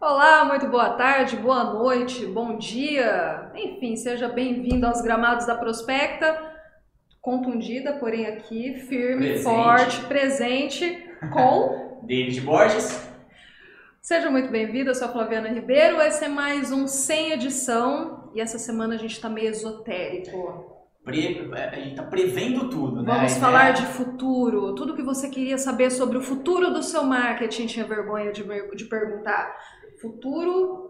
Olá, 0.00 0.44
muito 0.46 0.66
boa 0.68 0.90
tarde, 0.90 1.36
boa 1.36 1.64
noite, 1.64 2.24
bom 2.26 2.56
dia. 2.56 3.50
Enfim, 3.54 3.96
seja 3.96 4.28
bem-vindo 4.28 4.86
aos 4.86 5.02
gramados 5.02 5.46
da 5.46 5.54
Prospecta. 5.56 6.50
Contundida, 7.20 7.92
porém 7.94 8.26
aqui, 8.26 8.74
firme, 8.88 9.26
Presente. 9.26 9.42
forte, 9.44 10.00
presente, 10.06 11.04
com. 11.32 12.00
David 12.06 12.40
Borges. 12.40 13.08
Seja 14.00 14.30
muito 14.30 14.50
bem-vindo, 14.50 14.88
eu 14.90 14.94
sou 14.94 15.08
a 15.08 15.12
Flaviana 15.12 15.48
Ribeiro. 15.50 16.00
Esse 16.00 16.24
é 16.24 16.28
mais 16.28 16.72
um 16.72 16.86
Sem 16.88 17.32
Edição 17.32 18.30
e 18.34 18.40
essa 18.40 18.58
semana 18.58 18.94
a 18.94 18.98
gente 18.98 19.20
tá 19.20 19.28
meio 19.28 19.50
esotérico. 19.50 20.80
Pre- 21.04 21.50
A 21.52 21.74
gente 21.78 21.96
tá 21.96 22.02
prevendo 22.04 22.70
tudo, 22.70 23.02
né? 23.02 23.12
Vamos 23.14 23.36
falar 23.36 23.72
de 23.72 23.84
futuro, 23.86 24.74
tudo 24.74 24.94
que 24.94 25.02
você 25.02 25.28
queria 25.28 25.58
saber 25.58 25.90
sobre 25.90 26.16
o 26.16 26.22
futuro 26.22 26.70
do 26.72 26.82
seu 26.82 27.02
marketing, 27.04 27.66
tinha 27.66 27.86
vergonha 27.86 28.32
de, 28.32 28.42
de 28.74 28.84
perguntar. 28.86 29.54
Futuro. 30.00 30.88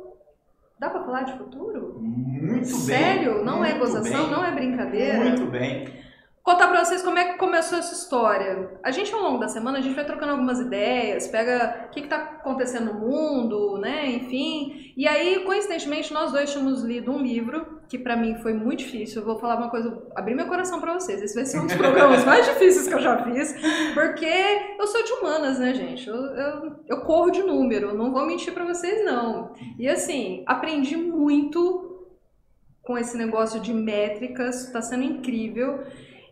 Dá 0.79 0.89
pra 0.89 1.05
falar 1.05 1.23
de 1.23 1.37
futuro? 1.37 1.99
Muito 2.01 2.51
bem. 2.51 2.65
Sério? 2.65 3.45
Não 3.45 3.65
é 3.65 3.79
gozação, 3.79 4.23
bem, 4.23 4.31
não 4.31 4.45
é 4.45 4.51
brincadeira? 4.51 5.19
Muito 5.19 5.47
bem. 5.47 6.01
Contar 6.43 6.69
pra 6.69 6.85
vocês 6.85 7.03
como 7.03 7.19
é 7.19 7.33
que 7.33 7.39
começou 7.39 7.79
essa 7.79 7.95
história. 7.95 8.79
A 8.83 8.91
gente, 8.91 9.13
ao 9.13 9.21
longo 9.21 9.39
da 9.39 9.49
semana, 9.49 9.79
a 9.79 9.81
gente 9.83 9.95
vai 9.95 10.07
trocando 10.07 10.33
algumas 10.33 10.59
ideias, 10.59 11.29
pega 11.29 11.87
o 11.87 11.91
que, 11.91 12.03
que 12.03 12.09
tá 12.09 12.17
acontecendo 12.17 12.95
no 12.95 13.01
mundo, 13.01 13.79
né? 13.79 14.07
Enfim. 14.07 14.95
E 14.97 15.07
aí, 15.07 15.45
coincidentemente, 15.45 16.13
nós 16.15 16.33
dois 16.33 16.51
tínhamos 16.51 16.83
lido 16.83 17.13
um 17.13 17.19
livro 17.21 17.80
que 17.91 17.99
pra 17.99 18.17
mim 18.17 18.37
foi 18.37 18.55
muito 18.55 18.79
difícil. 18.79 19.21
Eu 19.21 19.27
vou 19.27 19.37
falar 19.37 19.57
uma 19.57 19.69
coisa, 19.69 20.01
abrir 20.15 20.37
meu 20.37 20.47
coração 20.47 20.81
pra 20.81 20.95
vocês. 20.95 21.21
Esse 21.21 21.35
vai 21.35 21.45
ser 21.45 21.59
um 21.59 21.67
dos 21.67 21.75
programas 21.75 22.25
mais 22.25 22.47
difíceis 22.47 22.87
que 22.87 22.95
eu 22.95 23.01
já 23.01 23.25
fiz, 23.25 23.53
porque 23.93 24.33
eu 24.79 24.87
sou 24.87 25.03
de 25.03 25.13
humanas, 25.15 25.59
né, 25.59 25.75
gente? 25.75 26.09
Eu, 26.09 26.15
eu, 26.15 26.77
eu 26.87 27.01
corro 27.01 27.33
de 27.33 27.43
número, 27.43 27.93
não 27.93 28.13
vou 28.13 28.25
mentir 28.25 28.55
pra 28.55 28.65
vocês, 28.65 29.05
não. 29.05 29.53
E 29.77 29.89
assim, 29.89 30.45
aprendi 30.47 30.97
muito 30.97 32.07
com 32.81 32.97
esse 32.97 33.19
negócio 33.19 33.59
de 33.59 33.75
métricas, 33.75 34.71
tá 34.71 34.81
sendo 34.81 35.03
incrível. 35.03 35.81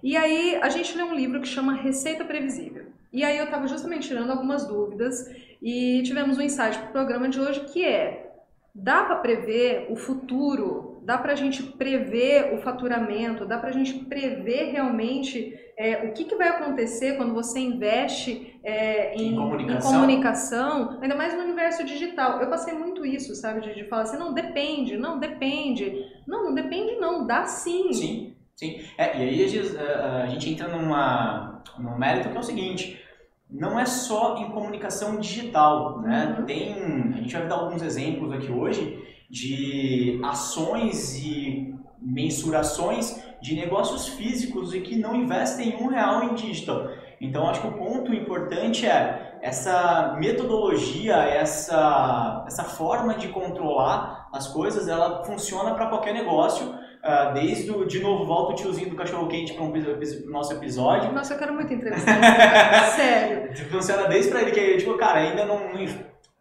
E 0.01 0.17
aí 0.17 0.61
a 0.63 0.69
gente 0.69 0.97
lê 0.97 1.03
um 1.03 1.15
livro 1.15 1.41
que 1.41 1.49
chama 1.49 1.75
Receita 1.75 2.25
Previsível. 2.25 2.87
E 3.13 3.25
aí 3.25 3.37
eu 3.37 3.47
estava 3.47 3.67
justamente 3.67 4.07
tirando 4.07 4.31
algumas 4.31 4.65
dúvidas 4.65 5.29
e 5.61 6.05
tivemos 6.05 6.39
um 6.39 6.43
insight 6.43 6.79
para 6.79 6.89
o 6.89 6.93
programa 6.93 7.29
de 7.29 7.41
hoje 7.41 7.61
que 7.65 7.85
é 7.85 8.29
dá 8.73 9.03
para 9.03 9.17
prever 9.17 9.89
o 9.91 9.97
futuro, 9.97 10.98
dá 11.09 11.17
para 11.17 11.33
a 11.33 11.35
gente 11.35 11.63
prever 11.63 12.53
o 12.55 12.59
faturamento, 12.59 13.47
dá 13.47 13.57
para 13.57 13.71
a 13.71 13.73
gente 13.73 13.95
prever 13.95 14.73
realmente 14.73 15.59
é, 15.75 16.07
o 16.07 16.13
que, 16.13 16.27
que 16.27 16.37
vai 16.37 16.49
acontecer 16.49 17.17
quando 17.17 17.33
você 17.33 17.59
investe 17.59 18.61
é, 18.63 19.15
em, 19.15 19.33
Em 19.33 19.35
comunicação. 19.35 19.91
em 19.91 19.95
comunicação, 19.95 20.99
ainda 21.01 21.15
mais 21.15 21.33
no 21.33 21.45
universo 21.45 21.83
digital. 21.83 22.43
Eu 22.43 22.51
passei 22.51 22.75
muito 22.75 23.07
isso, 23.07 23.35
sabe, 23.35 23.63
de, 23.63 23.75
de 23.75 23.85
falar 23.89 24.03
assim, 24.03 24.19
não, 24.19 24.35
depende, 24.35 24.99
não, 24.99 25.19
depende. 25.19 26.05
Não, 26.27 26.45
não 26.45 26.55
depende 26.55 26.97
não, 26.97 27.27
dá 27.27 27.47
sim. 27.47 27.91
Sim, 27.91 28.37
sim. 28.55 28.79
É, 28.99 29.17
e 29.17 29.23
aí 29.31 29.45
a 29.45 29.49
gente, 29.49 29.79
a 29.79 30.27
gente 30.27 30.51
entra 30.51 30.69
numa, 30.69 31.63
num 31.79 31.97
mérito 31.97 32.29
que 32.29 32.37
é 32.37 32.41
o 32.41 32.43
seguinte. 32.43 33.03
Não 33.51 33.81
é 33.81 33.87
só 33.87 34.37
em 34.37 34.51
comunicação 34.51 35.17
digital, 35.17 36.03
né? 36.03 36.37
Uhum. 36.39 36.45
Tem, 36.45 36.75
a 37.15 37.17
gente 37.17 37.35
vai 37.35 37.49
dar 37.49 37.55
alguns 37.55 37.81
exemplos 37.81 38.31
aqui 38.31 38.53
hoje 38.53 39.08
de 39.29 40.21
ações 40.25 41.17
e 41.17 41.75
mensurações 42.01 43.23
de 43.41 43.55
negócios 43.55 44.09
físicos 44.09 44.75
e 44.75 44.81
que 44.81 44.97
não 44.97 45.15
investem 45.15 45.77
um 45.81 45.89
real 45.89 46.25
em 46.25 46.35
digital. 46.35 46.89
Então, 47.21 47.49
acho 47.49 47.61
que 47.61 47.67
o 47.67 47.73
ponto 47.73 48.15
importante 48.15 48.87
é 48.87 49.39
essa 49.43 50.17
metodologia, 50.19 51.17
essa, 51.17 52.45
essa 52.47 52.65
forma 52.65 53.15
de 53.15 53.29
controlar 53.29 54.29
as 54.33 54.49
coisas, 54.49 54.89
ela 54.89 55.25
funciona 55.25 55.75
para 55.75 55.87
qualquer 55.87 56.15
negócio, 56.15 56.75
ah, 57.03 57.31
desde 57.33 57.71
o, 57.71 57.85
de 57.85 58.01
novo, 58.01 58.25
volta 58.25 58.53
o 58.53 58.55
tiozinho 58.55 58.91
do 58.91 58.97
cachorro-quente 58.97 59.53
para 59.55 59.65
o 59.65 60.31
nosso 60.31 60.53
episódio, 60.53 61.13
Nossa, 61.13 61.35
eu 61.35 61.39
quero 61.39 61.55
muito 61.55 61.73
entrevistar. 61.73 62.91
Sério. 62.97 63.55
funciona 63.71 64.09
desde 64.09 64.31
para 64.31 64.43
ele 64.43 64.53
que, 64.53 64.77
tipo, 64.79 64.97
cara, 64.97 65.21
ainda 65.21 65.45
não, 65.45 65.73
não 65.73 65.81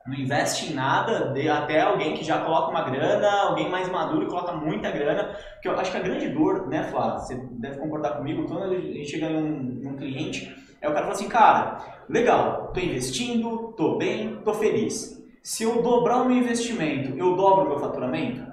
não 0.08 0.16
investe 0.16 0.72
em 0.72 0.74
nada, 0.74 1.34
até 1.54 1.82
alguém 1.82 2.14
que 2.16 2.24
já 2.24 2.40
coloca 2.40 2.72
uma 2.72 2.90
grana, 2.90 3.30
alguém 3.42 3.70
mais 3.70 3.90
maduro 3.90 4.24
e 4.24 4.30
coloca 4.30 4.54
muita 4.54 4.90
grana, 4.90 5.36
porque 5.54 5.68
eu 5.68 5.78
acho 5.78 5.92
que 5.92 5.98
a 5.98 6.02
grande 6.02 6.30
dor, 6.30 6.68
né, 6.68 6.84
Flávio, 6.84 7.20
você 7.20 7.36
deve 7.52 7.78
concordar 7.78 8.18
comigo, 8.18 8.48
quando 8.48 8.64
a 8.64 8.70
gente 8.70 9.06
chega 9.06 9.30
num, 9.30 9.50
num 9.50 9.98
cliente, 9.98 10.56
é 10.82 10.88
o 10.88 10.94
cara 10.94 11.06
fala 11.06 11.14
assim, 11.14 11.28
cara, 11.28 12.04
legal, 12.08 12.72
tô 12.74 12.80
investindo, 12.80 13.74
tô 13.76 13.98
bem, 13.98 14.38
tô 14.46 14.54
feliz. 14.54 15.22
Se 15.44 15.64
eu 15.64 15.82
dobrar 15.82 16.22
o 16.22 16.26
meu 16.26 16.38
investimento, 16.38 17.18
eu 17.18 17.36
dobro 17.36 17.66
o 17.66 17.70
meu 17.70 17.80
faturamento? 17.80 18.46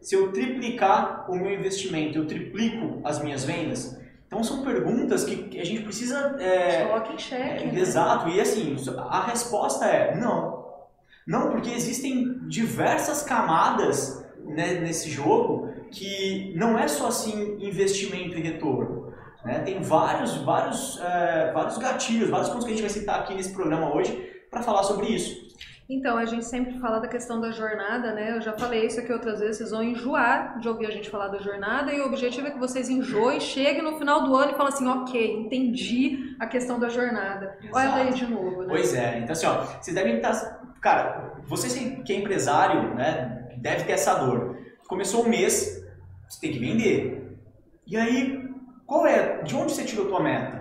Se 0.00 0.14
eu 0.14 0.32
triplicar 0.32 1.30
o 1.30 1.36
meu 1.36 1.52
investimento, 1.52 2.18
eu 2.18 2.26
triplico 2.26 3.00
as 3.04 3.22
minhas 3.22 3.44
vendas? 3.44 4.00
Então 4.26 4.42
são 4.42 4.62
perguntas 4.62 5.24
que 5.24 5.60
a 5.60 5.64
gente 5.64 5.82
precisa 5.82 6.36
é, 6.40 6.86
Coloca 6.86 7.12
em 7.12 7.18
xeque. 7.18 7.64
é, 7.64 7.66
né? 7.66 7.80
Exato, 7.80 8.28
e 8.30 8.40
assim, 8.40 8.76
a 8.96 9.26
resposta 9.26 9.84
é 9.84 10.16
não. 10.16 10.61
Não, 11.26 11.50
porque 11.50 11.70
existem 11.70 12.38
diversas 12.48 13.22
camadas 13.22 14.24
né, 14.44 14.80
nesse 14.80 15.10
jogo 15.10 15.68
que 15.90 16.52
não 16.56 16.78
é 16.78 16.88
só 16.88 17.08
assim 17.08 17.56
investimento 17.60 18.36
e 18.36 18.40
retorno. 18.40 19.12
né? 19.44 19.60
Tem 19.60 19.80
vários, 19.80 20.36
vários, 20.38 21.00
é, 21.00 21.52
vários 21.52 21.78
gatilhos, 21.78 22.30
vários 22.30 22.48
pontos 22.48 22.64
que 22.64 22.72
a 22.72 22.74
gente 22.74 22.82
vai 22.82 22.90
citar 22.90 23.20
aqui 23.20 23.34
nesse 23.34 23.52
programa 23.52 23.94
hoje 23.94 24.30
para 24.50 24.62
falar 24.62 24.82
sobre 24.82 25.06
isso. 25.06 25.52
Então, 25.88 26.16
a 26.16 26.24
gente 26.24 26.44
sempre 26.46 26.78
fala 26.78 27.00
da 27.00 27.08
questão 27.08 27.40
da 27.40 27.50
jornada, 27.50 28.12
né? 28.12 28.36
Eu 28.36 28.40
já 28.40 28.52
falei 28.52 28.86
isso 28.86 28.98
aqui 29.00 29.12
outras 29.12 29.40
vezes, 29.40 29.58
vocês 29.58 29.70
vão 29.72 29.82
enjoar 29.82 30.58
de 30.58 30.68
ouvir 30.68 30.86
a 30.86 30.90
gente 30.90 31.10
falar 31.10 31.28
da 31.28 31.38
jornada 31.38 31.92
e 31.92 32.00
o 32.00 32.06
objetivo 32.06 32.46
é 32.46 32.50
que 32.50 32.58
vocês 32.58 32.88
enjoem, 32.88 33.40
cheguem 33.40 33.82
no 33.82 33.98
final 33.98 34.22
do 34.22 34.34
ano 34.34 34.52
e 34.52 34.54
falem 34.54 34.72
assim, 34.72 34.88
ok, 34.88 35.40
entendi 35.40 36.34
a 36.38 36.46
questão 36.46 36.78
da 36.78 36.88
jornada. 36.88 37.58
Olha 37.72 37.84
Exato. 37.84 38.04
daí 38.04 38.14
de 38.14 38.26
novo, 38.26 38.62
né? 38.62 38.68
Pois 38.68 38.94
é, 38.94 39.18
então 39.18 39.32
assim, 39.32 39.46
ó, 39.46 39.64
vocês 39.64 39.94
devem 39.94 40.16
estar. 40.16 40.61
Cara, 40.82 41.34
você 41.46 42.02
que 42.04 42.12
é 42.12 42.16
empresário, 42.16 42.94
né, 42.96 43.48
deve 43.56 43.84
ter 43.84 43.92
essa 43.92 44.14
dor. 44.14 44.58
Começou 44.88 45.22
o 45.22 45.28
mês, 45.28 45.80
você 46.28 46.40
tem 46.40 46.52
que 46.52 46.58
vender. 46.58 47.38
E 47.86 47.96
aí, 47.96 48.50
qual 48.84 49.06
é? 49.06 49.42
De 49.42 49.54
onde 49.54 49.72
você 49.72 49.84
tirou 49.84 50.06
tua 50.06 50.20
meta? 50.20 50.60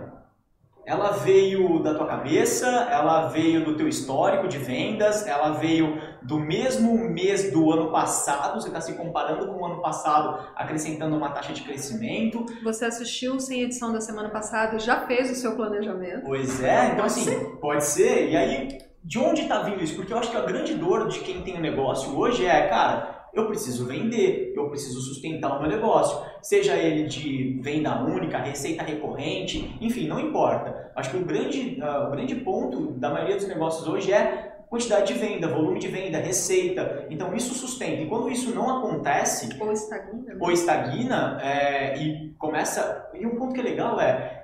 Ela 0.86 1.12
veio 1.12 1.82
da 1.82 1.96
tua 1.96 2.08
cabeça, 2.08 2.68
ela 2.68 3.30
veio 3.30 3.64
do 3.66 3.76
teu 3.76 3.88
histórico 3.88 4.48
de 4.48 4.58
vendas, 4.58 5.26
ela 5.28 5.52
veio 5.52 6.00
do 6.24 6.40
mesmo 6.40 6.98
mês 7.10 7.52
do 7.52 7.72
ano 7.72 7.92
passado, 7.92 8.60
você 8.60 8.68
está 8.68 8.82
se 8.82 8.94
comparando 8.94 9.48
com 9.48 9.62
o 9.62 9.66
ano 9.66 9.82
passado, 9.82 10.48
acrescentando 10.56 11.16
uma 11.16 11.30
taxa 11.30 11.54
de 11.54 11.62
crescimento. 11.62 12.46
Você 12.64 12.86
assistiu 12.86 13.40
sem 13.40 13.62
edição 13.62 13.94
da 13.94 14.02
semana 14.02 14.30
passada 14.30 14.76
e 14.76 14.80
já 14.80 15.06
fez 15.08 15.32
o 15.32 15.36
seu 15.36 15.56
planejamento. 15.56 16.26
Pois 16.26 16.64
é, 16.64 16.86
então 16.86 16.98
Pode 16.98 17.06
assim, 17.06 17.56
pode 17.58 17.84
ser. 17.86 18.30
E 18.30 18.36
aí, 18.36 18.91
de 19.04 19.20
onde 19.20 19.42
está 19.42 19.62
vindo 19.64 19.84
isso? 19.84 19.96
Porque 19.96 20.14
eu 20.14 20.18
acho 20.18 20.32
que 20.32 20.38
a 20.38 20.42
grande 20.42 20.74
dor 20.76 21.08
de 21.08 21.20
quem 21.20 21.42
tem 21.42 21.58
um 21.58 21.62
negócio 21.62 22.18
hoje 22.18 22.46
é, 22.46 22.68
cara, 22.68 23.22
eu 23.34 23.46
preciso 23.48 23.86
vender, 23.86 24.54
eu 24.56 24.70
preciso 24.70 25.02
sustentar 25.02 25.58
o 25.58 25.62
meu 25.62 25.70
negócio. 25.70 26.26
Seja 26.42 26.76
ele 26.76 27.08
de 27.08 27.60
venda 27.62 28.04
única, 28.04 28.38
receita 28.38 28.84
recorrente, 28.84 29.78
enfim, 29.80 30.08
não 30.08 30.20
importa. 30.20 30.92
Acho 30.96 31.12
que 31.12 31.18
o 31.18 31.26
grande, 31.26 31.78
ah, 31.82 32.08
o 32.08 32.12
grande 32.12 32.36
ponto 32.36 32.92
da 32.92 33.10
maioria 33.10 33.38
dos 33.38 33.48
negócios 33.48 33.88
hoje 33.88 34.12
é 34.12 34.52
quantidade 34.70 35.14
de 35.14 35.20
venda, 35.20 35.48
volume 35.48 35.80
de 35.80 35.88
venda, 35.88 36.18
receita. 36.18 37.06
Então 37.10 37.36
isso 37.36 37.54
sustenta. 37.54 38.02
E 38.02 38.08
quando 38.08 38.30
isso 38.30 38.54
não 38.54 38.78
acontece, 38.78 39.50
Ou 39.60 39.72
estagna, 39.72 40.24
né? 40.24 40.38
ou 40.40 40.52
estagna 40.52 41.40
é, 41.42 41.98
e 41.98 42.34
começa. 42.38 43.10
E 43.14 43.26
um 43.26 43.36
ponto 43.36 43.54
que 43.54 43.60
é 43.62 43.64
legal 43.64 44.00
é. 44.00 44.41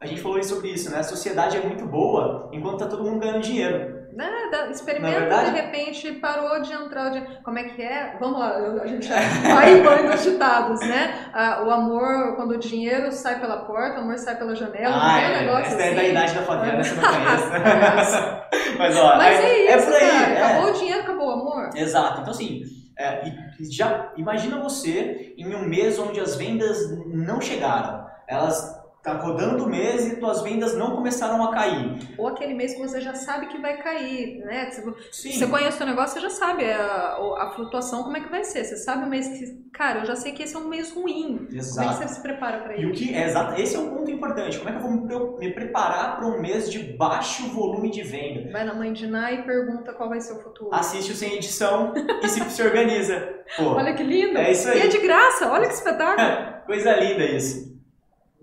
A 0.00 0.06
gente 0.06 0.20
falou 0.22 0.42
sobre 0.42 0.68
isso, 0.68 0.90
né? 0.90 0.98
A 0.98 1.02
sociedade 1.02 1.58
é 1.58 1.60
muito 1.60 1.84
boa 1.86 2.48
enquanto 2.52 2.78
tá 2.78 2.86
todo 2.86 3.04
mundo 3.04 3.20
ganhando 3.20 3.40
dinheiro. 3.40 4.00
Né? 4.14 4.28
Da- 4.50 4.64
Na 4.64 4.70
Experimenta, 4.70 5.20
verdade- 5.20 5.50
de 5.50 5.56
repente, 5.60 6.12
parou 6.14 6.60
de 6.62 6.72
entrar. 6.72 7.10
De... 7.10 7.42
Como 7.44 7.58
é 7.58 7.64
que 7.64 7.82
é? 7.82 8.16
Vamos 8.18 8.40
lá, 8.40 8.56
a 8.82 8.86
gente 8.86 9.06
vai 9.54 9.80
banho 9.82 10.10
dos 10.10 10.22
ditados, 10.24 10.80
né? 10.80 11.28
Ah, 11.34 11.62
o 11.64 11.70
amor, 11.70 12.34
quando 12.34 12.52
o 12.52 12.58
dinheiro 12.58 13.12
sai 13.12 13.38
pela 13.40 13.58
porta, 13.58 13.98
o 13.98 14.02
amor 14.02 14.18
sai 14.18 14.36
pela 14.36 14.54
janela. 14.56 14.96
não 14.96 15.14
tem 15.14 15.24
um 15.24 15.32
é, 15.32 15.40
negócio 15.42 15.64
essa 15.66 15.82
é 15.82 15.94
da 15.94 16.00
assim? 16.00 16.10
idade 16.10 16.34
da 16.34 16.42
Fabiana, 16.42 16.82
você 16.84 16.94
não 16.94 17.02
conhece. 17.08 17.96
Nossa. 17.96 18.48
Mas 18.78 18.96
ó, 18.96 19.16
Mas 19.16 19.38
é 19.44 19.76
isso, 19.76 19.86
por 19.86 19.94
aí. 19.94 20.00
cara. 20.10 20.32
é. 20.32 20.42
Acabou 20.42 20.70
o 20.70 20.72
dinheiro, 20.74 21.00
acabou 21.02 21.28
o 21.28 21.32
amor. 21.32 21.70
Exato. 21.76 22.20
Então, 22.22 22.30
assim, 22.32 22.62
é, 22.98 23.22
já 23.70 24.12
imagina 24.16 24.58
você 24.60 25.34
em 25.38 25.54
um 25.54 25.62
mês 25.68 25.98
onde 25.98 26.18
as 26.18 26.34
vendas 26.36 26.78
não 27.06 27.40
chegaram. 27.40 28.06
Elas 28.26 28.79
tá 29.02 29.14
rodando 29.14 29.64
o 29.64 29.68
mês 29.68 30.06
e 30.12 30.16
tuas 30.16 30.42
vendas 30.42 30.76
não 30.76 30.94
começaram 30.94 31.42
a 31.42 31.50
cair. 31.52 31.98
Ou 32.18 32.28
aquele 32.28 32.52
mês 32.54 32.74
que 32.74 32.80
você 32.80 33.00
já 33.00 33.14
sabe 33.14 33.46
que 33.46 33.58
vai 33.58 33.78
cair, 33.82 34.40
né? 34.44 34.70
Se 34.70 34.82
Sim. 35.10 35.32
você 35.32 35.46
conhece 35.46 35.76
o 35.76 35.78
seu 35.78 35.86
negócio, 35.86 36.14
você 36.14 36.20
já 36.20 36.30
sabe 36.30 36.70
a, 36.70 37.16
a 37.38 37.52
flutuação, 37.54 38.02
como 38.02 38.16
é 38.16 38.20
que 38.20 38.28
vai 38.28 38.44
ser. 38.44 38.64
Você 38.64 38.76
sabe 38.76 39.04
o 39.04 39.08
mês 39.08 39.26
que. 39.28 39.70
Cara, 39.72 40.00
eu 40.00 40.04
já 40.06 40.16
sei 40.16 40.32
que 40.32 40.42
esse 40.42 40.54
é 40.54 40.58
um 40.58 40.68
mês 40.68 40.92
ruim. 40.92 41.36
Como 41.38 41.46
é 41.46 41.48
que 41.50 41.56
Exato. 41.56 41.94
você 41.96 42.08
se 42.08 42.20
prepara 42.22 42.58
para 42.58 42.76
E 42.76 42.84
o 42.84 42.90
isso? 42.90 43.02
que 43.02 43.14
é 43.14 43.24
exato, 43.26 43.58
esse 43.60 43.74
é 43.74 43.78
um 43.78 43.88
ponto 43.96 44.10
importante. 44.10 44.58
Como 44.58 44.68
é 44.68 44.72
que 44.72 44.78
eu 44.78 44.82
vou 44.82 45.38
me 45.38 45.54
preparar 45.54 46.16
para 46.16 46.26
um 46.26 46.40
mês 46.40 46.70
de 46.70 46.80
baixo 46.96 47.48
volume 47.54 47.90
de 47.90 48.02
venda? 48.02 48.50
Vai 48.52 48.64
na 48.64 48.74
mãe 48.74 48.92
de 48.92 49.06
Ná 49.06 49.32
e 49.32 49.42
pergunta 49.44 49.94
qual 49.94 50.10
vai 50.10 50.20
ser 50.20 50.34
o 50.34 50.40
futuro. 50.42 50.74
Assiste 50.74 51.12
o 51.12 51.14
sem 51.14 51.36
edição 51.36 51.94
e 52.22 52.28
se, 52.28 52.40
se 52.50 52.62
organiza. 52.62 53.36
Pô, 53.56 53.74
Olha 53.76 53.94
que 53.94 54.02
lindo! 54.02 54.36
É 54.36 54.50
isso 54.52 54.68
aí. 54.68 54.78
E 54.78 54.82
é 54.82 54.86
de 54.88 54.98
graça, 54.98 55.50
olha 55.50 55.66
que 55.66 55.74
espetáculo! 55.74 56.28
coisa 56.66 56.92
linda 56.96 57.24
isso. 57.24 57.70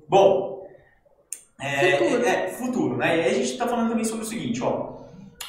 Bom, 0.10 0.47
é, 1.60 1.98
Futuro. 1.98 2.26
é- 2.26 2.30
é, 2.30 2.48
futuro, 2.50 2.98
né? 2.98 3.18
E 3.18 3.22
aí 3.22 3.32
a 3.32 3.34
gente 3.34 3.52
está 3.52 3.68
falando 3.68 3.90
também 3.90 4.06
sobre 4.06 4.24
o 4.24 4.28
seguinte, 4.28 4.62
ó. 4.62 4.98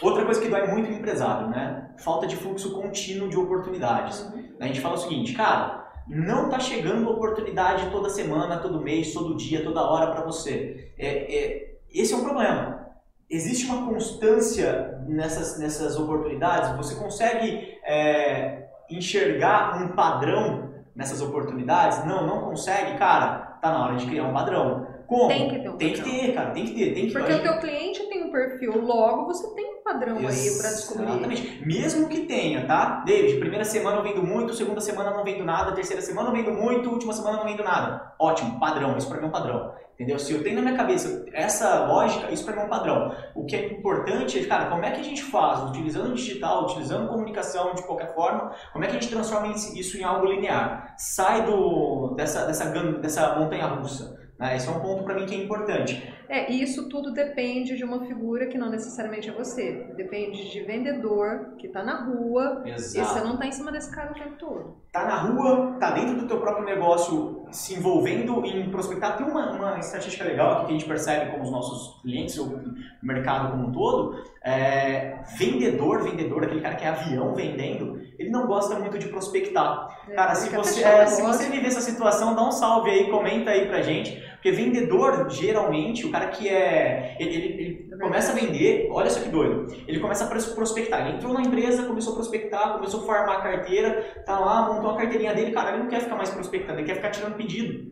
Outra 0.00 0.24
coisa 0.24 0.40
que 0.40 0.48
dói 0.48 0.66
muito 0.68 0.90
no 0.90 0.96
empresário, 0.96 1.48
né? 1.48 1.90
Falta 1.98 2.26
de 2.26 2.36
fluxo 2.36 2.72
contínuo 2.80 3.28
de 3.28 3.36
oportunidades. 3.36 4.30
A 4.60 4.66
gente 4.66 4.80
fala 4.80 4.94
o 4.94 4.98
seguinte, 4.98 5.34
cara, 5.34 5.86
não 6.06 6.48
tá 6.48 6.58
chegando 6.60 7.10
oportunidade 7.10 7.90
toda 7.90 8.08
semana, 8.08 8.58
todo 8.58 8.80
mês, 8.80 9.12
todo 9.12 9.36
dia, 9.36 9.62
toda 9.62 9.82
hora 9.82 10.10
para 10.12 10.24
você. 10.24 10.92
É, 10.98 11.06
é, 11.06 11.74
esse 11.92 12.14
é 12.14 12.16
um 12.16 12.24
problema. 12.24 12.86
Existe 13.28 13.66
uma 13.70 13.86
constância 13.86 15.02
nessas, 15.06 15.58
nessas 15.58 15.98
oportunidades? 15.98 16.74
Você 16.76 16.94
consegue 16.94 17.76
é, 17.84 18.68
enxergar 18.88 19.82
um 19.82 19.88
padrão 19.88 20.70
nessas 20.94 21.20
oportunidades? 21.20 22.04
Não, 22.06 22.26
não 22.26 22.40
consegue? 22.42 22.96
Cara, 22.96 23.58
tá 23.60 23.70
na 23.70 23.84
hora 23.84 23.96
de 23.96 24.06
criar 24.06 24.24
um 24.24 24.32
padrão. 24.32 24.86
Como? 25.08 25.26
Tem 25.26 25.48
que 25.48 25.58
ter 25.58 25.70
um 25.70 25.76
Tem 25.78 25.92
que 25.94 26.02
ter, 26.02 26.34
cara, 26.34 26.50
tem 26.50 26.66
que 26.66 26.74
ter. 26.74 26.92
Tem 26.92 27.06
que 27.06 27.12
Porque 27.14 27.32
o 27.32 27.42
teu 27.42 27.58
cliente 27.60 28.06
tem 28.10 28.24
um 28.24 28.30
perfil, 28.30 28.78
logo 28.84 29.24
você 29.24 29.54
tem 29.54 29.64
um 29.64 29.82
padrão 29.82 30.18
aí 30.18 30.58
para 30.58 30.68
descobrir. 30.68 31.08
Exatamente. 31.08 31.66
Mesmo 31.66 32.08
que 32.10 32.26
tenha, 32.26 32.66
tá? 32.66 33.02
David, 33.06 33.38
primeira 33.38 33.64
semana 33.64 33.96
eu 33.96 34.02
vendo 34.02 34.22
muito, 34.22 34.52
segunda 34.52 34.82
semana 34.82 35.10
não 35.10 35.24
vendo 35.24 35.42
nada, 35.46 35.72
terceira 35.72 36.02
semana 36.02 36.28
eu 36.28 36.34
vendo 36.34 36.52
muito, 36.52 36.90
última 36.90 37.14
semana 37.14 37.38
não 37.38 37.46
vendo 37.46 37.64
nada. 37.64 38.12
Ótimo, 38.18 38.60
padrão, 38.60 38.98
isso 38.98 39.08
pra 39.08 39.16
mim 39.16 39.24
é 39.24 39.28
um 39.28 39.32
padrão. 39.32 39.72
Entendeu? 39.94 40.18
Se 40.18 40.34
eu 40.34 40.42
tenho 40.44 40.56
na 40.56 40.62
minha 40.62 40.76
cabeça 40.76 41.24
essa 41.32 41.86
lógica, 41.86 42.30
isso 42.30 42.44
pra 42.44 42.54
mim 42.54 42.60
é 42.60 42.64
um 42.66 42.68
padrão. 42.68 43.16
O 43.34 43.46
que 43.46 43.56
é 43.56 43.72
importante 43.72 44.38
é, 44.38 44.44
cara, 44.44 44.66
como 44.66 44.84
é 44.84 44.90
que 44.90 45.00
a 45.00 45.04
gente 45.04 45.22
faz, 45.22 45.70
utilizando 45.70 46.14
digital, 46.14 46.64
utilizando 46.64 47.08
comunicação 47.08 47.74
de 47.74 47.82
qualquer 47.82 48.14
forma, 48.14 48.54
como 48.74 48.84
é 48.84 48.88
que 48.88 48.96
a 48.96 49.00
gente 49.00 49.10
transforma 49.10 49.48
isso 49.48 49.96
em 49.96 50.04
algo 50.04 50.26
linear? 50.26 50.94
Sai 50.98 51.46
do, 51.46 52.14
dessa, 52.14 52.44
dessa, 52.44 52.66
dessa 52.66 53.36
montanha 53.36 53.66
russa. 53.68 54.27
Né? 54.38 54.56
Esse 54.56 54.68
é 54.68 54.70
um 54.70 54.80
ponto 54.80 55.02
pra 55.02 55.14
mim 55.14 55.26
que 55.26 55.34
é 55.34 55.42
importante. 55.42 56.14
É, 56.28 56.52
e 56.52 56.62
isso 56.62 56.88
tudo 56.88 57.12
depende 57.12 57.76
de 57.76 57.84
uma 57.84 58.04
figura 58.06 58.46
que 58.46 58.58
não 58.58 58.70
necessariamente 58.70 59.28
é 59.28 59.32
você. 59.32 59.86
Depende 59.96 60.50
de 60.50 60.60
vendedor 60.60 61.54
que 61.58 61.68
tá 61.68 61.82
na 61.82 62.04
rua 62.04 62.62
e 62.66 62.72
você 62.72 63.20
não 63.20 63.36
tá 63.36 63.46
em 63.46 63.52
cima 63.52 63.72
desse 63.72 63.90
cara 63.90 64.12
o 64.12 64.14
tempo 64.14 64.36
todo. 64.38 64.76
tá 64.92 65.04
na 65.04 65.16
rua, 65.16 65.76
tá 65.80 65.90
dentro 65.92 66.16
do 66.16 66.26
teu 66.26 66.38
próprio 66.38 66.66
negócio, 66.66 67.46
se 67.50 67.74
envolvendo 67.74 68.44
em 68.44 68.70
prospectar. 68.70 69.16
Tem 69.16 69.26
uma, 69.26 69.52
uma 69.52 69.78
estatística 69.78 70.24
legal 70.24 70.52
aqui 70.52 70.66
que 70.66 70.70
a 70.70 70.78
gente 70.78 70.88
percebe 70.88 71.32
com 71.32 71.40
os 71.40 71.50
nossos 71.50 72.00
clientes, 72.02 72.38
o 72.38 72.60
mercado 73.02 73.50
como 73.52 73.68
um 73.68 73.72
todo. 73.72 74.22
É, 74.44 75.18
vendedor, 75.36 76.02
vendedor, 76.02 76.44
aquele 76.44 76.60
cara 76.60 76.74
que 76.74 76.84
é 76.84 76.88
avião 76.88 77.34
vendendo, 77.34 78.00
ele 78.18 78.30
não 78.30 78.46
gosta 78.46 78.78
muito 78.78 78.98
de 78.98 79.08
prospectar. 79.08 79.88
Cara, 80.14 80.34
se 80.34 80.54
você, 80.54 80.82
é, 80.84 81.06
se 81.06 81.22
você 81.22 81.48
viver 81.50 81.66
essa 81.66 81.80
situação, 81.80 82.34
dá 82.34 82.46
um 82.46 82.52
salve 82.52 82.90
aí, 82.90 83.10
comenta 83.10 83.50
aí 83.50 83.66
pra 83.66 83.82
gente. 83.82 84.27
Porque 84.38 84.52
vendedor, 84.52 85.28
geralmente, 85.30 86.06
o 86.06 86.12
cara 86.12 86.28
que 86.28 86.48
é. 86.48 87.16
Ele, 87.18 87.34
ele- 87.34 87.46
ele 87.62 87.88
É 87.92 87.96
começa 87.98 88.30
a 88.30 88.34
vender, 88.36 88.88
olha 88.92 89.10
só 89.10 89.20
que 89.20 89.28
doido. 89.28 89.66
Ele 89.88 89.98
começa 89.98 90.24
a 90.24 90.28
pros- 90.28 90.46
prospectar. 90.46 91.00
Ele 91.06 91.16
entrou 91.16 91.34
na 91.34 91.40
empresa, 91.42 91.82
começou 91.82 92.12
a 92.12 92.16
prospectar, 92.16 92.74
começou 92.74 93.00
a 93.00 93.02
formar 93.04 93.38
a 93.38 93.40
carteira, 93.40 94.22
tá 94.24 94.38
lá, 94.38 94.72
montou 94.72 94.92
a 94.92 94.96
carteirinha 94.96 95.34
dele, 95.34 95.50
cara, 95.50 95.70
ele 95.70 95.82
não 95.82 95.88
quer 95.88 96.00
ficar 96.02 96.14
mais 96.14 96.30
prospectando, 96.30 96.78
ele 96.78 96.86
quer 96.86 96.94
ficar 96.94 97.10
tirando 97.10 97.34
pedido. 97.34 97.90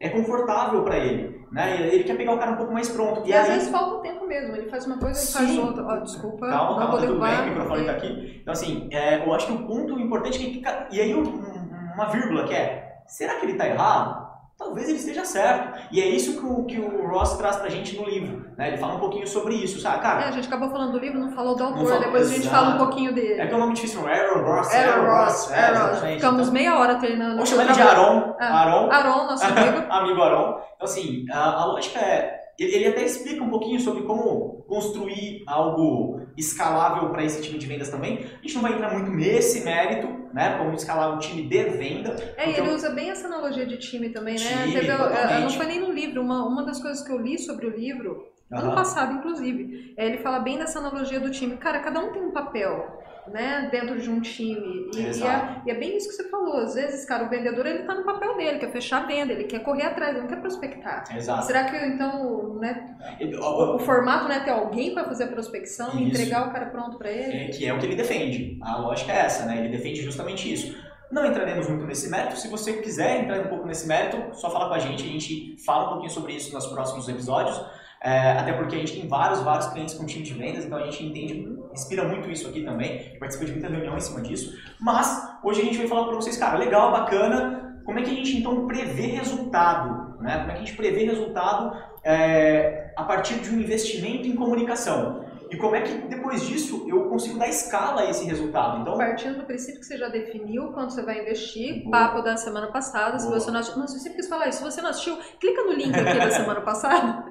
É 0.00 0.08
confortável 0.08 0.82
pra 0.82 0.98
ele, 0.98 1.40
né? 1.52 1.88
Ele 1.92 2.02
quer 2.02 2.16
pegar 2.16 2.34
o 2.34 2.38
cara 2.38 2.50
um 2.50 2.56
pouco 2.56 2.72
mais 2.72 2.88
pronto. 2.88 3.22
E, 3.24 3.32
às 3.32 3.46
vezes 3.46 3.68
falta 3.68 3.94
o 3.94 4.00
tempo 4.00 4.26
mesmo. 4.26 4.56
Ele 4.56 4.68
faz 4.68 4.84
uma 4.86 4.98
coisa, 4.98 5.20
ele 5.40 5.46
faz 5.46 5.58
outra. 5.64 5.84
Ó, 5.86 5.96
desculpa, 6.00 6.48
Calma, 6.48 6.70
não 6.70 6.76
calma, 6.78 6.90
vou 6.90 7.00
tá 7.00 7.06
tudo 7.06 7.20
bem, 7.20 7.40
o 7.40 7.44
microfone 7.50 7.84
tá 7.86 7.92
aqui. 7.92 8.38
Então, 8.42 8.52
assim, 8.52 8.88
é, 8.90 9.24
eu 9.24 9.32
acho 9.32 9.46
que 9.46 9.52
o 9.52 9.64
ponto 9.66 9.98
importante 10.00 10.36
é 10.44 10.50
que. 10.50 10.96
E 10.96 11.00
aí, 11.00 11.14
um- 11.14 11.22
um- 11.22 11.92
uma 11.94 12.06
vírgula 12.06 12.44
que 12.44 12.52
é: 12.52 12.96
será 13.06 13.36
que 13.36 13.46
ele 13.46 13.54
tá 13.54 13.68
errado? 13.68 14.23
Talvez 14.56 14.88
ele 14.88 14.98
esteja 14.98 15.24
certo. 15.24 15.88
E 15.92 16.00
é 16.00 16.08
isso 16.08 16.38
que 16.38 16.46
o, 16.46 16.64
que 16.64 16.78
o 16.78 17.08
Ross 17.08 17.36
traz 17.36 17.56
pra 17.56 17.68
gente 17.68 17.96
no 17.96 18.04
livro. 18.04 18.53
Né? 18.56 18.68
Ele 18.68 18.76
fala 18.76 18.94
um 18.94 19.00
pouquinho 19.00 19.26
sobre 19.26 19.54
isso, 19.54 19.80
sabe? 19.80 19.98
É, 19.98 20.00
Cara, 20.02 20.28
a 20.28 20.30
gente 20.30 20.46
acabou 20.46 20.70
falando 20.70 20.92
do 20.92 20.98
livro, 20.98 21.18
não 21.18 21.32
falou 21.32 21.56
do 21.56 21.64
autor. 21.64 21.98
Depois 21.98 22.30
a 22.30 22.34
gente 22.34 22.48
fala 22.48 22.74
um 22.74 22.78
pouquinho 22.78 23.12
dele. 23.12 23.40
é 23.40 23.46
que 23.46 23.52
é 23.52 23.56
um 23.56 23.60
nome 23.60 23.74
difícil, 23.74 24.00
não? 24.00 24.08
Aaron 24.08 24.42
Ross. 24.42 24.72
Aaron 24.74 25.06
Ross, 25.10 25.50
é, 25.50 25.58
Aaron. 25.58 25.74
exatamente. 25.90 26.14
Ficamos 26.16 26.40
Então, 26.42 26.52
meia 26.54 26.78
hora 26.78 26.94
treinando. 26.96 27.34
Vamos 27.34 27.48
chamar 27.50 27.64
ele 27.64 27.72
de 27.72 27.80
Aaron. 27.82 28.36
Ah. 28.38 28.60
Aaron. 28.60 28.90
Aaron, 28.92 29.26
nosso 29.26 29.44
amigo. 29.46 29.92
amigo 29.92 30.22
Aron. 30.22 30.50
Então, 30.76 30.86
assim, 30.88 31.26
a, 31.30 31.62
a 31.62 31.64
lógica 31.66 31.98
é. 31.98 32.40
Ele, 32.56 32.86
até 32.86 33.02
explica 33.02 33.42
um 33.42 33.50
pouquinho 33.50 33.80
sobre 33.80 34.04
como 34.04 34.64
construir 34.68 35.42
algo 35.44 36.20
escalável 36.36 37.08
para 37.10 37.24
esse 37.24 37.42
time 37.42 37.58
de 37.58 37.66
vendas 37.66 37.88
também. 37.88 38.18
A 38.38 38.42
gente 38.42 38.54
não 38.54 38.62
vai 38.62 38.74
entrar 38.74 38.92
muito 38.92 39.10
nesse 39.10 39.64
mérito, 39.64 40.06
né? 40.32 40.56
Como 40.58 40.72
escalar 40.72 41.12
um 41.12 41.18
time 41.18 41.42
de 41.48 41.64
venda. 41.64 42.14
É, 42.36 42.48
e 42.48 42.52
ele 42.56 42.68
eu- 42.68 42.74
usa 42.74 42.90
bem 42.90 43.10
essa 43.10 43.26
analogia 43.26 43.66
de 43.66 43.76
time 43.78 44.10
também, 44.10 44.34
né? 44.36 44.40
Time, 44.62 44.72
Teve, 44.72 44.86
eh, 44.88 44.96
totalmente. 44.96 45.42
não 45.42 45.50
foi 45.50 45.66
nem 45.66 45.80
no 45.80 45.92
livro, 45.92 46.22
uma, 46.22 46.46
uma 46.46 46.62
das 46.64 46.80
coisas 46.80 47.04
que 47.04 47.10
eu 47.12 47.18
li 47.18 47.36
sobre 47.40 47.66
o 47.66 47.70
livro, 47.76 48.24
ano 48.54 48.68
Aham. 48.68 48.74
passado, 48.74 49.12
inclusive, 49.14 49.94
é, 49.96 50.06
ele 50.06 50.18
fala 50.18 50.38
bem 50.38 50.58
dessa 50.58 50.78
analogia 50.78 51.20
do 51.20 51.30
time. 51.30 51.56
Cara, 51.56 51.80
cada 51.80 52.00
um 52.00 52.12
tem 52.12 52.22
um 52.22 52.30
papel, 52.30 53.02
né, 53.28 53.68
dentro 53.70 54.00
de 54.00 54.10
um 54.10 54.20
time. 54.20 54.90
E, 54.94 55.00
e 55.00 55.22
é, 55.22 55.62
e 55.66 55.70
é 55.70 55.74
bem 55.74 55.96
isso 55.96 56.08
que 56.08 56.14
você 56.14 56.28
falou. 56.28 56.58
Às 56.58 56.74
vezes, 56.74 57.04
cara, 57.04 57.24
o 57.24 57.28
vendedor, 57.28 57.66
ele 57.66 57.84
tá 57.84 57.94
no 57.94 58.04
papel 58.04 58.36
dele, 58.36 58.58
quer 58.58 58.70
fechar 58.70 59.02
a 59.02 59.06
venda, 59.06 59.32
ele 59.32 59.44
quer 59.44 59.60
correr 59.60 59.84
atrás, 59.84 60.12
ele 60.12 60.22
não 60.22 60.28
quer 60.28 60.40
prospectar. 60.40 61.04
Exato. 61.14 61.46
Será 61.46 61.64
que, 61.64 61.76
então, 61.76 62.54
né, 62.60 62.96
o, 63.20 63.42
ó, 63.42 63.76
o 63.76 63.78
formato 63.78 64.24
não 64.24 64.34
é 64.34 64.40
ter 64.40 64.50
alguém 64.50 64.94
para 64.94 65.04
fazer 65.04 65.24
a 65.24 65.28
prospecção 65.28 65.90
e 65.94 66.08
Isso. 66.08 66.20
entregar 66.20 66.48
o 66.48 66.52
cara 66.52 66.66
pronto 66.66 66.98
para 66.98 67.10
ele? 67.10 67.44
é, 67.44 67.48
que 67.48 67.66
é 67.66 67.72
o 67.72 67.78
que 67.78 67.86
ele 67.86 67.96
defende. 67.96 68.58
A 68.62 68.78
lógica 68.78 69.12
é 69.12 69.16
essa, 69.16 69.46
né? 69.46 69.58
Ele 69.58 69.68
defende 69.68 70.02
justamente 70.02 70.52
isso. 70.52 70.74
Não 71.10 71.24
entraremos 71.26 71.68
muito 71.68 71.84
nesse 71.86 72.10
mérito. 72.10 72.36
Se 72.36 72.48
você 72.48 72.74
quiser 72.74 73.22
entrar 73.22 73.40
um 73.40 73.48
pouco 73.48 73.66
nesse 73.66 73.86
mérito, 73.86 74.34
só 74.34 74.50
fala 74.50 74.68
com 74.68 74.74
a 74.74 74.78
gente. 74.78 75.04
A 75.04 75.06
gente 75.06 75.56
fala 75.64 75.86
um 75.86 75.88
pouquinho 75.90 76.10
sobre 76.10 76.32
isso 76.32 76.52
nos 76.52 76.66
próximos 76.66 77.08
episódios. 77.08 77.64
É, 78.04 78.32
até 78.32 78.52
porque 78.52 78.76
a 78.76 78.78
gente 78.78 79.00
tem 79.00 79.08
vários, 79.08 79.40
vários 79.40 79.66
clientes 79.68 79.94
com 79.94 80.04
time 80.04 80.22
de 80.22 80.34
vendas, 80.34 80.66
então 80.66 80.76
a 80.76 80.84
gente 80.84 81.02
entende, 81.02 81.48
inspira 81.72 82.04
muito 82.04 82.30
isso 82.30 82.46
aqui 82.46 82.60
também. 82.60 83.16
Participa 83.18 83.46
de 83.46 83.52
muita 83.52 83.68
reunião 83.68 83.96
em 83.96 84.00
cima 84.00 84.20
disso. 84.20 84.54
Mas 84.78 85.38
hoje 85.42 85.62
a 85.62 85.64
gente 85.64 85.78
vai 85.78 85.86
falar 85.86 86.04
para 86.04 86.16
vocês, 86.16 86.36
cara, 86.36 86.58
legal, 86.58 86.92
bacana. 86.92 87.80
Como 87.82 87.98
é 87.98 88.02
que 88.02 88.10
a 88.10 88.14
gente 88.14 88.36
então 88.36 88.66
prevê 88.66 89.06
resultado? 89.06 90.20
Né? 90.20 90.36
Como 90.38 90.50
é 90.50 90.54
que 90.54 90.62
a 90.62 90.64
gente 90.66 90.76
prevê 90.76 91.04
resultado 91.04 91.78
é, 92.04 92.92
a 92.94 93.04
partir 93.04 93.36
de 93.36 93.48
um 93.48 93.58
investimento 93.58 94.28
em 94.28 94.34
comunicação? 94.34 95.23
E 95.54 95.56
como 95.56 95.76
é 95.76 95.82
que 95.82 95.94
depois 96.08 96.42
disso 96.42 96.84
eu 96.88 97.08
consigo 97.08 97.38
dar 97.38 97.46
escala 97.48 98.00
a 98.00 98.10
esse 98.10 98.24
resultado? 98.24 98.80
Então, 98.80 98.98
Partindo 98.98 99.38
do 99.38 99.44
princípio 99.44 99.78
que 99.78 99.86
você 99.86 99.96
já 99.96 100.08
definiu 100.08 100.72
quanto 100.72 100.92
você 100.92 101.02
vai 101.02 101.20
investir, 101.20 101.84
Boa. 101.84 101.92
papo 101.92 102.22
da 102.22 102.36
semana 102.36 102.66
passada, 102.72 103.20
se 103.20 103.28
Boa. 103.28 103.38
você 103.38 103.52
não 103.52 103.60
assistiu, 103.60 103.78
não, 103.78 103.86
eu 103.86 103.88
sempre 104.00 104.16
quis 104.16 104.28
falar 104.28 104.48
isso, 104.48 104.58
se 104.58 104.64
você 104.64 104.82
não 104.82 104.90
assistiu, 104.90 105.16
clica 105.38 105.62
no 105.62 105.72
link 105.72 105.94
aqui 105.94 106.18
da 106.18 106.30
semana 106.34 106.60
passada. 106.60 107.24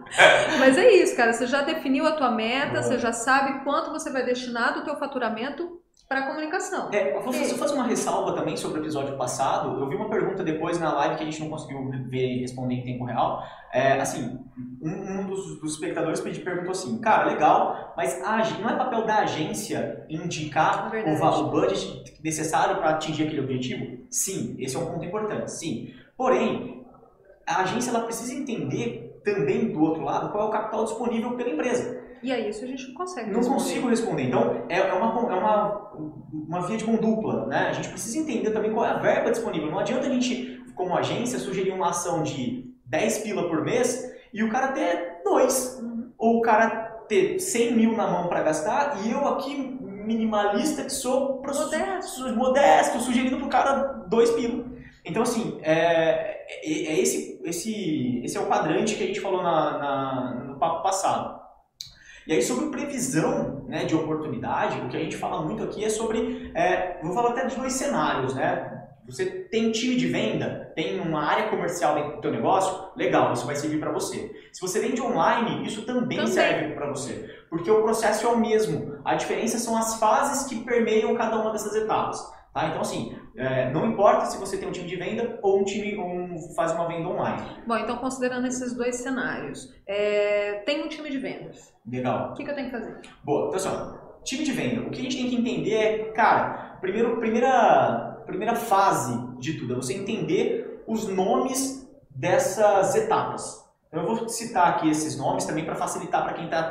Mas 0.58 0.78
é 0.78 0.90
isso, 0.90 1.18
cara, 1.18 1.34
você 1.34 1.46
já 1.46 1.64
definiu 1.64 2.08
a 2.08 2.14
tua 2.14 2.32
meta, 2.32 2.72
Boa. 2.80 2.84
você 2.84 2.98
já 2.98 3.12
sabe 3.12 3.62
quanto 3.66 3.92
você 3.92 4.10
vai 4.10 4.24
destinar 4.24 4.74
do 4.74 4.86
teu 4.86 4.96
faturamento 4.96 5.83
para 6.08 6.28
comunicação. 6.28 6.90
É, 6.92 7.10
eu 7.18 7.24
vou 7.24 7.34
fazer, 7.34 7.56
fazer 7.56 7.74
uma 7.74 7.86
ressalva 7.86 8.34
também 8.34 8.56
sobre 8.56 8.80
o 8.80 8.84
episódio 8.84 9.18
passado. 9.18 9.80
Eu 9.80 9.90
vi 9.90 9.96
uma 9.96 10.10
pergunta 10.10 10.44
depois 10.44 10.80
na 10.80 10.94
live 10.94 11.16
que 11.16 11.24
a 11.24 11.26
gente 11.26 11.42
não 11.42 11.50
conseguiu 11.50 11.90
ver 12.08 12.28
e 12.38 12.42
responder 12.42 12.76
em 12.76 12.84
tempo 12.84 13.06
real. 13.06 13.44
É, 13.72 13.94
assim, 14.00 14.40
um, 14.82 14.92
um 15.22 15.26
dos, 15.26 15.60
dos 15.60 15.74
espectadores 15.74 16.20
perguntou 16.42 16.72
assim, 16.72 17.00
cara, 17.02 17.26
legal, 17.26 17.94
mas 17.98 18.22
a 18.24 18.38
não 18.62 18.70
é 18.70 18.76
papel 18.76 19.06
da 19.06 19.20
agência 19.20 20.06
indicar 20.08 20.88
o, 20.88 20.92
Verdade. 20.92 21.18
va- 21.18 21.40
o 21.40 21.50
budget 21.50 22.20
necessário 22.24 22.76
para 22.78 22.92
atingir 22.92 23.24
aquele 23.24 23.42
objetivo? 23.42 24.04
Sim, 24.12 24.56
esse 24.60 24.76
é 24.76 24.80
um 24.80 24.86
ponto 24.86 25.04
importante, 25.06 25.52
sim. 25.52 25.92
Porém, 26.16 26.86
a 27.48 27.62
agência 27.64 27.90
ela 27.90 28.02
precisa 28.02 28.34
entender 28.36 29.20
também 29.26 29.72
do 29.72 29.82
outro 29.82 30.04
lado 30.04 30.32
qual 30.32 30.46
é 30.46 30.48
o 30.50 30.52
capital 30.52 30.84
disponível 30.84 31.32
pela 31.36 31.50
empresa. 31.50 32.03
E 32.24 32.32
aí 32.32 32.50
isso 32.50 32.64
a 32.64 32.68
gente 32.68 32.88
não 32.88 32.94
consegue 32.96 33.30
Não 33.30 33.40
responder. 33.40 33.60
consigo 33.62 33.90
responder. 33.90 34.24
Então, 34.24 34.66
é, 34.70 34.78
é, 34.80 34.94
uma, 34.94 35.32
é 35.32 35.36
uma, 35.36 35.92
uma 36.32 36.62
via 36.68 36.78
de 36.78 36.86
mão 36.86 36.96
dupla, 36.96 37.46
né? 37.48 37.68
A 37.70 37.74
gente 37.74 37.90
precisa 37.90 38.18
entender 38.18 38.52
também 38.52 38.72
qual 38.72 38.86
é 38.86 38.92
a 38.92 38.98
verba 38.98 39.30
disponível. 39.30 39.70
Não 39.70 39.80
adianta 39.80 40.08
a 40.08 40.10
gente, 40.10 40.64
como 40.74 40.96
agência, 40.96 41.38
sugerir 41.38 41.72
uma 41.72 41.90
ação 41.90 42.24
de 42.24 42.74
10 42.86 43.18
pila 43.20 43.50
por 43.50 43.64
mês 43.64 44.10
e 44.34 44.42
o 44.42 44.50
cara 44.50 44.70
ter 44.70 45.22
dois. 45.24 45.80
Uhum. 45.82 46.12
Ou 46.18 46.38
o 46.38 46.42
cara 46.42 46.70
ter 47.10 47.40
100 47.40 47.74
mil 47.74 47.98
na 47.98 48.08
mão 48.08 48.28
para 48.28 48.42
gastar 48.42 49.06
e 49.06 49.12
eu 49.12 49.28
aqui, 49.28 49.56
minimalista, 49.56 50.84
que 50.84 50.92
sou, 50.92 51.42
Modesto. 51.46 52.36
modesto, 52.36 53.00
sugerindo 53.00 53.38
pro 53.38 53.48
cara 53.50 54.06
dois 54.08 54.32
pila. 54.32 54.66
Então, 55.06 55.24
assim, 55.24 55.60
é, 55.62 56.46
é, 56.48 56.66
é 56.66 57.00
esse, 57.00 57.42
esse, 57.44 58.22
esse 58.24 58.38
é 58.38 58.40
o 58.40 58.48
quadrante 58.48 58.96
que 58.96 59.04
a 59.04 59.08
gente 59.08 59.20
falou 59.20 59.44
na, 59.44 59.78
na, 59.78 60.44
no 60.46 60.58
papo 60.58 60.82
passado. 60.82 61.43
E 62.26 62.34
aí, 62.34 62.42
sobre 62.42 62.70
previsão 62.70 63.66
né, 63.68 63.86
de 63.86 63.96
oportunidade, 63.96 64.80
o 64.80 64.88
que 64.88 64.98
a 64.98 65.00
gente 65.00 65.18
fala 65.18 65.42
muito 65.44 65.64
aqui 65.64 65.84
é 65.84 65.90
sobre. 65.90 66.52
É, 66.56 67.00
vou 67.04 67.14
falar 67.14 67.32
até 67.32 67.46
de 67.46 67.56
dois 67.56 67.74
cenários, 67.74 68.34
né? 68.34 68.84
Você 69.06 69.26
tem 69.26 69.70
time 69.72 69.98
de 69.98 70.08
venda, 70.08 70.72
tem 70.76 71.02
uma 71.02 71.22
área 71.22 71.50
comercial 71.50 71.96
dentro 71.96 72.16
do 72.16 72.22
teu 72.22 72.32
negócio, 72.32 72.90
legal, 72.96 73.34
isso 73.34 73.46
vai 73.46 73.56
servir 73.56 73.78
para 73.78 73.92
você. 73.92 74.34
Se 74.54 74.62
você 74.62 74.80
vende 74.80 75.02
online, 75.02 75.68
isso 75.68 75.86
também, 75.86 76.20
também. 76.20 76.32
serve 76.32 76.74
para 76.74 76.90
você, 76.90 77.30
porque 77.50 77.70
o 77.70 77.82
processo 77.82 78.26
é 78.26 78.30
o 78.30 78.38
mesmo. 78.38 78.98
A 79.04 79.16
diferença 79.16 79.60
são 79.60 79.76
as 79.76 80.00
fases 80.00 80.48
que 80.48 80.64
permeiam 80.64 81.14
cada 81.16 81.38
uma 81.38 81.52
dessas 81.52 81.76
etapas. 81.76 82.26
Tá? 82.54 82.68
Então, 82.68 82.82
assim, 82.82 83.18
é, 83.36 83.72
não 83.72 83.88
importa 83.88 84.28
se 84.28 84.38
você 84.38 84.58
tem 84.58 84.68
um 84.68 84.72
time 84.72 84.88
de 84.88 84.96
venda 84.96 85.40
ou 85.42 85.62
um 85.62 85.64
time 85.64 85.98
um, 85.98 86.38
faz 86.56 86.72
uma 86.72 86.88
venda 86.88 87.10
online. 87.10 87.42
Bom, 87.66 87.78
então 87.78 87.98
considerando 87.98 88.46
esses 88.46 88.74
dois 88.74 88.98
cenários, 88.98 89.74
é, 89.88 90.62
tem 90.66 90.84
um 90.84 90.88
time 90.88 91.10
de 91.10 91.18
vendas. 91.18 91.74
Legal. 91.90 92.32
O 92.32 92.34
que, 92.36 92.44
que 92.44 92.52
eu 92.52 92.56
tenho 92.56 92.70
que 92.70 92.78
fazer? 92.78 93.02
Boa, 93.24 93.48
então 93.48 93.56
assim, 93.56 93.98
time 94.24 94.44
de 94.44 94.52
venda. 94.52 94.82
O 94.82 94.92
que 94.92 95.00
a 95.00 95.04
gente 95.04 95.18
tem 95.18 95.30
que 95.30 95.36
entender 95.36 95.74
é, 95.74 95.98
cara, 96.12 96.78
primeiro, 96.80 97.18
primeira, 97.18 98.22
primeira 98.28 98.56
fase 98.56 99.20
de 99.40 99.54
tudo 99.58 99.74
é 99.74 99.76
você 99.76 99.96
entender 99.96 100.84
os 100.86 101.08
nomes 101.08 101.92
dessas 102.12 102.96
etapas. 102.96 103.64
Então 103.88 104.04
eu 104.04 104.16
vou 104.16 104.30
citar 104.30 104.70
aqui 104.70 104.92
esses 104.92 105.18
nomes 105.18 105.46
também 105.46 105.66
para 105.66 105.76
facilitar 105.76 106.24
para 106.24 106.34
quem 106.34 106.46
está 106.46 106.70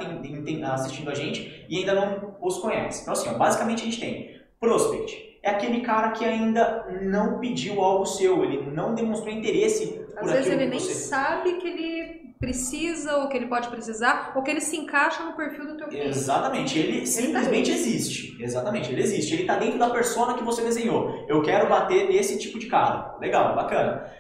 assistindo 0.75 1.11
a 1.11 1.15
gente 1.15 1.67
e 1.69 1.79
ainda 1.79 1.95
não 1.95 2.37
os 2.41 2.59
conhece. 2.59 3.03
Então 3.03 3.13
assim, 3.13 3.29
ó, 3.29 3.35
basicamente 3.35 3.83
a 3.83 3.85
gente 3.85 3.99
tem 3.99 4.41
prospect 4.61 5.32
é 5.43 5.51
aquele 5.51 5.81
cara 5.81 6.13
que 6.13 6.25
ainda 6.25 6.87
não 7.03 7.39
pediu 7.41 7.81
algo 7.83 8.07
seu, 8.07 8.45
ele 8.45 8.71
não 8.71 8.95
demonstrou 8.95 9.35
interesse 9.35 10.07
Às 10.17 10.31
vezes 10.31 10.53
ele 10.53 10.67
nem 10.67 10.79
você... 10.79 10.95
sabe 10.95 11.55
que 11.55 11.67
ele 11.67 12.23
precisa, 12.39 13.19
ou 13.19 13.29
que 13.29 13.37
ele 13.37 13.47
pode 13.47 13.69
precisar, 13.69 14.33
ou 14.35 14.43
que 14.43 14.51
ele 14.51 14.61
se 14.61 14.77
encaixa 14.77 15.23
no 15.23 15.35
perfil 15.35 15.65
do 15.65 15.77
teu 15.77 15.87
cliente. 15.87 16.09
Exatamente, 16.09 16.77
ele, 16.77 16.99
ele 16.99 17.07
simplesmente 17.07 17.71
tá 17.71 17.77
existe. 17.77 18.43
Exatamente, 18.43 18.93
ele 18.93 19.01
existe. 19.01 19.33
Ele 19.33 19.43
está 19.43 19.57
dentro 19.57 19.79
da 19.79 19.91
persona 19.91 20.35
que 20.35 20.43
você 20.43 20.63
desenhou. 20.63 21.25
Eu 21.29 21.41
quero 21.43 21.69
bater 21.69 22.09
nesse 22.09 22.39
tipo 22.41 22.59
de 22.59 22.67
cara. 22.67 23.17
Legal, 23.21 23.55
bacana. 23.55 24.11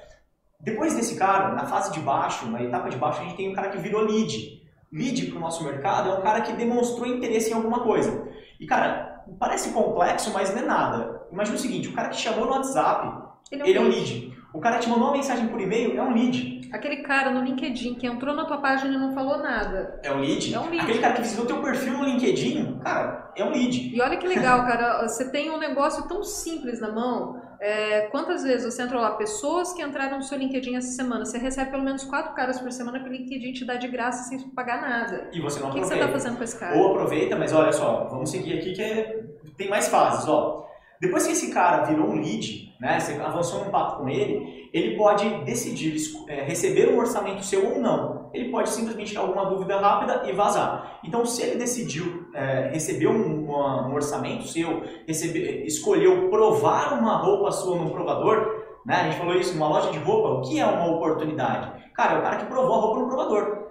Depois 0.60 0.94
desse 0.94 1.16
cara, 1.16 1.52
na 1.52 1.66
fase 1.66 1.92
de 1.92 1.98
baixo, 1.98 2.48
na 2.48 2.62
etapa 2.62 2.88
de 2.88 2.96
baixo, 2.96 3.20
a 3.20 3.24
gente 3.24 3.36
tem 3.36 3.48
um 3.48 3.54
cara 3.54 3.70
que 3.70 3.78
virou 3.78 4.02
lead. 4.02 4.62
Lead 4.92 5.26
para 5.26 5.36
o 5.38 5.40
nosso 5.40 5.64
mercado 5.64 6.10
é 6.10 6.14
um 6.14 6.22
cara 6.22 6.42
que 6.42 6.52
demonstrou 6.52 7.08
interesse 7.08 7.50
em 7.50 7.54
alguma 7.54 7.80
coisa. 7.80 8.28
E, 8.60 8.66
cara, 8.66 9.11
parece 9.38 9.70
complexo, 9.70 10.32
mas 10.32 10.54
não 10.54 10.62
é 10.62 10.64
nada. 10.64 11.22
Imagina 11.30 11.56
o 11.56 11.60
seguinte, 11.60 11.88
o 11.88 11.92
cara 11.92 12.08
que 12.08 12.16
chamou 12.16 12.46
no 12.46 12.52
WhatsApp, 12.52 13.22
ele 13.50 13.62
é 13.62 13.64
um, 13.64 13.68
ele 13.68 13.78
lead. 13.78 13.78
É 13.78 13.80
um 13.80 14.00
lead. 14.00 14.42
O 14.52 14.60
cara 14.60 14.78
te 14.78 14.88
mandou 14.88 15.04
uma 15.04 15.12
mensagem 15.16 15.48
por 15.48 15.60
e-mail 15.60 15.98
é 15.98 16.02
um 16.02 16.12
lead. 16.12 16.68
Aquele 16.72 16.98
cara 16.98 17.30
no 17.30 17.42
LinkedIn 17.42 17.94
que 17.94 18.06
entrou 18.06 18.34
na 18.34 18.44
tua 18.44 18.58
página 18.58 18.94
e 18.94 18.98
não 18.98 19.12
falou 19.12 19.38
nada. 19.38 20.00
É 20.02 20.12
um 20.12 20.20
lead? 20.20 20.54
É 20.54 20.58
um 20.58 20.68
lead. 20.68 20.80
Aquele 20.80 20.98
cara 20.98 21.14
que 21.14 21.22
visitou 21.22 21.46
teu 21.46 21.62
perfil 21.62 21.98
no 21.98 22.04
LinkedIn, 22.04 22.78
cara, 22.82 23.30
é 23.36 23.44
um 23.44 23.50
lead. 23.50 23.94
E 23.94 24.00
olha 24.00 24.16
que 24.16 24.26
legal, 24.26 24.64
cara, 24.66 25.06
você 25.06 25.30
tem 25.30 25.50
um 25.50 25.58
negócio 25.58 26.06
tão 26.08 26.22
simples 26.22 26.80
na 26.80 26.90
mão. 26.90 27.40
É, 27.64 28.08
quantas 28.10 28.42
vezes 28.42 28.74
você 28.74 28.82
entrou 28.82 29.00
lá? 29.00 29.12
Pessoas 29.12 29.72
que 29.72 29.80
entraram 29.80 30.16
no 30.16 30.24
seu 30.24 30.36
LinkedIn 30.36 30.74
essa 30.74 30.90
semana. 30.90 31.24
Você 31.24 31.38
recebe 31.38 31.70
pelo 31.70 31.84
menos 31.84 32.02
quatro 32.02 32.34
caras 32.34 32.60
por 32.60 32.72
semana 32.72 32.98
que 32.98 33.08
o 33.08 33.12
LinkedIn 33.12 33.52
te 33.52 33.64
dá 33.64 33.76
de 33.76 33.86
graça 33.86 34.28
sem 34.28 34.40
pagar 34.50 34.82
nada. 34.82 35.28
E 35.32 35.40
você 35.40 35.60
não 35.60 35.68
aproveita. 35.68 35.68
O 35.68 35.72
que, 35.72 35.80
que 35.80 35.86
você 35.86 35.94
está 35.94 36.08
fazendo 36.08 36.36
com 36.38 36.42
esse 36.42 36.58
cara? 36.58 36.76
Ou 36.76 36.90
aproveita, 36.90 37.36
mas 37.36 37.52
olha 37.52 37.70
só, 37.70 38.08
vamos 38.10 38.32
seguir 38.32 38.58
aqui 38.58 38.72
que 38.72 38.82
é... 38.82 39.26
tem 39.56 39.70
mais 39.70 39.86
fases, 39.86 40.26
ó. 40.26 40.68
Depois 41.02 41.26
que 41.26 41.32
esse 41.32 41.50
cara 41.50 41.82
virou 41.82 42.06
um 42.06 42.14
lead, 42.14 42.72
né, 42.80 43.00
você 43.00 43.14
avançou 43.14 43.64
num 43.64 43.72
papo 43.72 43.96
com 43.96 44.08
ele, 44.08 44.70
ele 44.72 44.96
pode 44.96 45.28
decidir 45.44 45.96
é, 46.28 46.44
receber 46.44 46.90
um 46.90 46.96
orçamento 46.96 47.44
seu 47.44 47.72
ou 47.74 47.80
não. 47.80 48.30
Ele 48.32 48.52
pode 48.52 48.68
simplesmente 48.68 49.10
ter 49.12 49.18
alguma 49.18 49.46
dúvida 49.46 49.80
rápida 49.80 50.22
e 50.30 50.32
vazar. 50.32 51.00
Então, 51.02 51.26
se 51.26 51.42
ele 51.42 51.56
decidiu 51.56 52.28
é, 52.32 52.70
receber 52.72 53.08
um, 53.08 53.46
uma, 53.46 53.88
um, 53.88 53.94
orçamento 53.94 54.46
seu, 54.46 54.84
receber, 55.04 55.66
escolheu 55.66 56.30
provar 56.30 56.96
uma 56.96 57.16
roupa 57.16 57.50
sua 57.50 57.76
no 57.78 57.90
provador, 57.90 58.62
né, 58.86 58.94
a 58.94 59.04
gente 59.10 59.18
falou 59.18 59.34
isso 59.34 59.54
numa 59.54 59.70
loja 59.70 59.90
de 59.90 59.98
roupa, 59.98 60.28
o 60.28 60.40
que 60.42 60.60
é 60.60 60.64
uma 60.64 60.86
oportunidade? 60.86 61.82
Cara, 61.94 62.14
é 62.14 62.18
o 62.20 62.22
cara 62.22 62.36
que 62.36 62.46
provou 62.46 62.76
a 62.76 62.80
roupa 62.80 63.00
no 63.00 63.08
provador. 63.08 63.61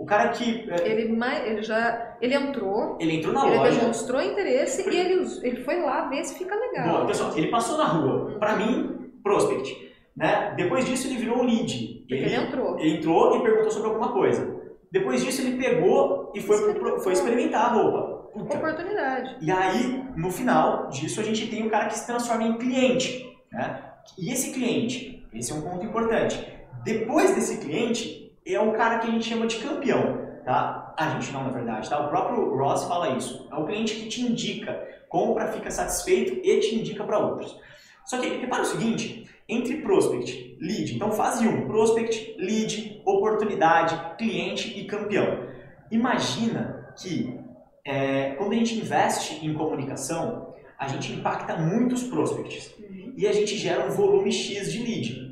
O 0.00 0.06
cara 0.06 0.30
que. 0.30 0.66
É, 0.70 0.88
ele, 0.88 1.14
ele 1.44 1.62
já. 1.62 2.16
Ele 2.22 2.34
entrou. 2.34 2.96
Ele 2.98 3.16
entrou 3.16 3.34
na 3.34 3.46
ele 3.46 3.56
loja. 3.56 3.68
Ele 3.68 3.80
demonstrou 3.80 4.22
interesse 4.22 4.88
e 4.88 4.96
ele, 4.96 5.26
ele 5.42 5.62
foi 5.62 5.82
lá 5.82 6.08
ver 6.08 6.24
se 6.24 6.38
fica 6.38 6.54
legal. 6.54 6.88
Boa, 6.88 7.06
pessoal, 7.06 7.36
ele 7.36 7.48
passou 7.48 7.76
na 7.76 7.84
rua. 7.84 8.38
Pra 8.38 8.56
mim, 8.56 9.12
prospect. 9.22 9.76
Né? 10.16 10.54
Depois 10.56 10.86
disso, 10.86 11.06
ele 11.06 11.18
virou 11.18 11.40
um 11.40 11.42
lead. 11.42 12.06
Ele, 12.08 12.24
ele, 12.24 12.34
entrou. 12.34 12.78
Ele 12.78 12.96
entrou 12.96 13.36
e 13.36 13.42
perguntou 13.42 13.70
sobre 13.70 13.90
alguma 13.90 14.10
coisa. 14.10 14.58
Depois 14.90 15.22
disso, 15.22 15.42
ele 15.42 15.62
pegou 15.62 16.32
e 16.34 16.40
foi, 16.40 16.72
pro, 16.72 17.00
foi 17.00 17.12
experimentar 17.12 17.66
a 17.66 17.74
roupa. 17.74 18.30
Puta. 18.32 18.56
Oportunidade. 18.56 19.36
E 19.42 19.50
aí, 19.50 20.02
no 20.16 20.30
final 20.30 20.88
disso, 20.88 21.20
a 21.20 21.24
gente 21.24 21.46
tem 21.48 21.66
o 21.66 21.70
cara 21.70 21.88
que 21.88 21.98
se 21.98 22.06
transforma 22.06 22.44
em 22.44 22.56
cliente. 22.56 23.36
Né? 23.52 23.82
E 24.18 24.32
esse 24.32 24.52
cliente, 24.52 25.28
esse 25.34 25.52
é 25.52 25.54
um 25.54 25.60
ponto 25.60 25.84
importante. 25.84 26.42
Depois 26.84 27.34
desse 27.34 27.58
cliente, 27.58 28.29
é 28.54 28.60
o 28.60 28.72
cara 28.72 28.98
que 28.98 29.08
a 29.08 29.10
gente 29.10 29.28
chama 29.28 29.46
de 29.46 29.56
campeão, 29.56 30.18
tá? 30.44 30.94
A 30.96 31.10
gente 31.10 31.32
não, 31.32 31.44
na 31.44 31.50
verdade, 31.50 31.88
tá? 31.88 32.04
O 32.04 32.08
próprio 32.08 32.56
Ross 32.56 32.84
fala 32.84 33.16
isso. 33.16 33.48
É 33.50 33.54
o 33.54 33.66
cliente 33.66 33.94
que 33.94 34.08
te 34.08 34.22
indica, 34.22 34.86
compra, 35.08 35.48
fica 35.48 35.70
satisfeito 35.70 36.40
e 36.46 36.60
te 36.60 36.74
indica 36.74 37.04
para 37.04 37.18
outros. 37.18 37.58
Só 38.04 38.18
que 38.18 38.28
repara 38.28 38.62
o 38.62 38.66
seguinte, 38.66 39.28
entre 39.48 39.78
prospect, 39.78 40.56
lead, 40.60 40.94
então 40.94 41.10
fase 41.10 41.46
1, 41.46 41.66
prospect, 41.66 42.36
lead, 42.38 43.02
oportunidade, 43.04 44.16
cliente 44.16 44.78
e 44.78 44.84
campeão. 44.84 45.48
Imagina 45.90 46.92
que 46.96 47.38
é, 47.84 48.30
quando 48.32 48.52
a 48.52 48.56
gente 48.56 48.76
investe 48.76 49.44
em 49.44 49.52
comunicação, 49.54 50.54
a 50.78 50.88
gente 50.88 51.12
impacta 51.12 51.56
muitos 51.56 52.04
prospects 52.04 52.74
e 53.16 53.26
a 53.26 53.32
gente 53.32 53.56
gera 53.56 53.86
um 53.86 53.90
volume 53.90 54.32
X 54.32 54.72
de 54.72 54.82
lead. 54.82 55.29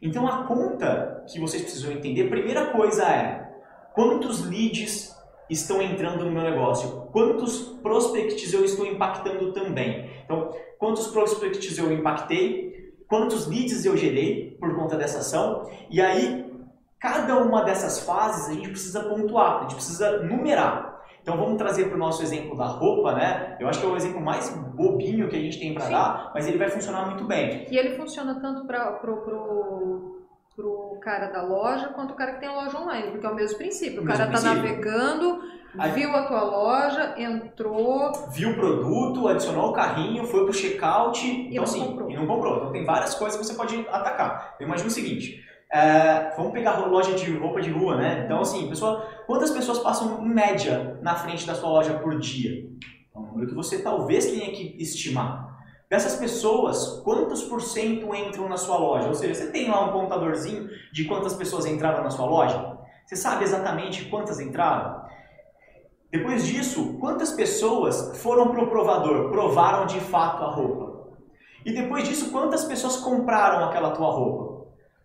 Então 0.00 0.26
a 0.26 0.44
conta 0.44 1.24
que 1.28 1.38
vocês 1.38 1.62
precisam 1.62 1.92
entender, 1.92 2.30
primeira 2.30 2.66
coisa 2.66 3.04
é 3.04 3.50
quantos 3.92 4.46
leads 4.46 5.14
estão 5.48 5.82
entrando 5.82 6.24
no 6.24 6.30
meu 6.30 6.42
negócio, 6.42 7.08
quantos 7.12 7.58
prospects 7.82 8.52
eu 8.52 8.64
estou 8.64 8.86
impactando 8.86 9.52
também. 9.52 10.08
Então, 10.24 10.54
quantos 10.78 11.08
prospects 11.08 11.76
eu 11.76 11.92
impactei, 11.92 12.94
quantos 13.08 13.46
leads 13.46 13.84
eu 13.84 13.96
gerei 13.96 14.56
por 14.60 14.74
conta 14.76 14.96
dessa 14.96 15.18
ação, 15.18 15.68
e 15.90 16.00
aí 16.00 16.50
cada 16.98 17.36
uma 17.38 17.64
dessas 17.64 18.00
fases 18.00 18.48
a 18.48 18.52
gente 18.52 18.68
precisa 18.68 19.02
pontuar, 19.02 19.58
a 19.58 19.62
gente 19.62 19.74
precisa 19.74 20.22
numerar. 20.22 20.89
Então 21.22 21.36
vamos 21.36 21.58
trazer 21.58 21.86
para 21.86 21.96
o 21.96 21.98
nosso 21.98 22.22
exemplo 22.22 22.56
da 22.56 22.66
roupa, 22.66 23.14
né? 23.14 23.56
Eu 23.60 23.68
acho 23.68 23.80
que 23.80 23.86
é 23.86 23.88
o 23.88 23.96
exemplo 23.96 24.20
mais 24.20 24.48
bobinho 24.74 25.28
que 25.28 25.36
a 25.36 25.40
gente 25.40 25.58
tem 25.58 25.74
para 25.74 25.88
dar, 25.88 26.30
mas 26.34 26.46
ele 26.46 26.58
vai 26.58 26.68
funcionar 26.68 27.06
muito 27.06 27.24
bem. 27.24 27.66
E 27.70 27.76
ele 27.76 27.96
funciona 27.96 28.40
tanto 28.40 28.66
para 28.66 28.92
pro, 28.92 29.18
pro, 29.18 30.22
pro 30.56 30.98
cara 31.00 31.26
da 31.26 31.42
loja 31.42 31.88
quanto 31.88 32.12
o 32.12 32.16
cara 32.16 32.34
que 32.34 32.40
tem 32.40 32.48
a 32.48 32.54
loja 32.54 32.78
online, 32.78 33.10
porque 33.10 33.26
é 33.26 33.30
o 33.30 33.34
mesmo 33.34 33.58
princípio. 33.58 34.02
O, 34.02 34.06
cara 34.06 34.26
está 34.26 34.54
navegando, 34.54 35.42
Aí, 35.78 35.92
viu 35.92 36.14
a 36.16 36.22
tua 36.26 36.42
loja, 36.42 37.14
entrou. 37.16 38.12
Viu 38.32 38.50
o 38.50 38.54
produto, 38.54 39.28
adicionou 39.28 39.70
o 39.70 39.72
carrinho, 39.72 40.24
foi 40.24 40.44
pro 40.44 40.52
checkout. 40.52 41.24
E 41.24 41.48
então, 41.48 41.56
não 41.56 41.62
assim, 41.62 41.80
comprou. 41.80 42.10
E 42.10 42.16
não 42.16 42.26
comprou. 42.26 42.56
Então 42.56 42.72
tem 42.72 42.84
várias 42.84 43.14
coisas 43.14 43.38
que 43.38 43.46
você 43.46 43.54
pode 43.54 43.86
atacar. 43.88 44.56
Eu 44.58 44.66
imagino 44.66 44.88
o 44.88 44.92
seguinte. 44.92 45.44
É, 45.72 46.32
vamos 46.36 46.52
pegar 46.52 46.78
loja 46.86 47.14
de 47.14 47.30
roupa 47.36 47.60
de 47.60 47.70
rua, 47.70 47.96
né? 47.96 48.22
Então, 48.24 48.40
assim, 48.40 48.68
pessoa, 48.68 49.06
quantas 49.26 49.50
pessoas 49.52 49.78
passam 49.78 50.20
em 50.24 50.28
média 50.28 50.98
na 51.00 51.14
frente 51.14 51.46
da 51.46 51.54
sua 51.54 51.68
loja 51.68 51.94
por 51.94 52.18
dia? 52.18 52.68
É 53.14 53.18
um 53.18 53.22
número 53.22 53.48
que 53.48 53.54
você 53.54 53.80
talvez 53.80 54.26
tenha 54.26 54.50
que 54.50 54.76
estimar. 54.80 55.48
Dessas 55.88 56.16
pessoas, 56.16 57.00
quantos 57.04 57.42
por 57.44 57.60
cento 57.60 58.14
entram 58.14 58.48
na 58.48 58.56
sua 58.56 58.78
loja? 58.78 59.08
Ou 59.08 59.14
seja, 59.14 59.34
você 59.34 59.50
tem 59.50 59.68
lá 59.68 59.84
um 59.84 59.92
contadorzinho 59.92 60.68
de 60.92 61.04
quantas 61.04 61.34
pessoas 61.34 61.66
entraram 61.66 62.02
na 62.02 62.10
sua 62.10 62.26
loja? 62.26 62.78
Você 63.06 63.16
sabe 63.16 63.44
exatamente 63.44 64.04
quantas 64.06 64.40
entraram? 64.40 65.02
Depois 66.10 66.44
disso, 66.44 66.96
quantas 66.98 67.30
pessoas 67.32 68.20
foram 68.20 68.48
para 68.48 68.62
o 68.62 68.68
provador, 68.68 69.30
provaram 69.30 69.86
de 69.86 70.00
fato 70.00 70.42
a 70.42 70.50
roupa? 70.50 71.08
E 71.64 71.72
depois 71.72 72.08
disso, 72.08 72.32
quantas 72.32 72.64
pessoas 72.64 72.96
compraram 72.96 73.64
aquela 73.64 73.90
tua 73.90 74.10
roupa? 74.10 74.49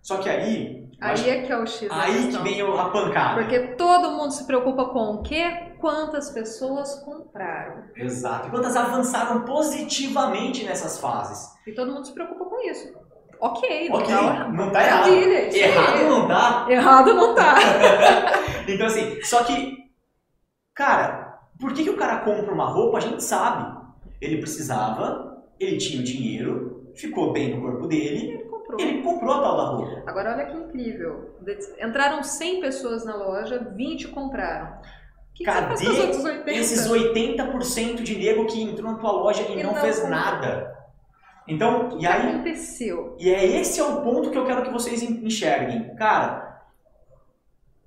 Só 0.05 0.17
que 0.17 0.29
aí. 0.29 0.87
Aí 1.01 1.29
é 1.31 1.41
que 1.41 1.51
é 1.51 1.57
o 1.57 1.65
X. 1.65 1.89
Aí 1.89 2.27
que 2.27 2.37
vem 2.37 2.61
a 2.61 2.89
pancada. 2.89 3.41
Porque 3.41 3.59
todo 3.75 4.11
mundo 4.11 4.31
se 4.31 4.45
preocupa 4.45 4.85
com 4.85 5.15
o 5.15 5.23
quê? 5.23 5.73
Quantas 5.79 6.29
pessoas 6.29 6.93
compraram. 7.03 7.85
Exato. 7.95 8.47
E 8.47 8.51
quantas 8.51 8.75
avançaram 8.75 9.41
positivamente 9.41 10.63
nessas 10.63 10.99
fases. 10.99 11.49
E 11.65 11.71
todo 11.71 11.91
mundo 11.91 12.05
se 12.05 12.13
preocupa 12.13 12.45
com 12.45 12.61
isso. 12.69 12.93
Ok, 13.39 13.89
não 13.89 14.03
tá, 14.03 14.47
não 14.47 14.71
tá 14.71 14.83
errado. 14.83 15.09
Errado 15.09 16.03
não 16.07 16.27
tá. 16.27 16.65
Errado 16.69 17.13
não 17.15 17.35
tá. 17.35 17.55
então 18.69 18.85
assim, 18.85 19.23
só 19.23 19.43
que, 19.43 19.75
cara, 20.75 21.39
por 21.59 21.73
que, 21.73 21.83
que 21.83 21.89
o 21.89 21.97
cara 21.97 22.17
compra 22.17 22.53
uma 22.53 22.67
roupa? 22.67 22.99
A 22.99 23.01
gente 23.01 23.23
sabe. 23.23 23.75
Ele 24.21 24.37
precisava, 24.37 25.43
ele 25.59 25.77
tinha 25.77 25.99
o 25.99 26.03
dinheiro, 26.03 26.91
ficou 26.95 27.33
bem 27.33 27.55
no 27.55 27.61
corpo 27.61 27.87
dele 27.87 28.44
comprou. 28.65 28.79
Ele 28.79 29.01
comprou 29.01 29.33
a 29.33 29.41
tal 29.41 29.57
da 29.57 29.63
roupa. 29.63 30.03
Agora 30.05 30.33
olha 30.33 30.45
que 30.45 30.57
incrível. 30.57 31.35
Entraram 31.79 32.23
100 32.23 32.61
pessoas 32.61 33.05
na 33.05 33.15
loja, 33.15 33.59
20 33.75 34.07
compraram. 34.09 34.79
Que 35.33 35.43
Cadê 35.43 35.75
que 35.75 35.87
80? 35.89 36.51
esses 36.51 36.87
80% 36.87 38.01
de 38.01 38.17
nego 38.17 38.45
que 38.45 38.61
entrou 38.61 38.91
na 38.91 38.97
tua 38.97 39.11
loja 39.11 39.41
e, 39.41 39.59
e 39.59 39.63
não, 39.63 39.73
não, 39.73 39.81
fez 39.81 39.99
comprou. 39.99 40.17
nada? 40.17 40.75
Então, 41.47 41.89
o 41.89 42.01
e 42.01 42.07
aí. 42.07 42.29
aconteceu? 42.29 43.15
E 43.19 43.29
é 43.29 43.45
esse 43.59 43.79
é 43.79 43.83
o 43.83 44.01
ponto 44.01 44.31
que 44.31 44.37
eu 44.37 44.45
quero 44.45 44.63
que 44.63 44.71
vocês 44.71 45.03
enxerguem. 45.03 45.93
Cara, 45.95 46.63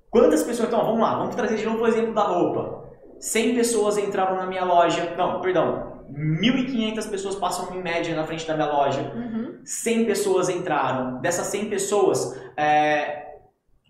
quantas 0.09 0.43
pessoas. 0.43 0.67
Então, 0.67 0.85
vamos 0.85 1.01
lá, 1.01 1.17
vamos 1.17 1.35
trazer 1.35 1.57
de 1.57 1.65
novo 1.65 1.83
o 1.83 1.87
exemplo 1.87 2.13
da 2.13 2.23
roupa. 2.23 2.87
100 3.19 3.55
pessoas 3.55 3.97
entraram 3.97 4.37
na 4.37 4.45
minha 4.45 4.63
loja. 4.63 5.13
Não, 5.17 5.41
perdão. 5.41 5.89
1.500 6.11 7.09
pessoas 7.09 7.35
passam 7.35 7.75
em 7.75 7.83
média 7.83 8.15
na 8.15 8.25
frente 8.25 8.47
da 8.47 8.55
minha 8.55 8.71
loja. 8.71 9.01
Uhum. 9.13 9.38
100 9.63 10.05
pessoas 10.05 10.49
entraram. 10.49 11.19
Dessas 11.21 11.47
100 11.47 11.69
pessoas, 11.69 12.39
é, 12.57 13.27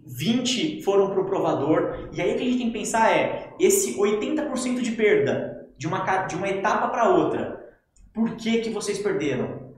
20 0.05 0.81
foram 0.83 1.09
para 1.09 1.21
o 1.21 1.25
provador. 1.25 2.09
E 2.11 2.21
aí 2.21 2.33
o 2.33 2.38
que 2.38 2.41
a 2.41 2.45
gente 2.45 2.57
tem 2.57 2.67
que 2.67 2.77
pensar 2.77 3.11
é: 3.11 3.53
esse 3.59 3.97
80% 3.97 4.81
de 4.81 4.91
perda 4.91 5.67
de 5.77 5.88
uma, 5.88 5.99
de 6.25 6.35
uma 6.35 6.49
etapa 6.49 6.89
para 6.89 7.09
outra, 7.09 7.73
por 8.13 8.35
que, 8.35 8.59
que 8.61 8.69
vocês 8.69 8.99
perderam? 8.99 9.69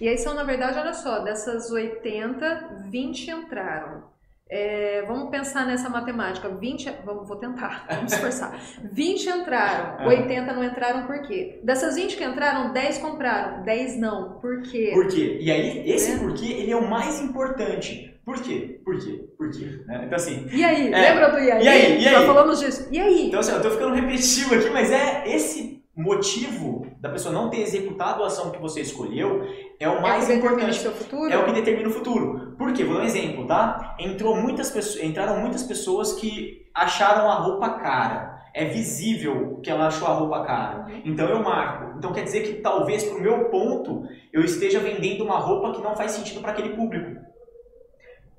E 0.00 0.08
aí 0.08 0.16
são, 0.16 0.34
na 0.34 0.44
verdade, 0.44 0.78
olha 0.78 0.94
só, 0.94 1.20
dessas 1.20 1.70
80, 1.70 2.84
20 2.90 3.30
entraram. 3.30 4.04
É, 4.50 5.04
vamos 5.06 5.30
pensar 5.30 5.66
nessa 5.66 5.90
matemática. 5.90 6.48
20, 6.48 6.90
vamos, 7.04 7.28
vou 7.28 7.36
tentar, 7.36 7.86
vamos 7.90 8.12
esforçar. 8.12 8.58
20 8.82 9.28
entraram, 9.28 10.06
80 10.06 10.32
é. 10.32 10.54
não 10.54 10.64
entraram 10.64 11.06
por 11.06 11.22
quê? 11.22 11.60
Dessas 11.62 11.96
20 11.96 12.16
que 12.16 12.24
entraram, 12.24 12.72
10 12.72 12.98
compraram, 12.98 13.62
10 13.62 13.98
não. 13.98 14.38
Por 14.40 14.62
quê? 14.62 14.90
Por 14.94 15.08
quê? 15.08 15.38
E 15.40 15.50
aí, 15.50 15.90
esse 15.90 16.12
é. 16.12 16.18
porquê, 16.18 16.46
ele 16.46 16.72
é 16.72 16.76
o 16.76 16.88
mais 16.88 17.20
importante. 17.20 18.18
Por 18.24 18.42
quê? 18.42 18.80
Por 18.84 18.98
quê? 18.98 19.24
Por 19.38 19.50
quê? 19.50 19.82
Né? 19.86 20.02
Então 20.04 20.16
assim... 20.16 20.46
E 20.52 20.62
aí? 20.62 20.92
É, 20.92 21.00
Lembra 21.00 21.30
do 21.30 21.38
e 21.38 21.50
aí? 21.50 21.64
E 21.64 21.68
aí? 21.68 22.02
E 22.02 22.08
aí? 22.08 22.14
Já 22.14 22.26
falamos 22.26 22.60
disso. 22.60 22.88
E 22.92 22.98
aí? 22.98 23.28
Então 23.28 23.40
assim, 23.40 23.52
eu 23.52 23.62
tô 23.62 23.70
ficando 23.70 23.94
repetitivo 23.94 24.54
aqui, 24.54 24.68
mas 24.68 24.90
é 24.90 25.24
esse 25.26 25.82
motivo 25.96 26.86
da 27.00 27.08
pessoa 27.08 27.34
não 27.34 27.50
ter 27.50 27.60
executado 27.60 28.22
a 28.22 28.26
ação 28.26 28.50
que 28.50 28.60
você 28.60 28.80
escolheu 28.80 29.42
é 29.80 29.88
o 29.88 30.02
mais 30.02 30.28
é 30.28 30.34
importante. 30.34 30.76
Seu 30.76 30.92
futuro? 30.92 31.32
É 31.32 31.38
o 31.38 31.44
que 31.44 31.52
determina 31.52 31.88
o 31.88 31.92
futuro. 31.92 32.54
Por 32.58 32.72
quê? 32.72 32.84
Vou 32.84 32.94
dar 32.94 33.02
um 33.02 33.06
exemplo, 33.06 33.46
tá? 33.46 33.96
Entrou 33.98 34.34
muitas 34.34 34.70
pessoas, 34.70 35.04
entraram 35.04 35.40
muitas 35.40 35.62
pessoas 35.62 36.14
que 36.14 36.68
acharam 36.74 37.30
a 37.30 37.34
roupa 37.34 37.70
cara. 37.78 38.38
É 38.54 38.64
visível 38.64 39.60
que 39.62 39.70
ela 39.70 39.86
achou 39.86 40.08
a 40.08 40.12
roupa 40.12 40.44
cara. 40.44 40.86
Uhum. 40.86 41.02
Então 41.04 41.28
eu 41.28 41.42
marco. 41.42 41.96
Então 41.96 42.12
quer 42.12 42.24
dizer 42.24 42.42
que 42.42 42.54
talvez 42.54 43.04
pro 43.04 43.20
meu 43.20 43.44
ponto 43.50 44.02
eu 44.32 44.42
esteja 44.42 44.80
vendendo 44.80 45.24
uma 45.24 45.38
roupa 45.38 45.72
que 45.72 45.82
não 45.82 45.94
faz 45.94 46.12
sentido 46.12 46.40
para 46.40 46.52
aquele 46.52 46.70
público. 46.70 47.28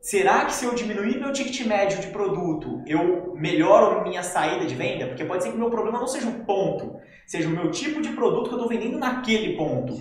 Será 0.02 0.46
que 0.46 0.54
se 0.54 0.66
eu 0.66 0.74
diminuir 0.74 1.20
meu 1.20 1.32
ticket 1.32 1.66
médio 1.66 2.00
de 2.00 2.08
produto, 2.08 2.82
eu 2.88 3.34
melhoro 3.36 4.02
minha 4.04 4.24
saída 4.24 4.66
de 4.66 4.74
venda? 4.74 5.08
Porque 5.08 5.26
pode 5.26 5.44
ser 5.44 5.50
que 5.50 5.56
o 5.56 5.60
meu 5.60 5.70
problema 5.70 6.00
não 6.00 6.08
seja 6.08 6.28
o 6.28 6.46
ponto, 6.46 6.98
seja 7.28 7.48
o 7.48 7.52
meu 7.52 7.70
tipo 7.70 8.02
de 8.02 8.10
produto 8.10 8.48
que 8.48 8.56
eu 8.56 8.62
estou 8.62 8.70
vendendo 8.70 8.98
naquele 8.98 9.58
ponto. 9.58 9.94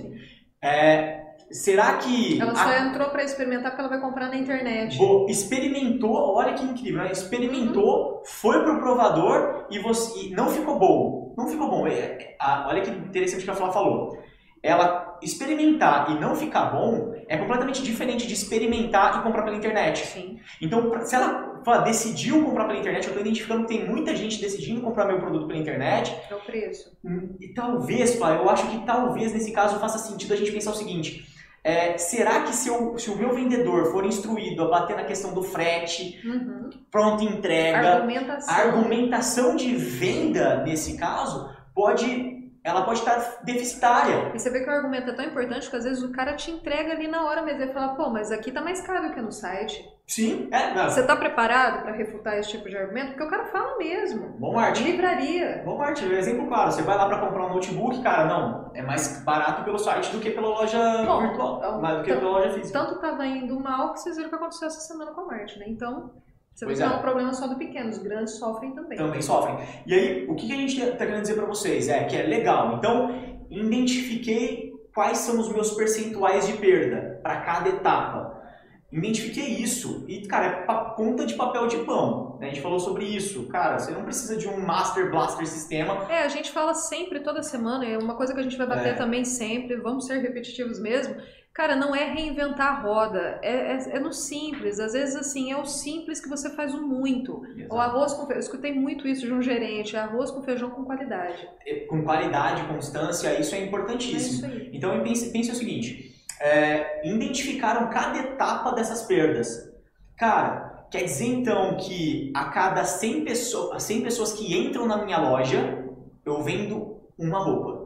É, 0.62 1.18
será 1.50 1.96
que. 1.98 2.40
Ela 2.40 2.54
só 2.54 2.68
a... 2.68 2.78
entrou 2.80 3.10
para 3.10 3.24
experimentar 3.24 3.70
porque 3.70 3.80
ela 3.80 3.90
vai 3.90 4.00
comprar 4.00 4.28
na 4.28 4.36
internet. 4.36 4.96
Bo, 4.98 5.26
experimentou, 5.28 6.34
olha 6.34 6.54
que 6.54 6.64
incrível, 6.64 7.02
né? 7.02 7.12
experimentou, 7.12 8.16
uhum. 8.16 8.22
foi 8.24 8.62
pro 8.62 8.78
provador 8.78 9.66
e, 9.70 9.78
você, 9.78 10.26
e 10.26 10.30
não 10.30 10.48
ficou 10.48 10.78
bom. 10.78 11.34
Não 11.36 11.46
ficou 11.46 11.68
bom. 11.70 11.86
É, 11.86 11.92
é, 11.92 12.36
olha 12.66 12.82
que 12.82 12.90
interessante 12.90 13.44
que 13.44 13.50
a 13.50 13.54
Flá 13.54 13.70
falou. 13.70 14.18
Ela 14.60 15.18
experimentar 15.22 16.10
e 16.10 16.20
não 16.20 16.34
ficar 16.34 16.66
bom 16.66 17.14
é 17.28 17.36
completamente 17.36 17.82
diferente 17.82 18.26
de 18.26 18.34
experimentar 18.34 19.20
e 19.20 19.22
comprar 19.22 19.42
pela 19.42 19.56
internet. 19.56 20.04
Sim. 20.06 20.40
Então, 20.60 20.92
se 21.04 21.14
ela 21.14 21.60
fala, 21.64 21.82
decidiu 21.82 22.44
comprar 22.44 22.66
pela 22.66 22.78
internet, 22.78 23.04
eu 23.04 23.10
estou 23.10 23.20
identificando 23.20 23.66
que 23.66 23.76
tem 23.76 23.88
muita 23.88 24.16
gente 24.16 24.40
decidindo 24.40 24.80
comprar 24.80 25.06
meu 25.06 25.18
produto 25.20 25.46
pela 25.46 25.58
internet. 25.58 26.14
É 26.30 26.34
o 26.34 26.40
preço. 26.40 26.96
Hum, 27.04 27.36
e 27.40 27.48
talvez, 27.54 28.16
pai, 28.16 28.36
eu 28.36 28.48
acho 28.48 28.68
que 28.68 28.84
talvez 28.84 29.32
nesse 29.32 29.52
caso 29.52 29.78
faça 29.78 29.98
sentido 29.98 30.34
a 30.34 30.36
gente 30.36 30.50
pensar 30.50 30.70
o 30.70 30.74
seguinte. 30.74 31.37
É, 31.62 31.98
será 31.98 32.42
que 32.42 32.54
se, 32.54 32.68
eu, 32.68 32.98
se, 32.98 33.10
o 33.10 33.16
meu 33.16 33.34
vendedor 33.34 33.90
for 33.90 34.06
instruído 34.06 34.62
a 34.62 34.68
bater 34.68 34.96
na 34.96 35.04
questão 35.04 35.34
do 35.34 35.42
frete, 35.42 36.20
uhum. 36.24 36.70
pronta 36.90 37.24
entrega, 37.24 37.94
argumentação. 37.94 38.54
argumentação 38.54 39.56
de 39.56 39.74
venda 39.74 40.62
nesse 40.62 40.96
caso, 40.96 41.50
pode 41.74 42.37
ela 42.64 42.82
pode 42.82 42.98
estar 42.98 43.40
deficitária. 43.42 44.30
E 44.34 44.38
você 44.38 44.50
vê 44.50 44.60
que 44.60 44.68
o 44.68 44.72
argumento 44.72 45.10
é 45.10 45.14
tão 45.14 45.24
importante 45.24 45.70
que 45.70 45.76
às 45.76 45.84
vezes 45.84 46.02
o 46.02 46.12
cara 46.12 46.34
te 46.34 46.50
entrega 46.50 46.92
ali 46.92 47.08
na 47.08 47.24
hora, 47.24 47.42
mas 47.42 47.60
ele 47.60 47.72
fala, 47.72 47.94
pô, 47.94 48.10
mas 48.10 48.30
aqui 48.30 48.52
tá 48.52 48.60
mais 48.60 48.80
caro 48.80 49.12
que 49.12 49.20
no 49.20 49.32
site. 49.32 49.88
Sim, 50.06 50.48
é. 50.50 50.74
Não. 50.74 50.88
Você 50.88 51.02
tá 51.02 51.14
preparado 51.14 51.82
para 51.82 51.92
refutar 51.92 52.38
esse 52.38 52.50
tipo 52.50 52.68
de 52.68 52.76
argumento? 52.76 53.08
Porque 53.08 53.24
o 53.24 53.28
cara 53.28 53.44
fala 53.46 53.76
mesmo. 53.76 54.38
Bom 54.38 54.54
Marte. 54.54 54.82
Livraria. 54.82 55.62
Bom 55.64 55.76
Marte, 55.76 56.04
exemplo 56.06 56.46
claro. 56.48 56.72
Você 56.72 56.82
vai 56.82 56.96
lá 56.96 57.06
para 57.06 57.18
comprar 57.18 57.46
um 57.46 57.54
notebook, 57.54 58.02
cara, 58.02 58.24
não, 58.24 58.70
é 58.74 58.82
mais 58.82 59.22
barato 59.22 59.64
pelo 59.64 59.78
site 59.78 60.10
do 60.10 60.18
que 60.18 60.30
pela 60.30 60.48
loja 60.48 60.78
Bom, 61.04 61.20
virtual, 61.20 61.58
então, 61.58 61.96
do 61.98 62.02
que 62.02 62.14
pela 62.14 62.30
loja 62.30 62.50
física. 62.50 62.78
Tanto 62.78 63.00
tava 63.00 63.26
indo 63.26 63.60
mal 63.60 63.92
que 63.92 64.00
vocês 64.00 64.16
viram 64.16 64.28
o 64.28 64.30
que 64.30 64.36
aconteceu 64.36 64.68
essa 64.68 64.80
semana 64.80 65.12
com 65.12 65.20
a 65.20 65.26
Marte, 65.26 65.58
né? 65.58 65.66
Então, 65.68 66.10
você 66.58 66.64
pois 66.64 66.80
não 66.80 66.90
é. 66.90 66.92
é 66.92 66.96
um 66.96 67.00
problema 67.00 67.32
só 67.32 67.46
do 67.46 67.54
pequeno, 67.54 67.88
os 67.88 67.98
grandes 67.98 68.34
sofrem 68.34 68.72
também. 68.72 68.98
Também 68.98 69.22
sofrem. 69.22 69.64
E 69.86 69.94
aí, 69.94 70.26
o 70.28 70.34
que 70.34 70.52
a 70.52 70.56
gente 70.56 70.80
está 70.80 71.06
querendo 71.06 71.22
dizer 71.22 71.34
para 71.34 71.46
vocês 71.46 71.88
é 71.88 72.02
que 72.02 72.16
é 72.16 72.24
legal. 72.24 72.74
Então, 72.76 73.14
identifiquei 73.48 74.72
quais 74.92 75.18
são 75.18 75.38
os 75.38 75.48
meus 75.52 75.70
percentuais 75.70 76.48
de 76.48 76.54
perda 76.54 77.20
para 77.22 77.42
cada 77.42 77.68
etapa. 77.68 78.42
Identifiquei 78.90 79.44
isso 79.44 80.04
e, 80.08 80.26
cara, 80.26 80.46
é 80.46 80.94
conta 80.96 81.24
de 81.24 81.34
papel 81.34 81.68
de 81.68 81.76
pão. 81.84 82.38
Né? 82.40 82.46
A 82.46 82.48
gente 82.48 82.60
falou 82.60 82.80
sobre 82.80 83.04
isso. 83.04 83.46
Cara, 83.46 83.78
você 83.78 83.92
não 83.92 84.02
precisa 84.02 84.36
de 84.36 84.48
um 84.48 84.58
Master 84.60 85.12
Blaster 85.12 85.46
sistema. 85.46 86.10
É, 86.10 86.24
a 86.24 86.28
gente 86.28 86.50
fala 86.50 86.74
sempre, 86.74 87.20
toda 87.20 87.40
semana, 87.40 87.86
é 87.86 87.96
uma 87.96 88.16
coisa 88.16 88.34
que 88.34 88.40
a 88.40 88.42
gente 88.42 88.56
vai 88.56 88.66
bater 88.66 88.94
é. 88.94 88.94
também 88.94 89.24
sempre, 89.24 89.76
vamos 89.76 90.06
ser 90.06 90.18
repetitivos 90.18 90.80
mesmo, 90.80 91.14
Cara, 91.54 91.74
não 91.74 91.94
é 91.94 92.04
reinventar 92.04 92.68
a 92.68 92.80
roda, 92.80 93.40
é, 93.42 93.72
é, 93.72 93.96
é, 93.96 93.98
no 93.98 94.12
simples. 94.12 94.78
Às 94.78 94.92
vezes, 94.92 95.16
assim, 95.16 95.50
é 95.50 95.56
o 95.56 95.64
simples 95.64 96.20
que 96.20 96.28
você 96.28 96.50
faz 96.50 96.72
o 96.72 96.86
muito. 96.86 97.44
Exato. 97.56 97.74
O 97.74 97.80
arroz 97.80 98.12
com 98.12 98.26
feijão. 98.26 98.36
Eu 98.36 98.40
escutei 98.40 98.72
muito 98.72 99.08
isso 99.08 99.26
de 99.26 99.32
um 99.32 99.42
gerente: 99.42 99.96
arroz 99.96 100.30
com 100.30 100.42
feijão 100.42 100.70
com 100.70 100.84
qualidade. 100.84 101.48
É, 101.66 101.80
com 101.86 102.04
qualidade, 102.04 102.62
constância, 102.68 103.38
isso 103.40 103.54
é 103.54 103.64
importantíssimo. 103.64 104.46
É 104.46 104.54
isso 104.54 104.70
então, 104.72 105.02
pense, 105.02 105.32
pense 105.32 105.50
o 105.50 105.54
seguinte: 105.54 106.14
é, 106.40 107.08
identificaram 107.08 107.90
cada 107.90 108.18
etapa 108.18 108.72
dessas 108.72 109.02
perdas. 109.02 109.68
Cara, 110.16 110.86
quer 110.90 111.04
dizer 111.04 111.26
então 111.26 111.76
que 111.76 112.32
a 112.34 112.46
cada 112.46 112.84
100, 112.84 113.24
pessoas, 113.24 113.82
100 113.82 114.02
pessoas 114.02 114.32
que 114.32 114.56
entram 114.56 114.86
na 114.86 115.04
minha 115.04 115.18
loja, 115.18 115.84
eu 116.24 116.42
vendo 116.42 117.00
uma 117.18 117.38
roupa. 117.38 117.77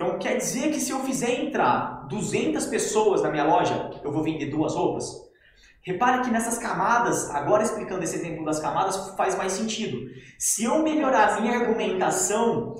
Então 0.00 0.16
quer 0.16 0.36
dizer 0.36 0.70
que 0.70 0.78
se 0.78 0.92
eu 0.92 1.00
fizer 1.00 1.44
entrar 1.44 2.06
200 2.08 2.66
pessoas 2.66 3.20
na 3.20 3.32
minha 3.32 3.42
loja, 3.42 3.90
eu 4.04 4.12
vou 4.12 4.22
vender 4.22 4.46
duas 4.46 4.76
roupas? 4.76 5.04
Repare 5.82 6.22
que 6.22 6.30
nessas 6.30 6.56
camadas, 6.56 7.34
agora 7.34 7.64
explicando 7.64 8.04
esse 8.04 8.14
exemplo 8.14 8.44
das 8.44 8.60
camadas, 8.60 9.08
faz 9.16 9.36
mais 9.36 9.54
sentido. 9.54 9.98
Se 10.38 10.62
eu 10.62 10.84
melhorar 10.84 11.34
a 11.34 11.40
minha 11.40 11.58
argumentação 11.58 12.76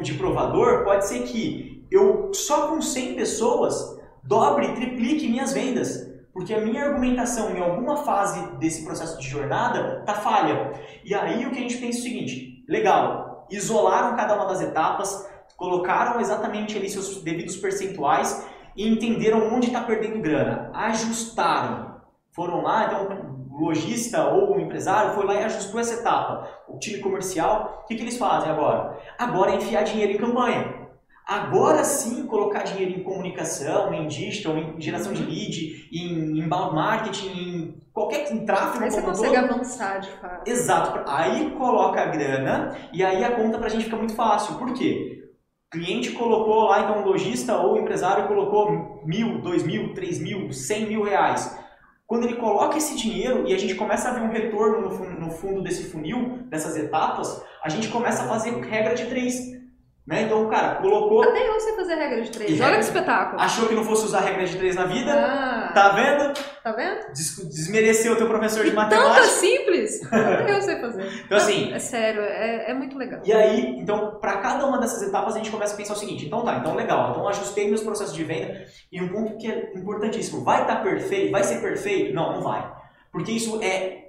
de 0.00 0.14
provador, 0.14 0.84
pode 0.84 1.06
ser 1.06 1.24
que 1.24 1.86
eu 1.90 2.32
só 2.32 2.68
com 2.68 2.80
100 2.80 3.14
pessoas 3.14 4.00
dobre, 4.24 4.72
triplique 4.72 5.28
minhas 5.28 5.52
vendas. 5.52 6.10
Porque 6.32 6.54
a 6.54 6.62
minha 6.62 6.86
argumentação 6.86 7.54
em 7.54 7.60
alguma 7.60 7.98
fase 7.98 8.56
desse 8.56 8.86
processo 8.86 9.18
de 9.18 9.28
jornada 9.28 10.02
tá 10.06 10.14
falha. 10.14 10.72
E 11.04 11.14
aí 11.14 11.44
o 11.44 11.50
que 11.50 11.58
a 11.58 11.62
gente 11.62 11.76
pensa 11.76 11.98
é 11.98 12.00
o 12.00 12.04
seguinte: 12.04 12.64
legal, 12.66 13.46
isolaram 13.50 14.16
cada 14.16 14.34
uma 14.34 14.46
das 14.46 14.62
etapas, 14.62 15.35
colocaram 15.56 16.20
exatamente 16.20 16.76
ali 16.76 16.88
seus 16.88 17.22
devidos 17.22 17.56
percentuais 17.56 18.46
e 18.76 18.86
entenderam 18.86 19.54
onde 19.54 19.68
está 19.68 19.80
perdendo 19.80 20.20
grana, 20.20 20.70
ajustaram. 20.74 21.96
Foram 22.32 22.62
lá, 22.62 22.86
então 22.86 23.46
o 23.50 23.64
lojista 23.64 24.28
ou 24.28 24.54
o 24.54 24.60
empresário 24.60 25.14
foi 25.14 25.24
lá 25.24 25.34
e 25.34 25.44
ajustou 25.44 25.80
essa 25.80 25.94
etapa. 25.94 26.46
O 26.68 26.78
time 26.78 26.98
comercial, 26.98 27.82
o 27.82 27.86
que, 27.86 27.94
que 27.94 28.02
eles 28.02 28.18
fazem 28.18 28.50
agora? 28.50 28.98
Agora 29.18 29.52
é 29.52 29.56
enfiar 29.56 29.82
dinheiro 29.82 30.12
em 30.12 30.18
campanha. 30.18 30.86
Agora 31.26 31.82
sim 31.82 32.24
colocar 32.26 32.62
dinheiro 32.62 33.00
em 33.00 33.02
comunicação, 33.02 33.92
em 33.92 34.06
digital, 34.06 34.56
em 34.56 34.80
geração 34.80 35.12
de 35.12 35.24
lead, 35.24 35.88
em 35.90 36.38
inbound 36.38 36.72
marketing, 36.72 37.28
em 37.28 37.82
qualquer 37.92 38.30
em 38.30 38.44
tráfego 38.44 38.84
aí 38.84 38.90
você 38.90 39.02
consegue 39.02 39.34
todo. 39.34 39.54
avançar 39.54 39.98
de 39.98 40.10
fato. 40.10 40.48
Exato. 40.48 41.10
Aí 41.10 41.50
coloca 41.52 42.00
a 42.00 42.06
grana 42.06 42.76
e 42.92 43.02
aí 43.02 43.24
a 43.24 43.32
conta 43.32 43.58
pra 43.58 43.68
gente 43.68 43.86
fica 43.86 43.96
muito 43.96 44.14
fácil. 44.14 44.54
Por 44.56 44.72
quê? 44.74 45.15
Cliente 45.70 46.12
colocou 46.12 46.64
lá, 46.64 46.80
então 46.80 47.02
o 47.02 47.06
lojista 47.06 47.56
ou 47.58 47.74
o 47.74 47.78
empresário 47.78 48.26
colocou 48.28 49.02
mil, 49.04 49.40
dois 49.40 49.62
mil, 49.62 49.94
três 49.94 50.18
mil, 50.18 50.52
cem 50.52 50.86
mil 50.86 51.02
reais. 51.02 51.56
Quando 52.06 52.24
ele 52.24 52.36
coloca 52.36 52.78
esse 52.78 52.96
dinheiro 52.96 53.48
e 53.48 53.52
a 53.52 53.58
gente 53.58 53.74
começa 53.74 54.08
a 54.08 54.12
ver 54.12 54.20
um 54.22 54.30
retorno 54.30 54.80
no 54.82 54.90
fundo, 54.90 55.20
no 55.20 55.30
fundo 55.30 55.62
desse 55.62 55.90
funil, 55.90 56.38
dessas 56.48 56.76
etapas, 56.76 57.42
a 57.64 57.68
gente 57.68 57.88
começa 57.88 58.22
a 58.22 58.28
fazer 58.28 58.50
regra 58.60 58.94
de 58.94 59.06
três. 59.06 59.56
Né? 60.06 60.22
Então, 60.22 60.48
cara, 60.48 60.76
colocou. 60.76 61.20
Até 61.24 61.48
eu 61.48 61.58
sei 61.58 61.74
fazer 61.74 61.96
regra 61.96 62.22
de 62.22 62.30
três. 62.30 62.50
E 62.52 62.54
Olha 62.54 62.62
regra- 62.66 62.78
que 62.78 62.84
espetáculo. 62.84 63.40
Achou 63.42 63.66
que 63.66 63.74
não 63.74 63.82
fosse 63.82 64.04
usar 64.04 64.20
regra 64.20 64.46
de 64.46 64.56
três 64.56 64.76
na 64.76 64.84
vida? 64.84 65.12
Ah, 65.12 65.65
Tá 65.76 65.90
vendo? 65.90 66.32
tá 66.64 66.72
vendo? 66.72 67.12
Des- 67.12 67.36
Desmereceu 67.50 68.14
o 68.14 68.16
teu 68.16 68.26
professor 68.26 68.64
de 68.64 68.70
E 68.70 68.74
tanta 68.74 68.96
matemática. 68.96 69.26
simples. 69.26 70.00
Eu 70.48 70.62
sei 70.62 70.80
fazer. 70.80 71.22
Então, 71.26 71.36
assim, 71.36 71.70
É 71.70 71.78
sério, 71.78 72.22
é, 72.22 72.70
é 72.70 72.74
muito 72.74 72.96
legal. 72.96 73.20
E 73.22 73.30
aí, 73.30 73.78
então, 73.78 74.18
para 74.18 74.38
cada 74.38 74.64
uma 74.64 74.78
dessas 74.78 75.02
etapas, 75.02 75.34
a 75.34 75.38
gente 75.38 75.50
começa 75.50 75.74
a 75.74 75.76
pensar 75.76 75.92
o 75.92 75.96
seguinte: 75.96 76.24
então 76.24 76.42
tá, 76.42 76.56
então 76.56 76.74
legal, 76.74 77.10
então 77.10 77.28
ajustei 77.28 77.68
meus 77.68 77.82
processos 77.82 78.14
de 78.14 78.24
venda. 78.24 78.64
E 78.90 79.02
um 79.02 79.08
ponto 79.08 79.36
que 79.36 79.52
é 79.52 79.72
importantíssimo: 79.76 80.42
vai 80.42 80.62
estar 80.62 80.76
perfeito? 80.82 81.30
Vai 81.30 81.44
ser 81.44 81.60
perfeito? 81.60 82.14
Não, 82.14 82.32
não 82.36 82.42
vai. 82.42 82.74
Porque 83.12 83.32
isso 83.32 83.60
é, 83.62 84.05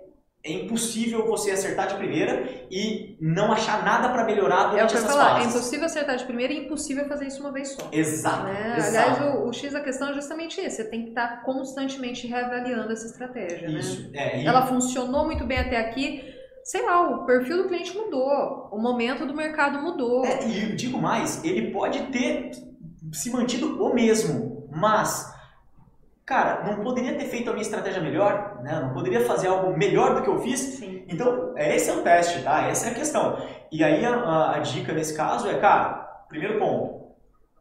é 0.48 0.54
impossível 0.64 1.26
você 1.28 1.52
acertar 1.52 1.88
de 1.88 1.96
primeira 1.96 2.48
e 2.72 3.18
não 3.22 3.52
achar 3.52 3.84
nada 3.84 4.10
para 4.10 4.24
melhorar 4.24 4.68
É 4.68 4.70
durante 4.72 4.92
ia 4.94 4.98
essas 4.98 5.12
falar, 5.12 5.32
é 5.32 5.44
fases. 5.44 5.56
impossível 5.56 5.86
acertar 5.86 6.16
de 6.18 6.24
primeira 6.26 6.54
e 6.54 6.66
impossível 6.66 7.08
fazer 7.08 7.28
isso 7.28 7.42
uma 7.42 7.52
vez 7.52 7.70
só. 7.74 7.88
Exato. 7.92 8.44
Né? 8.44 8.76
exato. 8.78 9.10
Aliás, 9.22 9.36
o, 9.36 9.48
o 9.48 9.54
X 9.54 9.74
da 9.74 9.82
questão 9.82 10.10
é 10.10 10.14
justamente 10.14 10.60
esse. 10.62 10.78
Você 10.78 10.90
tem 10.90 11.04
que 11.04 11.10
estar 11.10 11.44
constantemente 11.44 12.26
reavaliando 12.28 12.92
essa 12.92 13.06
estratégia. 13.06 13.68
Né? 13.70 13.80
Isso. 13.80 14.10
É, 14.14 14.42
e- 14.42 14.46
Ela 14.46 14.66
funcionou 14.68 15.26
muito 15.26 15.46
bem 15.46 15.60
até 15.60 15.78
aqui. 15.78 16.24
Sei 16.64 16.84
lá, 16.86 17.10
o 17.10 17.26
perfil 17.26 17.64
do 17.64 17.68
cliente 17.70 17.96
mudou. 17.96 18.70
O 18.72 18.78
momento 18.80 19.26
do 19.26 19.34
mercado 19.36 19.82
mudou. 19.82 20.26
É, 20.26 20.48
e 20.48 20.76
digo 20.76 20.98
mais, 21.02 21.44
ele 21.44 21.72
pode 21.72 22.00
ter 22.08 22.52
se 23.14 23.30
mantido 23.32 23.82
o 23.82 23.94
mesmo, 23.94 24.68
mas, 24.70 25.34
cara, 26.28 26.64
não 26.66 26.84
poderia 26.84 27.16
ter 27.16 27.26
feito 27.26 27.50
a 27.50 27.54
minha 27.54 27.64
estratégia 27.64 28.02
melhor, 28.02 28.60
né? 28.64 28.80
Não 28.82 28.94
poderia 28.94 29.26
fazer 29.26 29.48
algo 29.48 29.76
melhor 29.76 30.14
do 30.16 30.22
que 30.22 30.30
eu 30.30 30.40
fiz? 30.42 30.60
Sim. 30.60 31.06
Então, 31.08 31.54
esse 31.58 31.90
é 31.90 31.94
o 31.94 32.04
teste, 32.04 32.44
tá? 32.44 32.68
Essa 32.68 32.90
é 32.90 32.92
a 32.92 32.96
questão. 32.96 33.38
E 33.72 33.84
aí, 33.84 34.06
a, 34.06 34.14
a- 34.16 34.56
a 34.58 34.60
dica 34.60 34.94
nesse 34.94 35.16
caso 35.16 35.48
é, 35.50 35.58
cara, 35.60 36.26
primeiro 36.30 36.60
ponto, 36.60 37.08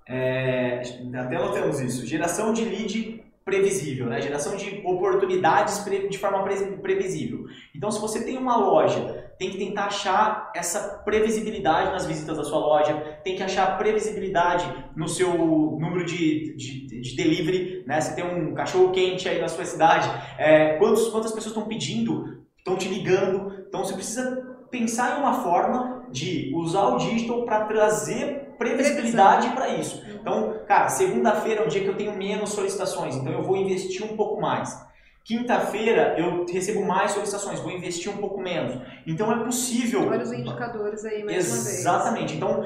é, 0.09 0.83
até 1.17 1.39
notamos 1.39 1.81
isso, 1.81 2.07
geração 2.07 2.53
de 2.53 2.65
lead 2.65 3.25
previsível, 3.45 4.07
né? 4.07 4.21
Geração 4.21 4.57
de 4.57 4.83
oportunidades 4.85 5.85
de 6.11 6.19
forma 6.19 6.43
pre- 6.43 6.77
previsível. 6.79 7.47
Então, 7.75 7.91
se 7.93 8.01
você 8.01 8.25
tem 8.25 8.37
uma 8.37 8.57
loja, 8.57 9.26
tem 9.39 9.51
que 9.51 9.59
tentar 9.59 9.87
achar 9.87 10.51
essa 10.55 11.03
previsibilidade 11.05 11.91
nas 11.91 12.07
visitas 12.07 12.37
da 12.37 12.45
sua 12.45 12.59
loja, 12.59 12.95
tem 13.23 13.37
que 13.37 13.43
achar 13.43 13.77
previsibilidade 13.77 14.67
no 14.97 15.09
seu 15.09 15.31
número 15.37 16.05
de, 16.05 16.57
de, 16.57 17.01
de 17.01 17.17
delivery, 17.17 17.85
né? 17.87 18.01
Você 18.01 18.15
tem 18.15 18.25
um 18.25 18.55
cachorro 18.55 18.93
quente 18.93 19.29
aí 19.29 19.41
na 19.41 19.49
sua 19.49 19.65
cidade, 19.65 20.11
é, 20.39 20.75
quantos, 20.79 21.09
quantas 21.09 21.33
pessoas 21.33 21.55
estão 21.55 21.69
pedindo, 21.69 22.43
estão 22.57 22.77
te 22.77 22.89
ligando, 22.89 23.65
então 23.69 23.85
você 23.85 23.95
precisa 23.95 24.57
pensar 24.71 25.17
em 25.17 25.21
uma 25.21 25.35
forma 25.35 26.07
de 26.11 26.53
usar 26.55 26.89
o 26.89 26.99
digital 26.99 27.45
para 27.45 27.65
trazer 27.65 28.55
previsibilidade 28.59 29.51
para 29.51 29.69
isso. 29.69 30.03
Então, 30.21 30.61
cara, 30.67 30.89
segunda-feira 30.89 31.63
é 31.63 31.65
um 31.65 31.69
dia 31.69 31.83
que 31.83 31.89
eu 31.89 31.97
tenho 31.97 32.17
menos 32.17 32.51
solicitações, 32.51 33.17
então 33.17 33.33
eu 33.33 33.43
vou 33.43 33.57
investir 33.57 34.05
um 34.05 34.17
pouco 34.17 34.41
mais. 34.41 34.86
Quinta-feira 35.27 36.15
eu 36.17 36.47
recebo 36.47 36.87
mais 36.87 37.11
solicitações, 37.11 37.59
vou 37.59 37.73
investir 37.73 38.09
um 38.13 38.19
pouco 38.19 38.41
menos. 38.41 38.81
Então 39.05 39.33
é 39.33 39.45
possível. 39.45 40.09
Olha 40.09 40.23
os 40.23 40.33
indicadores 40.33 41.05
aí 41.05 41.25
mais 41.25 41.49
uma 41.49 41.65
vez. 41.65 41.79
Exatamente. 41.81 42.37
Então, 42.37 42.65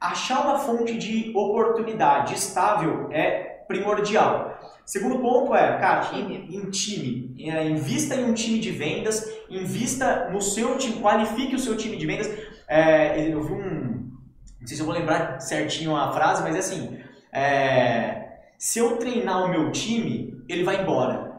achar 0.00 0.44
uma 0.44 0.58
fonte 0.58 0.98
de 0.98 1.30
oportunidade 1.36 2.34
estável 2.34 3.08
é 3.12 3.62
primordial. 3.68 4.58
Segundo 4.84 5.20
ponto 5.20 5.54
é, 5.54 5.78
cara, 5.78 6.00
Time. 6.00 6.48
em, 6.50 6.56
em 6.56 6.70
time. 6.70 7.36
É, 7.48 7.68
invista 7.68 8.16
em 8.16 8.24
um 8.24 8.34
time 8.34 8.58
de 8.58 8.72
vendas, 8.72 9.24
invista 9.48 10.28
no 10.32 10.40
seu 10.40 10.76
time, 10.76 11.00
qualifique 11.00 11.54
o 11.54 11.60
seu 11.60 11.76
time 11.76 11.96
de 11.96 12.06
vendas. 12.08 12.28
É, 12.66 13.32
eu 13.32 13.40
vi 13.40 13.52
um. 13.52 14.10
Não 14.60 14.66
sei 14.66 14.76
se 14.76 14.82
eu 14.82 14.86
vou 14.86 14.96
lembrar 14.96 15.38
certinho 15.40 15.94
a 15.94 16.10
frase, 16.12 16.42
mas 16.42 16.56
é 16.56 16.58
assim. 16.58 16.98
é, 17.32 18.38
se 18.58 18.80
eu 18.80 18.96
treinar 18.96 19.44
o 19.44 19.48
meu 19.48 19.70
time, 19.70 20.42
ele 20.48 20.64
vai 20.64 20.82
embora. 20.82 21.29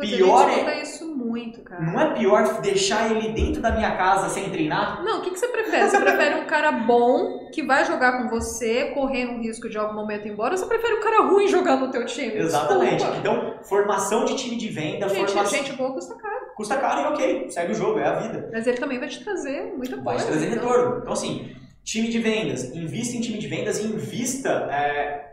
Pois 0.00 0.16
pior 0.16 0.48
é- 0.48 0.82
isso 0.82 1.06
muito, 1.16 1.62
cara. 1.62 1.82
Não 1.82 2.00
é 2.00 2.14
pior 2.14 2.60
deixar 2.60 3.10
ele 3.10 3.32
dentro 3.32 3.60
da 3.60 3.70
minha 3.72 3.96
casa 3.96 4.28
sem 4.28 4.48
treinar? 4.50 5.02
Não, 5.04 5.18
o 5.18 5.22
que, 5.22 5.30
que 5.30 5.38
você 5.38 5.48
prefere? 5.48 5.88
Você 5.88 6.00
prefere 6.00 6.34
um 6.36 6.46
cara 6.46 6.72
bom 6.72 7.48
que 7.52 7.62
vai 7.62 7.84
jogar 7.84 8.22
com 8.22 8.28
você, 8.28 8.86
correndo 8.94 9.34
o 9.34 9.40
risco 9.42 9.68
de 9.68 9.76
algum 9.78 9.94
momento 9.94 10.26
ir 10.26 10.32
embora, 10.32 10.52
ou 10.54 10.58
você 10.58 10.66
prefere 10.66 10.94
um 10.94 11.00
cara 11.00 11.22
ruim 11.28 11.46
jogando 11.48 11.86
no 11.86 11.90
teu 11.90 12.04
time? 12.06 12.34
Exatamente. 12.36 12.96
Desculpa. 12.96 13.18
Então, 13.18 13.54
formação 13.64 14.24
de 14.24 14.36
time 14.36 14.56
de 14.56 14.68
venda, 14.68 15.08
Gente, 15.08 15.26
formação. 15.32 15.58
gente 15.58 15.72
boa 15.74 15.92
custa 15.92 16.14
caro. 16.16 16.40
Custa 16.56 16.76
caro 16.78 17.00
e 17.00 17.04
ok, 17.14 17.50
segue 17.50 17.72
o 17.72 17.74
jogo, 17.74 17.98
é 17.98 18.06
a 18.06 18.14
vida. 18.20 18.48
Mas 18.52 18.66
ele 18.66 18.78
também 18.78 18.98
vai 18.98 19.08
te 19.08 19.22
trazer 19.22 19.72
muita 19.76 19.96
Vai 19.96 20.16
coisa. 20.16 20.24
te 20.24 20.30
trazer 20.30 20.46
então- 20.54 20.68
retorno. 20.68 20.98
Então, 21.00 21.12
assim, 21.12 21.54
time 21.84 22.08
de 22.08 22.18
vendas, 22.18 22.64
invista 22.74 23.16
em 23.16 23.20
time 23.20 23.38
de 23.38 23.46
vendas 23.48 23.78
e 23.78 23.86
invista 23.86 24.50
é, 24.70 25.24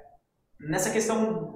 nessa 0.59 0.89
questão. 0.89 1.53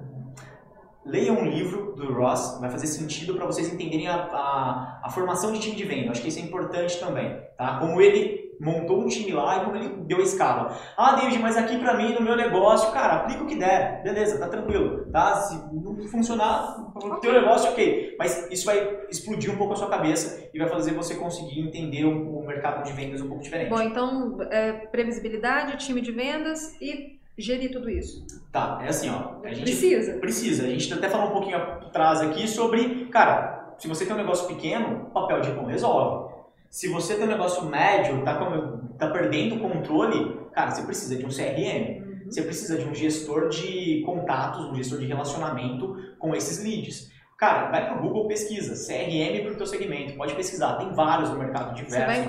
Leia 1.04 1.32
um 1.32 1.44
livro 1.44 1.94
do 1.96 2.12
Ross, 2.12 2.60
vai 2.60 2.70
fazer 2.70 2.86
sentido 2.86 3.34
para 3.34 3.46
vocês 3.46 3.72
entenderem 3.72 4.06
a, 4.06 4.14
a, 4.14 5.00
a 5.04 5.10
formação 5.10 5.52
de 5.52 5.58
time 5.58 5.74
de 5.74 5.84
venda. 5.84 6.10
Acho 6.10 6.22
que 6.22 6.28
isso 6.28 6.38
é 6.38 6.42
importante 6.42 6.98
também, 7.00 7.36
tá? 7.56 7.78
Como 7.80 8.00
ele 8.00 8.42
montou 8.62 9.02
um 9.02 9.08
time 9.08 9.32
lá 9.32 9.56
e 9.56 9.64
como 9.64 9.76
ele 9.76 9.88
deu 10.06 10.18
a 10.18 10.22
escala. 10.22 10.78
Ah, 10.96 11.16
David, 11.16 11.40
mas 11.40 11.56
aqui 11.56 11.76
para 11.78 11.94
mim, 11.96 12.14
no 12.14 12.20
meu 12.20 12.36
negócio, 12.36 12.92
cara, 12.92 13.16
aplica 13.16 13.42
o 13.42 13.46
que 13.46 13.56
der, 13.56 14.02
beleza, 14.04 14.38
tá 14.38 14.48
tranquilo, 14.48 15.10
tá? 15.10 15.34
Se 15.34 15.56
não 15.74 16.00
funcionar 16.08 16.92
pro 16.92 17.20
teu 17.20 17.32
negócio, 17.32 17.70
ok. 17.72 18.14
Mas 18.18 18.48
isso 18.50 18.64
vai 18.64 19.00
explodir 19.10 19.52
um 19.52 19.56
pouco 19.56 19.72
a 19.72 19.76
sua 19.76 19.88
cabeça 19.88 20.48
e 20.54 20.58
vai 20.58 20.68
fazer 20.68 20.92
você 20.92 21.16
conseguir 21.16 21.60
entender 21.60 22.04
o, 22.04 22.38
o 22.38 22.46
mercado 22.46 22.84
de 22.84 22.92
vendas 22.92 23.20
um 23.20 23.28
pouco 23.28 23.42
diferente. 23.42 23.68
Bom, 23.68 23.82
então, 23.82 24.38
é, 24.50 24.72
previsibilidade, 24.72 25.84
time 25.84 26.00
de 26.00 26.12
vendas 26.12 26.80
e 26.80 27.20
gerir 27.36 27.70
tudo 27.72 27.88
isso. 27.90 28.26
Tá, 28.52 28.80
é 28.82 28.88
assim, 28.88 29.08
ó. 29.10 29.40
A 29.44 29.48
gente 29.48 29.62
Precisa. 29.62 30.12
precisa. 30.18 30.64
A 30.64 30.68
gente 30.68 30.92
até 30.92 31.08
falou 31.08 31.28
um 31.28 31.32
pouquinho 31.32 31.56
atrás 31.56 32.20
aqui 32.20 32.46
sobre, 32.46 33.06
cara, 33.06 33.74
se 33.78 33.88
você 33.88 34.04
tem 34.04 34.14
um 34.14 34.18
negócio 34.18 34.46
pequeno, 34.48 35.06
papel 35.12 35.40
de 35.40 35.50
pão 35.52 35.64
resolve. 35.64 36.32
Se 36.70 36.88
você 36.88 37.14
tem 37.14 37.24
um 37.24 37.28
negócio 37.28 37.64
médio, 37.66 38.22
tá, 38.24 38.34
com- 38.36 38.88
tá 38.98 39.08
perdendo 39.10 39.56
o 39.56 39.60
controle, 39.60 40.38
cara, 40.52 40.70
você 40.70 40.82
precisa 40.82 41.16
de 41.16 41.24
um 41.24 41.30
CRM. 41.30 42.00
Uhum. 42.02 42.30
Você 42.30 42.42
precisa 42.42 42.78
de 42.78 42.84
um 42.88 42.94
gestor 42.94 43.48
de 43.48 44.02
contatos, 44.06 44.66
um 44.66 44.74
gestor 44.74 44.98
de 44.98 45.06
relacionamento 45.06 45.96
com 46.18 46.34
esses 46.34 46.62
leads. 46.64 47.10
Cara, 47.36 47.70
vai 47.70 47.88
pro 47.90 48.00
Google, 48.00 48.28
pesquisa. 48.28 48.74
CRM 48.86 49.42
pro 49.44 49.56
teu 49.56 49.66
segmento. 49.66 50.16
Pode 50.16 50.34
pesquisar. 50.34 50.74
Tem 50.76 50.92
vários 50.92 51.30
no 51.30 51.38
mercado 51.38 51.74
diversos. 51.74 51.98
Você 51.98 52.06
vai 52.06 52.20
né? 52.20 52.26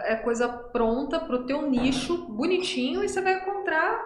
É, 0.00 0.16
coisa 0.16 0.48
pronta 0.48 1.20
pro 1.20 1.44
teu 1.46 1.62
nicho, 1.68 2.26
bonitinho, 2.28 3.02
e 3.04 3.08
você 3.08 3.20
vai 3.20 3.34
encontrar, 3.34 4.00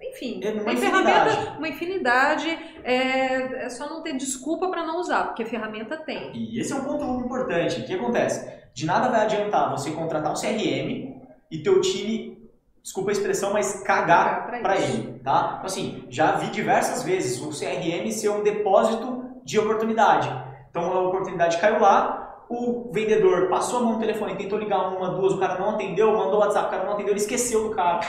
enfim, 0.00 0.40
É 0.42 0.50
uma 0.52 0.72
infinidade. 0.72 1.30
ferramenta, 1.30 1.58
uma 1.58 1.68
infinidade, 1.68 2.58
é, 2.84 3.64
é 3.64 3.70
só 3.70 3.88
não 3.88 4.02
ter 4.02 4.14
desculpa 4.16 4.68
para 4.68 4.84
não 4.84 4.98
usar, 4.98 5.24
porque 5.24 5.44
ferramenta 5.44 5.96
tem. 5.96 6.32
E 6.34 6.60
esse 6.60 6.72
é 6.72 6.76
um 6.76 6.84
ponto 6.84 7.04
importante. 7.24 7.80
O 7.80 7.84
que 7.84 7.94
acontece? 7.94 8.50
De 8.74 8.86
nada 8.86 9.08
vai 9.08 9.20
adiantar 9.22 9.70
você 9.70 9.90
contratar 9.90 10.32
um 10.32 10.34
CRM 10.34 11.20
e 11.50 11.62
teu 11.62 11.80
time, 11.80 12.50
desculpa 12.82 13.10
a 13.10 13.12
expressão, 13.12 13.52
mas 13.52 13.82
cagar 13.82 14.46
para 14.46 14.76
ele, 14.76 15.20
tá? 15.22 15.60
Assim, 15.62 16.04
já 16.08 16.32
vi 16.32 16.48
diversas 16.50 17.02
vezes 17.02 17.40
o 17.40 17.50
CRM 17.50 18.10
ser 18.10 18.30
um 18.30 18.42
depósito 18.42 19.24
de 19.44 19.58
oportunidade. 19.58 20.28
Então 20.70 20.90
a 20.90 21.00
oportunidade 21.02 21.58
caiu 21.58 21.78
lá, 21.80 22.21
o 22.52 22.92
vendedor 22.92 23.48
passou 23.48 23.78
a 23.78 23.82
mão 23.82 23.92
no 23.94 23.98
telefone, 24.00 24.36
tentou 24.36 24.58
ligar 24.58 24.94
uma, 24.96 25.10
duas, 25.10 25.32
o 25.32 25.38
cara 25.38 25.58
não 25.58 25.70
atendeu, 25.70 26.16
mandou 26.16 26.34
o 26.36 26.38
WhatsApp, 26.40 26.68
o 26.68 26.70
cara 26.70 26.84
não 26.84 26.92
atendeu, 26.92 27.12
ele 27.12 27.20
esqueceu 27.20 27.68
do 27.68 27.74
cara. 27.74 28.00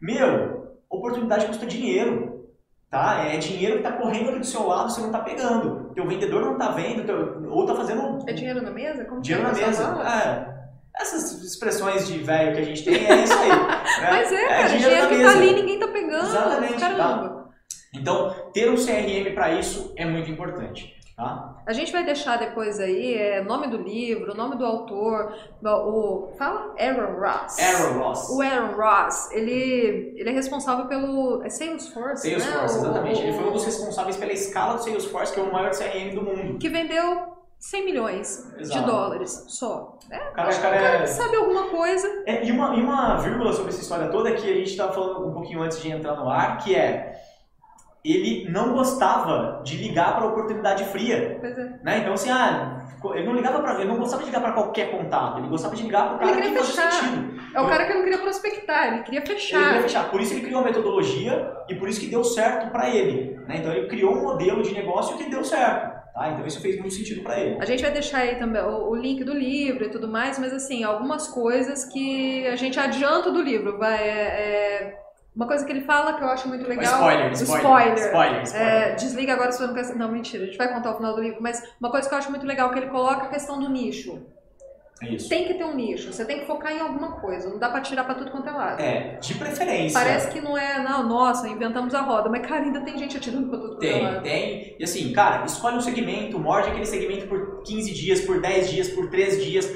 Meu, 0.00 0.74
oportunidade 0.90 1.46
custa 1.46 1.66
dinheiro. 1.66 2.30
Tá? 2.90 3.24
É 3.24 3.38
dinheiro 3.38 3.78
que 3.78 3.82
tá 3.82 3.92
correndo 3.92 4.28
ali 4.28 4.38
do 4.40 4.44
seu 4.46 4.66
lado, 4.66 4.90
você 4.90 5.00
não 5.00 5.10
tá 5.10 5.20
pegando. 5.20 5.90
Teu 5.94 6.06
vendedor 6.06 6.42
não 6.42 6.58
tá 6.58 6.72
vendo, 6.72 7.06
teu- 7.06 7.50
ou 7.50 7.64
tá 7.64 7.74
fazendo 7.74 8.18
É 8.28 8.34
dinheiro 8.34 8.60
na 8.60 8.70
mesa? 8.70 9.06
Como 9.06 9.22
dinheiro 9.22 9.48
é 9.48 9.50
na 9.50 9.58
mesa. 9.58 10.02
É. 10.02 10.52
Essas 11.00 11.32
expressões 11.42 12.06
de 12.06 12.18
velho 12.18 12.54
que 12.54 12.60
a 12.60 12.64
gente 12.64 12.84
tem 12.84 13.06
é 13.06 13.22
isso 13.24 13.32
aí. 13.32 13.48
né? 13.48 13.56
Mas 14.10 14.30
é, 14.30 14.46
cara, 14.46 14.62
dinheiro, 14.68 14.78
dinheiro 14.78 15.02
na 15.04 15.08
que 15.08 15.16
mesa. 15.16 15.32
tá 15.32 15.38
ali 15.38 15.52
ninguém 15.54 15.78
tá 15.78 15.88
pegando. 15.88 16.26
Exatamente, 16.26 16.80
tá? 16.80 17.46
Então, 17.94 18.34
ter 18.52 18.70
um 18.70 18.74
CRM 18.76 19.34
para 19.34 19.52
isso 19.52 19.94
é 19.96 20.04
muito 20.04 20.30
importante. 20.30 20.94
Tá? 21.22 21.62
A 21.64 21.72
gente 21.72 21.92
vai 21.92 22.04
deixar 22.04 22.38
depois 22.38 22.80
aí 22.80 23.14
é, 23.14 23.42
nome 23.42 23.68
do 23.68 23.76
livro, 23.76 24.36
nome 24.36 24.56
do 24.56 24.66
autor, 24.66 25.32
o. 25.62 26.32
Fala? 26.36 26.74
Aaron 26.78 27.20
Ross. 27.20 27.58
Aaron 27.58 27.98
Ross. 28.00 28.30
O 28.30 28.42
Aaron 28.42 28.74
Ross, 28.76 29.30
ele, 29.30 30.14
ele 30.16 30.28
é 30.28 30.32
responsável 30.32 30.86
pelo 30.86 31.40
é 31.44 31.48
Salesforce, 31.48 32.28
Salesforce, 32.28 32.56
né? 32.58 32.64
Exatamente. 32.88 33.20
o- 33.20 33.24
Ele 33.24 33.32
foi 33.32 33.48
um 33.48 33.52
dos 33.52 33.64
responsáveis 33.64 34.16
pela 34.16 34.32
escala 34.32 34.74
do 34.74 34.82
Salesforce, 34.82 35.32
que 35.32 35.38
é 35.40 35.42
o 35.42 35.52
maior 35.52 35.70
CRM 35.70 36.14
do 36.14 36.22
mundo. 36.22 36.58
Que 36.58 36.68
vendeu 36.68 37.32
100 37.60 37.84
milhões 37.84 38.52
de 38.56 38.62
Exato. 38.62 38.86
dólares 38.90 39.44
só. 39.48 39.96
É, 40.10 40.16
O 40.30 40.32
cara, 40.32 40.48
acho 40.48 40.58
o 40.58 40.60
que 40.62 40.66
o 40.66 40.70
cara 40.70 40.82
cara 40.82 41.04
é... 41.04 41.06
sabe 41.06 41.36
alguma 41.36 41.68
coisa. 41.68 42.24
É, 42.26 42.44
e, 42.44 42.50
uma, 42.50 42.74
e 42.74 42.82
uma 42.82 43.18
vírgula 43.18 43.52
sobre 43.52 43.68
essa 43.70 43.80
história 43.80 44.08
toda 44.08 44.32
que 44.32 44.50
a 44.50 44.54
gente 44.56 44.70
estava 44.70 44.92
falando 44.92 45.28
um 45.28 45.32
pouquinho 45.32 45.62
antes 45.62 45.80
de 45.80 45.88
entrar 45.92 46.16
no 46.16 46.28
ar, 46.28 46.58
que 46.58 46.74
é 46.74 47.12
ele 48.04 48.50
não 48.50 48.72
gostava 48.72 49.62
de 49.64 49.76
ligar 49.76 50.16
para 50.16 50.26
oportunidade 50.26 50.84
fria. 50.86 51.38
Pois 51.40 51.56
é. 51.56 51.72
Né? 51.82 51.98
Então, 51.98 52.14
assim, 52.14 52.30
ah, 52.30 52.84
ele 53.14 53.26
não 53.26 53.34
ligava 53.34 53.60
para, 53.60 53.80
ele 53.80 53.88
não 53.88 53.96
gostava 53.96 54.22
de 54.22 54.28
ligar 54.28 54.40
para 54.40 54.52
qualquer 54.52 54.90
contato, 54.90 55.38
ele 55.38 55.48
gostava 55.48 55.74
de 55.74 55.82
ligar 55.82 56.08
para 56.08 56.16
o 56.16 56.18
cara 56.18 56.32
que 56.32 56.42
queria 56.42 56.58
fazia 56.58 56.90
sentido. 56.90 57.40
É 57.54 57.60
o 57.60 57.68
cara 57.68 57.86
que 57.86 57.94
não 57.94 58.02
queria 58.02 58.18
prospectar, 58.18 58.92
ele 58.92 59.02
queria 59.02 59.24
fechar. 59.24 59.56
Ele 59.56 59.66
queria 59.66 59.82
fechar. 59.82 60.10
Por 60.10 60.20
isso 60.20 60.34
ele 60.34 60.42
criou 60.42 60.60
a 60.60 60.64
metodologia 60.64 61.52
e 61.68 61.74
por 61.74 61.88
isso 61.88 62.00
que 62.00 62.06
deu 62.06 62.24
certo 62.24 62.70
para 62.70 62.88
ele. 62.88 63.38
Né? 63.46 63.58
Então 63.58 63.72
ele 63.72 63.88
criou 63.88 64.14
um 64.14 64.22
modelo 64.22 64.62
de 64.62 64.72
negócio 64.72 65.16
que 65.16 65.30
deu 65.30 65.44
certo. 65.44 65.92
Tá? 66.14 66.30
Então 66.30 66.46
isso 66.46 66.60
fez 66.60 66.78
muito 66.78 66.94
sentido 66.94 67.22
para 67.22 67.38
ele. 67.38 67.58
A 67.60 67.64
gente 67.64 67.82
vai 67.82 67.92
deixar 67.92 68.18
aí 68.18 68.36
também 68.36 68.62
o, 68.62 68.90
o, 68.90 68.94
link 68.94 69.24
do 69.24 69.32
livro 69.32 69.84
e 69.84 69.90
tudo 69.90 70.08
mais, 70.08 70.38
mas 70.38 70.52
assim, 70.52 70.84
algumas 70.84 71.28
coisas 71.28 71.84
que 71.84 72.46
a 72.46 72.56
gente 72.56 72.78
adianta 72.78 73.30
do 73.30 73.42
livro. 73.42 73.78
Vai, 73.78 73.96
é, 73.96 74.10
é 74.10 75.01
uma 75.34 75.46
coisa 75.46 75.64
que 75.64 75.72
ele 75.72 75.82
fala 75.82 76.14
que 76.14 76.22
eu 76.22 76.28
acho 76.28 76.46
muito 76.48 76.68
legal. 76.68 76.94
Spoiler, 76.94 77.32
spoiler. 77.32 77.64
Spoiler. 77.64 77.94
spoiler, 77.96 78.42
spoiler. 78.42 78.72
É, 78.72 78.94
desliga 78.94 79.32
agora 79.32 79.50
se 79.50 79.58
você 79.58 79.66
não 79.66 79.74
quer. 79.74 79.96
Não, 79.96 80.12
mentira, 80.12 80.42
a 80.42 80.46
gente 80.46 80.58
vai 80.58 80.72
contar 80.72 80.92
o 80.92 80.96
final 80.96 81.14
do 81.14 81.22
livro, 81.22 81.42
mas 81.42 81.62
uma 81.80 81.90
coisa 81.90 82.08
que 82.08 82.14
eu 82.14 82.18
acho 82.18 82.30
muito 82.30 82.46
legal 82.46 82.68
é 82.68 82.72
que 82.72 82.78
ele 82.80 82.90
coloca 82.90 83.24
a 83.24 83.28
questão 83.28 83.58
do 83.58 83.68
nicho. 83.68 84.20
Isso. 85.10 85.28
Tem 85.28 85.48
que 85.48 85.54
ter 85.54 85.64
um 85.64 85.74
nicho, 85.74 86.12
você 86.12 86.24
tem 86.24 86.40
que 86.40 86.46
focar 86.46 86.72
em 86.72 86.78
alguma 86.78 87.20
coisa, 87.20 87.48
não 87.48 87.58
dá 87.58 87.68
pra 87.68 87.80
tirar 87.80 88.04
pra 88.04 88.14
tudo 88.14 88.30
quanto 88.30 88.48
é 88.48 88.52
lado. 88.52 88.80
É, 88.80 89.16
de 89.16 89.34
preferência. 89.34 89.98
Parece 89.98 90.30
que 90.30 90.40
não 90.40 90.56
é, 90.56 90.80
não, 90.80 91.08
nossa, 91.08 91.48
inventamos 91.48 91.92
a 91.92 92.02
roda, 92.02 92.28
mas 92.28 92.46
cara, 92.46 92.62
ainda 92.62 92.80
tem 92.82 92.96
gente 92.96 93.16
atirando 93.16 93.48
pra 93.48 93.58
tudo 93.58 93.70
quanto 93.76 93.84
é 93.84 94.00
lado. 94.00 94.22
Tem, 94.22 94.32
tem. 94.32 94.76
E 94.78 94.84
assim, 94.84 95.12
cara, 95.12 95.44
escolhe 95.44 95.76
um 95.76 95.80
segmento, 95.80 96.38
morde 96.38 96.68
aquele 96.68 96.86
segmento 96.86 97.26
por 97.26 97.62
15 97.64 97.92
dias, 97.92 98.20
por 98.20 98.40
10 98.40 98.70
dias, 98.70 98.88
por 98.90 99.10
3 99.10 99.44
dias 99.44 99.68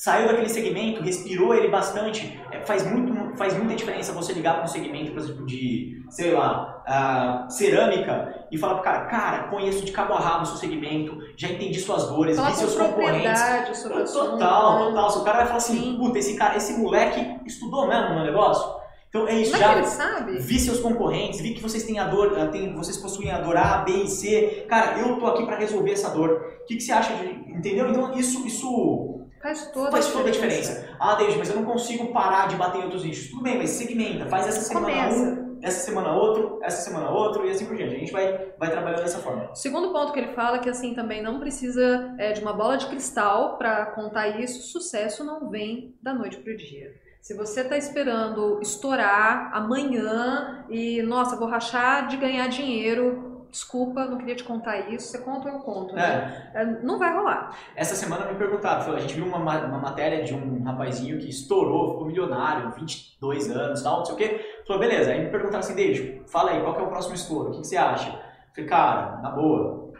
saiu 0.00 0.28
daquele 0.28 0.48
segmento, 0.48 1.02
respirou 1.02 1.54
ele 1.54 1.68
bastante, 1.68 2.40
é, 2.50 2.60
faz, 2.60 2.90
muito, 2.90 3.36
faz 3.36 3.54
muita 3.54 3.74
diferença 3.74 4.14
você 4.14 4.32
ligar 4.32 4.54
para 4.54 4.64
um 4.64 4.66
segmento, 4.66 5.12
por 5.12 5.20
exemplo, 5.20 5.44
de, 5.44 6.02
sei 6.08 6.32
lá, 6.32 6.82
uh, 6.88 7.50
cerâmica 7.52 8.46
e 8.50 8.56
falar 8.56 8.76
pro 8.76 8.82
cara, 8.82 9.04
cara, 9.04 9.42
conheço 9.48 9.84
de 9.84 9.92
cabo 9.92 10.14
a 10.14 10.18
rabo 10.18 10.44
o 10.44 10.46
seu 10.46 10.56
segmento, 10.56 11.18
já 11.36 11.48
entendi 11.48 11.78
suas 11.78 12.08
dores, 12.08 12.38
Fala 12.38 12.48
vi 12.48 12.56
seus 12.56 12.76
concorrentes. 12.76 13.76
Sobre 13.76 14.04
total, 14.04 14.78
né? 14.78 14.86
total. 14.86 15.10
Se 15.10 15.18
o 15.18 15.22
cara 15.22 15.36
vai 15.36 15.46
falar 15.48 15.58
assim, 15.58 15.96
puta, 15.98 16.18
esse 16.18 16.34
cara, 16.34 16.56
esse 16.56 16.72
moleque 16.78 17.38
estudou 17.44 17.86
mesmo 17.86 18.14
no 18.14 18.24
negócio, 18.24 18.80
então 19.10 19.28
é 19.28 19.34
isso, 19.34 19.52
Mas 19.52 19.60
já 19.60 19.76
ele 19.76 19.86
sabe? 19.86 20.38
vi 20.38 20.58
seus 20.58 20.80
concorrentes, 20.80 21.42
vi 21.42 21.52
que 21.52 21.60
vocês 21.60 21.84
têm 21.84 21.98
a 21.98 22.04
dor, 22.04 22.38
eh, 22.38 22.46
tem, 22.46 22.74
vocês 22.74 22.96
possuem 22.96 23.30
a 23.30 23.40
dor 23.40 23.58
A, 23.58 23.78
B 23.78 24.04
e 24.04 24.08
C. 24.08 24.64
Cara, 24.66 24.98
eu 24.98 25.18
tô 25.18 25.26
aqui 25.26 25.44
para 25.44 25.56
resolver 25.56 25.92
essa 25.92 26.08
dor. 26.08 26.30
O 26.62 26.64
que, 26.64 26.76
que 26.76 26.80
você 26.80 26.92
acha 26.92 27.12
de. 27.16 27.26
Entendeu? 27.52 27.90
Então 27.90 28.14
isso, 28.14 28.46
isso 28.46 29.19
faz 29.40 29.70
toda, 29.72 29.90
faz 29.90 30.12
toda 30.12 30.28
a 30.28 30.32
diferença. 30.32 30.88
Ah, 30.98 31.14
David, 31.14 31.38
mas 31.38 31.48
eu 31.50 31.56
não 31.56 31.64
consigo 31.64 32.12
parar 32.12 32.48
de 32.48 32.56
bater 32.56 32.78
em 32.80 32.84
outros 32.84 33.04
nichos. 33.04 33.30
Tudo 33.30 33.42
bem, 33.42 33.58
mas 33.58 33.70
segmenta, 33.70 34.26
faz 34.26 34.46
essa 34.46 34.60
semana 34.60 34.86
Começa. 34.86 35.18
um, 35.18 35.58
essa 35.62 35.84
semana 35.84 36.12
outro, 36.14 36.58
essa 36.62 36.82
semana 36.82 37.10
outro 37.10 37.46
e 37.46 37.50
assim 37.50 37.66
por 37.66 37.76
diante. 37.76 37.94
A 37.94 37.98
gente 37.98 38.12
vai, 38.12 38.52
vai 38.58 38.70
trabalhando 38.70 39.02
dessa 39.02 39.18
forma. 39.18 39.54
Segundo 39.54 39.92
ponto 39.92 40.12
que 40.12 40.18
ele 40.20 40.32
fala 40.34 40.56
é 40.56 40.60
que 40.60 40.68
assim 40.68 40.94
também 40.94 41.22
não 41.22 41.40
precisa 41.40 42.14
é, 42.18 42.32
de 42.32 42.40
uma 42.40 42.52
bola 42.52 42.76
de 42.76 42.86
cristal 42.86 43.58
para 43.58 43.86
contar 43.86 44.40
isso. 44.40 44.62
Sucesso 44.62 45.24
não 45.24 45.48
vem 45.48 45.94
da 46.02 46.14
noite 46.14 46.38
pro 46.38 46.56
dia. 46.56 46.94
Se 47.20 47.34
você 47.34 47.60
está 47.60 47.76
esperando 47.76 48.60
estourar 48.62 49.50
amanhã 49.54 50.64
e, 50.70 51.02
nossa, 51.02 51.36
vou 51.36 51.46
rachar 51.46 52.08
de 52.08 52.16
ganhar 52.16 52.48
dinheiro, 52.48 53.29
desculpa, 53.50 54.04
não 54.04 54.18
queria 54.18 54.36
te 54.36 54.44
contar 54.44 54.90
isso, 54.92 55.08
você 55.08 55.18
conta 55.18 55.48
ou 55.48 55.54
eu 55.54 55.60
conto. 55.60 55.94
Né? 55.94 56.50
É. 56.54 56.64
Não 56.82 56.98
vai 56.98 57.14
rolar. 57.14 57.56
Essa 57.74 57.94
semana 57.94 58.26
me 58.26 58.38
perguntaram, 58.38 58.94
a 58.94 59.00
gente 59.00 59.14
viu 59.14 59.26
uma, 59.26 59.38
uma 59.38 59.78
matéria 59.78 60.22
de 60.22 60.34
um 60.34 60.62
rapazinho 60.62 61.18
que 61.18 61.28
estourou, 61.28 61.92
ficou 61.92 62.06
milionário, 62.06 62.70
22 62.70 63.50
anos, 63.50 63.82
tal, 63.82 63.98
não 63.98 64.04
sei 64.04 64.14
o 64.14 64.18
quê. 64.18 64.62
Falou, 64.66 64.80
beleza. 64.80 65.10
Aí 65.10 65.24
me 65.24 65.30
perguntaram 65.30 65.60
assim, 65.60 65.74
Deixa, 65.74 66.22
fala 66.26 66.52
aí, 66.52 66.60
qual 66.60 66.78
é 66.78 66.82
o 66.82 66.88
próximo 66.88 67.14
estouro? 67.14 67.48
O 67.48 67.52
que, 67.52 67.60
que 67.60 67.66
você 67.66 67.76
acha? 67.76 68.30
falei, 68.54 68.68
cara, 68.68 69.20
na 69.22 69.30
boa. 69.30 69.90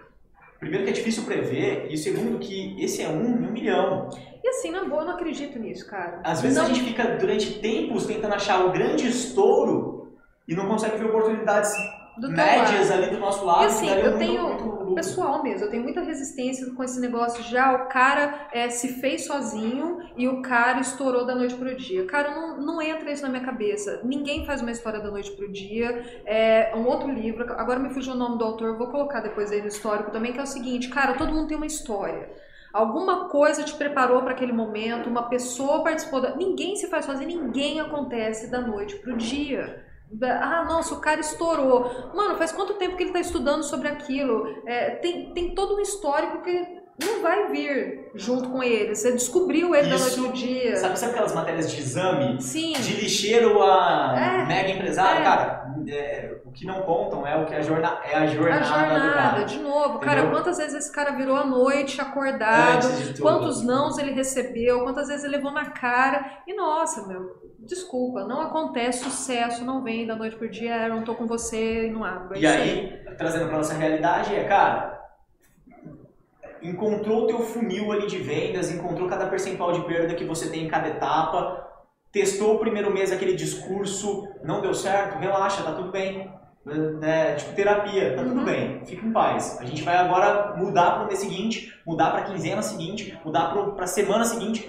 Primeiro 0.59 0.85
que 0.85 0.91
é 0.91 0.95
difícil 0.95 1.25
prever, 1.25 1.87
e 1.91 1.97
segundo 1.97 2.39
que 2.39 2.77
esse 2.83 3.03
é 3.03 3.09
um 3.09 3.25
em 3.25 3.47
um 3.47 3.53
milhão. 3.53 4.11
E 4.43 4.49
assim, 4.49 4.71
na 4.71 4.85
boa, 4.85 5.03
eu 5.03 5.07
não 5.07 5.15
acredito 5.15 5.59
nisso, 5.59 5.89
cara. 5.89 6.21
Às 6.23 6.43
vezes 6.43 6.59
não... 6.59 6.65
a 6.65 6.69
gente 6.69 6.83
fica 6.83 7.17
durante 7.17 7.61
tempos 7.61 8.07
tentando 8.07 8.35
achar 8.35 8.65
o 8.67 8.71
grande 8.71 9.09
estouro 9.09 10.13
e 10.47 10.55
não 10.55 10.67
consegue 10.67 10.99
ver 10.99 11.07
oportunidades 11.07 11.73
do 12.21 12.31
médias 12.31 12.91
ali 12.91 13.11
do 13.11 13.19
nosso 13.19 13.45
lado. 13.45 13.63
E 13.63 13.67
assim, 13.67 13.89
eu 13.89 14.19
tenho, 14.19 14.49
muito 14.91 14.95
pessoal 14.95 15.43
mesmo, 15.43 15.67
eu 15.67 15.71
tenho 15.71 15.83
muita 15.83 16.01
resistência 16.01 16.71
com 16.75 16.85
esse 16.85 17.01
negócio 17.01 17.41
ah, 17.59 17.85
o 17.85 17.89
cara 17.89 18.49
é, 18.53 18.69
se 18.69 19.01
fez 19.01 19.27
sozinho 19.27 19.99
e 20.17 20.29
o 20.29 20.43
cara 20.43 20.81
estourou 20.81 21.25
da 21.25 21.35
noite 21.35 21.55
pro 21.55 21.75
dia. 21.75 22.05
Cara, 22.07 22.35
não, 22.35 22.61
não 22.61 22.83
entra 22.83 23.11
isso 23.11 23.23
na 23.23 23.29
minha 23.29 23.45
cabeça. 23.45 24.01
Ninguém 24.05 24.45
faz 24.45 24.61
uma 24.61 24.71
história 24.71 25.01
da 25.01 25.11
noite 25.11 25.31
pro 25.33 25.51
dia. 25.51 26.23
É 26.27 26.73
um 26.77 26.87
outro 26.87 27.11
livro, 27.11 27.45
agora 27.55 27.79
me 27.79 27.91
fugiu 27.91 28.15
o 28.15 28.17
nome 28.17 28.39
do 28.39 28.45
autor, 28.45 28.77
vou 28.77 28.89
colocar 28.89 29.21
depois 29.21 29.51
aí 29.51 29.61
no 29.61 29.69
histórico 29.69 30.11
também, 30.11 30.33
que 30.33 30.41
é 30.41 30.43
o 30.43 30.47
seguinte, 30.47 30.89
cara, 30.89 31.15
todo 31.15 31.33
mundo 31.33 31.49
tem 31.49 31.57
uma 31.57 31.67
história. 31.67 32.31
Alguma 32.73 33.29
coisa 33.29 33.65
te 33.65 33.75
preparou 33.75 34.23
para 34.23 34.31
aquele 34.31 34.53
momento, 34.53 35.09
uma 35.09 35.29
pessoa 35.29 35.83
participou 35.83 36.21
da. 36.21 36.37
Ninguém 36.37 36.77
se 36.77 36.87
faz 36.87 37.05
sozinho, 37.05 37.43
ninguém 37.43 37.81
acontece 37.81 38.49
da 38.49 38.61
noite 38.61 38.97
pro 38.97 39.17
dia. 39.17 39.90
Ah, 40.23 40.65
nossa, 40.65 40.95
o 40.95 41.01
cara 41.01 41.21
estourou. 41.21 42.13
Mano, 42.15 42.37
faz 42.37 42.51
quanto 42.53 42.75
tempo 42.75 42.97
que 42.97 43.03
ele 43.05 43.11
está 43.11 43.21
estudando 43.21 43.63
sobre 43.63 43.89
aquilo? 43.89 44.63
É, 44.67 44.97
tem, 44.97 45.33
tem 45.33 45.55
todo 45.55 45.77
um 45.77 45.81
histórico 45.81 46.43
que 46.43 46.80
não 47.03 47.23
vai 47.23 47.49
vir 47.49 48.11
junto 48.15 48.51
com 48.51 48.63
ele. 48.63 48.95
Você 48.95 49.13
descobriu 49.13 49.75
ele 49.75 49.95
Isso, 49.95 50.17
da 50.17 50.17
noite 50.17 50.21
pro 50.21 50.47
dia. 50.47 50.77
Sabe, 50.77 50.99
sabe 50.99 51.13
aquelas 51.13 51.35
matérias 51.35 51.71
de 51.71 51.81
exame? 51.81 52.41
Sim. 52.41 52.73
De 52.73 53.01
lixeiro 53.01 53.63
a 53.63 54.15
é, 54.17 54.47
mega 54.47 54.71
empresário? 54.71 55.21
É. 55.21 55.25
Cara, 55.25 55.75
é, 55.89 56.37
o 56.45 56.51
que 56.51 56.67
não 56.67 56.83
contam 56.83 57.27
é 57.27 57.37
o 57.37 57.47
que 57.47 57.55
a 57.55 57.63
jornada, 57.63 58.01
é 58.05 58.17
a 58.17 58.27
jornada, 58.27 58.61
a 58.61 58.99
jornada 58.99 59.45
de 59.45 59.59
novo. 59.59 59.97
Entendeu? 59.97 60.01
Cara, 60.01 60.31
quantas 60.31 60.59
vezes 60.59 60.75
esse 60.75 60.93
cara 60.93 61.13
virou 61.13 61.37
à 61.37 61.45
noite 61.45 62.01
acordado? 62.01 62.87
Quantos 63.21 63.63
nãos 63.63 63.99
ele 63.99 64.13
recebeu? 64.13 64.83
Quantas 64.83 65.09
vezes 65.09 65.25
ele 65.25 65.37
levou 65.37 65.53
na 65.53 65.71
cara? 65.71 66.43
E 66.47 66.55
nossa, 66.55 67.07
meu, 67.07 67.41
desculpa, 67.61 68.25
não 68.25 68.41
acontece 68.43 69.05
sucesso, 69.05 69.65
não 69.65 69.83
vem 69.83 70.07
da 70.07 70.17
noite 70.17 70.37
pro 70.37 70.51
dia, 70.51 70.89
eu 70.89 70.95
não 70.95 71.03
tô 71.03 71.15
com 71.15 71.27
você 71.27 71.87
e 71.87 71.91
não 71.91 72.05
abro. 72.05 72.37
É 72.37 72.41
e 72.41 72.47
aí, 72.47 73.03
trazendo 73.17 73.47
pra 73.47 73.57
nossa 73.57 73.75
realidade, 73.75 74.35
é, 74.35 74.45
cara, 74.45 75.00
encontrou 76.63 77.25
o 77.25 77.27
teu 77.27 77.41
funil 77.41 77.93
ali 77.93 78.07
de 78.07 78.19
vendas, 78.19 78.71
encontrou 78.71 79.09
cada 79.09 79.27
percentual 79.27 79.73
de 79.73 79.85
perda 79.85 80.15
que 80.15 80.25
você 80.25 80.49
tem 80.49 80.65
em 80.65 80.69
cada 80.69 80.89
etapa, 80.89 81.67
testou 82.13 82.57
o 82.57 82.59
primeiro 82.59 82.93
mês 82.93 83.13
aquele 83.13 83.35
discurso, 83.35 84.29
não 84.43 84.61
deu 84.61 84.75
certo, 84.75 85.19
relaxa, 85.19 85.63
tá 85.63 85.73
tudo 85.73 85.91
bem. 85.91 86.31
É, 87.03 87.35
tipo 87.37 87.55
terapia, 87.55 88.15
tá 88.15 88.23
uhum. 88.23 88.29
tudo 88.29 88.45
bem, 88.45 88.85
fica 88.85 89.07
em 89.07 89.13
paz. 89.13 89.59
A 89.61 89.65
gente 89.65 89.83
vai 89.83 89.97
agora 89.97 90.57
mudar 90.57 90.93
para 90.93 91.05
o 91.05 91.07
mês 91.07 91.19
seguinte, 91.19 91.75
mudar 91.87 92.11
para 92.11 92.21
a 92.21 92.25
quinzena 92.25 92.61
seguinte, 92.61 93.19
mudar 93.25 93.55
para 93.75 93.85
a 93.85 93.89
semana 93.89 94.25
seguinte. 94.25 94.69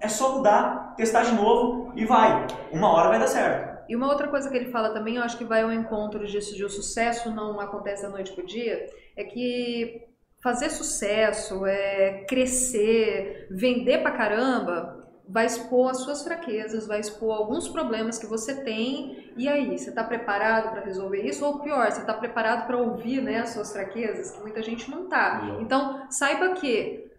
É 0.00 0.08
só 0.08 0.36
mudar, 0.36 0.94
testar 0.96 1.22
de 1.22 1.34
novo 1.34 1.92
e 1.96 2.04
vai. 2.04 2.46
Uma 2.70 2.92
hora 2.92 3.08
vai 3.08 3.18
dar 3.18 3.26
certo. 3.26 3.72
E 3.88 3.96
uma 3.96 4.08
outra 4.08 4.28
coisa 4.28 4.48
que 4.48 4.56
ele 4.56 4.70
fala 4.70 4.90
também, 4.90 5.16
eu 5.16 5.22
acho 5.22 5.36
que 5.36 5.44
vai 5.44 5.62
ao 5.62 5.72
encontro 5.72 6.24
disso 6.26 6.54
de 6.54 6.64
o 6.64 6.70
sucesso 6.70 7.30
não 7.30 7.58
acontece 7.58 8.02
da 8.02 8.08
noite 8.08 8.32
pro 8.32 8.46
dia, 8.46 8.86
é 9.16 9.24
que 9.24 10.11
fazer 10.42 10.70
sucesso, 10.70 11.64
é, 11.64 12.24
crescer, 12.28 13.46
vender 13.50 14.02
pra 14.02 14.10
caramba, 14.10 15.02
vai 15.28 15.46
expor 15.46 15.90
as 15.90 15.98
suas 15.98 16.24
fraquezas, 16.24 16.86
vai 16.86 17.00
expor 17.00 17.34
alguns 17.34 17.68
problemas 17.68 18.18
que 18.18 18.26
você 18.26 18.62
tem. 18.62 19.32
E 19.36 19.48
aí, 19.48 19.78
você 19.78 19.90
está 19.90 20.02
preparado 20.02 20.72
para 20.72 20.82
resolver 20.82 21.22
isso? 21.22 21.44
Ou 21.44 21.60
pior, 21.60 21.90
você 21.90 22.00
está 22.00 22.12
preparado 22.12 22.66
para 22.66 22.76
ouvir 22.76 23.22
né, 23.22 23.38
as 23.38 23.50
suas 23.50 23.72
fraquezas, 23.72 24.32
que 24.32 24.40
muita 24.40 24.62
gente 24.62 24.90
não 24.90 25.08
tá. 25.08 25.56
Então, 25.60 26.06
saiba 26.10 26.50
que 26.50 27.10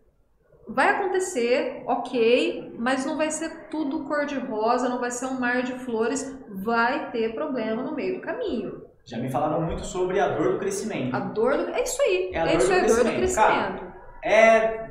vai 0.68 0.90
acontecer, 0.90 1.84
ok, 1.88 2.76
mas 2.78 3.06
não 3.06 3.18
vai 3.18 3.32
ser 3.32 3.70
tudo 3.70 4.04
cor-de-rosa, 4.04 4.90
não 4.90 5.00
vai 5.00 5.12
ser 5.12 5.26
um 5.26 5.40
mar 5.40 5.64
de 5.64 5.74
flores, 5.80 6.38
vai 6.50 7.10
ter 7.12 7.34
problema 7.34 7.82
no 7.82 7.96
meio 7.96 8.16
do 8.16 8.22
caminho. 8.22 8.93
Já 9.06 9.18
me 9.18 9.30
falaram 9.30 9.62
muito 9.62 9.84
sobre 9.86 10.20
a 10.20 10.30
dor 10.30 10.54
do 10.54 10.60
crescimento. 10.60 11.16
A 11.16 11.20
dor 11.20 11.58
do... 11.58 11.70
É 11.72 11.84
isso 11.84 12.02
aí. 12.02 12.32
É, 12.34 12.40
a 12.40 12.48
é 12.48 12.56
isso 12.56 12.72
aí, 12.72 12.80
a 12.80 12.88
dor 12.88 13.04
do 13.04 13.12
crescimento. 13.12 13.36
Cara, 13.36 13.94
é... 14.24 14.84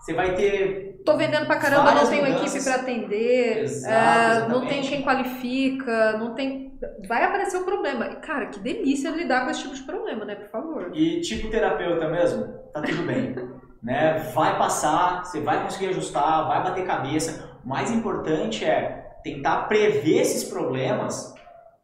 Você 0.00 0.14
vai 0.14 0.34
ter... 0.34 1.02
Tô 1.04 1.16
vendendo 1.16 1.46
pra 1.46 1.56
caramba, 1.56 1.94
não 1.94 2.08
tenho 2.08 2.24
mudanças. 2.24 2.54
equipe 2.54 2.64
para 2.64 2.82
atender, 2.82 3.58
Exato, 3.58 4.44
é, 4.44 4.48
não 4.48 4.66
tem 4.66 4.82
quem 4.82 5.02
qualifica, 5.02 6.16
não 6.18 6.34
tem... 6.34 6.78
Vai 7.08 7.24
aparecer 7.24 7.56
o 7.58 7.60
um 7.60 7.64
problema. 7.64 8.06
E, 8.06 8.16
cara, 8.16 8.46
que 8.46 8.60
delícia 8.60 9.10
lidar 9.10 9.44
com 9.44 9.50
esse 9.50 9.62
tipo 9.62 9.74
de 9.74 9.82
problema, 9.82 10.24
né? 10.24 10.34
Por 10.34 10.48
favor. 10.48 10.90
E 10.94 11.20
tipo 11.20 11.48
terapeuta 11.48 12.08
mesmo, 12.08 12.46
tá 12.72 12.82
tudo 12.82 13.02
bem. 13.02 13.34
né? 13.82 14.18
Vai 14.34 14.58
passar, 14.58 15.24
você 15.24 15.40
vai 15.40 15.62
conseguir 15.62 15.88
ajustar, 15.88 16.48
vai 16.48 16.62
bater 16.62 16.84
cabeça. 16.84 17.58
O 17.64 17.68
mais 17.68 17.90
importante 17.90 18.64
é 18.64 19.16
tentar 19.22 19.68
prever 19.68 20.20
esses 20.20 20.44
problemas 20.44 21.35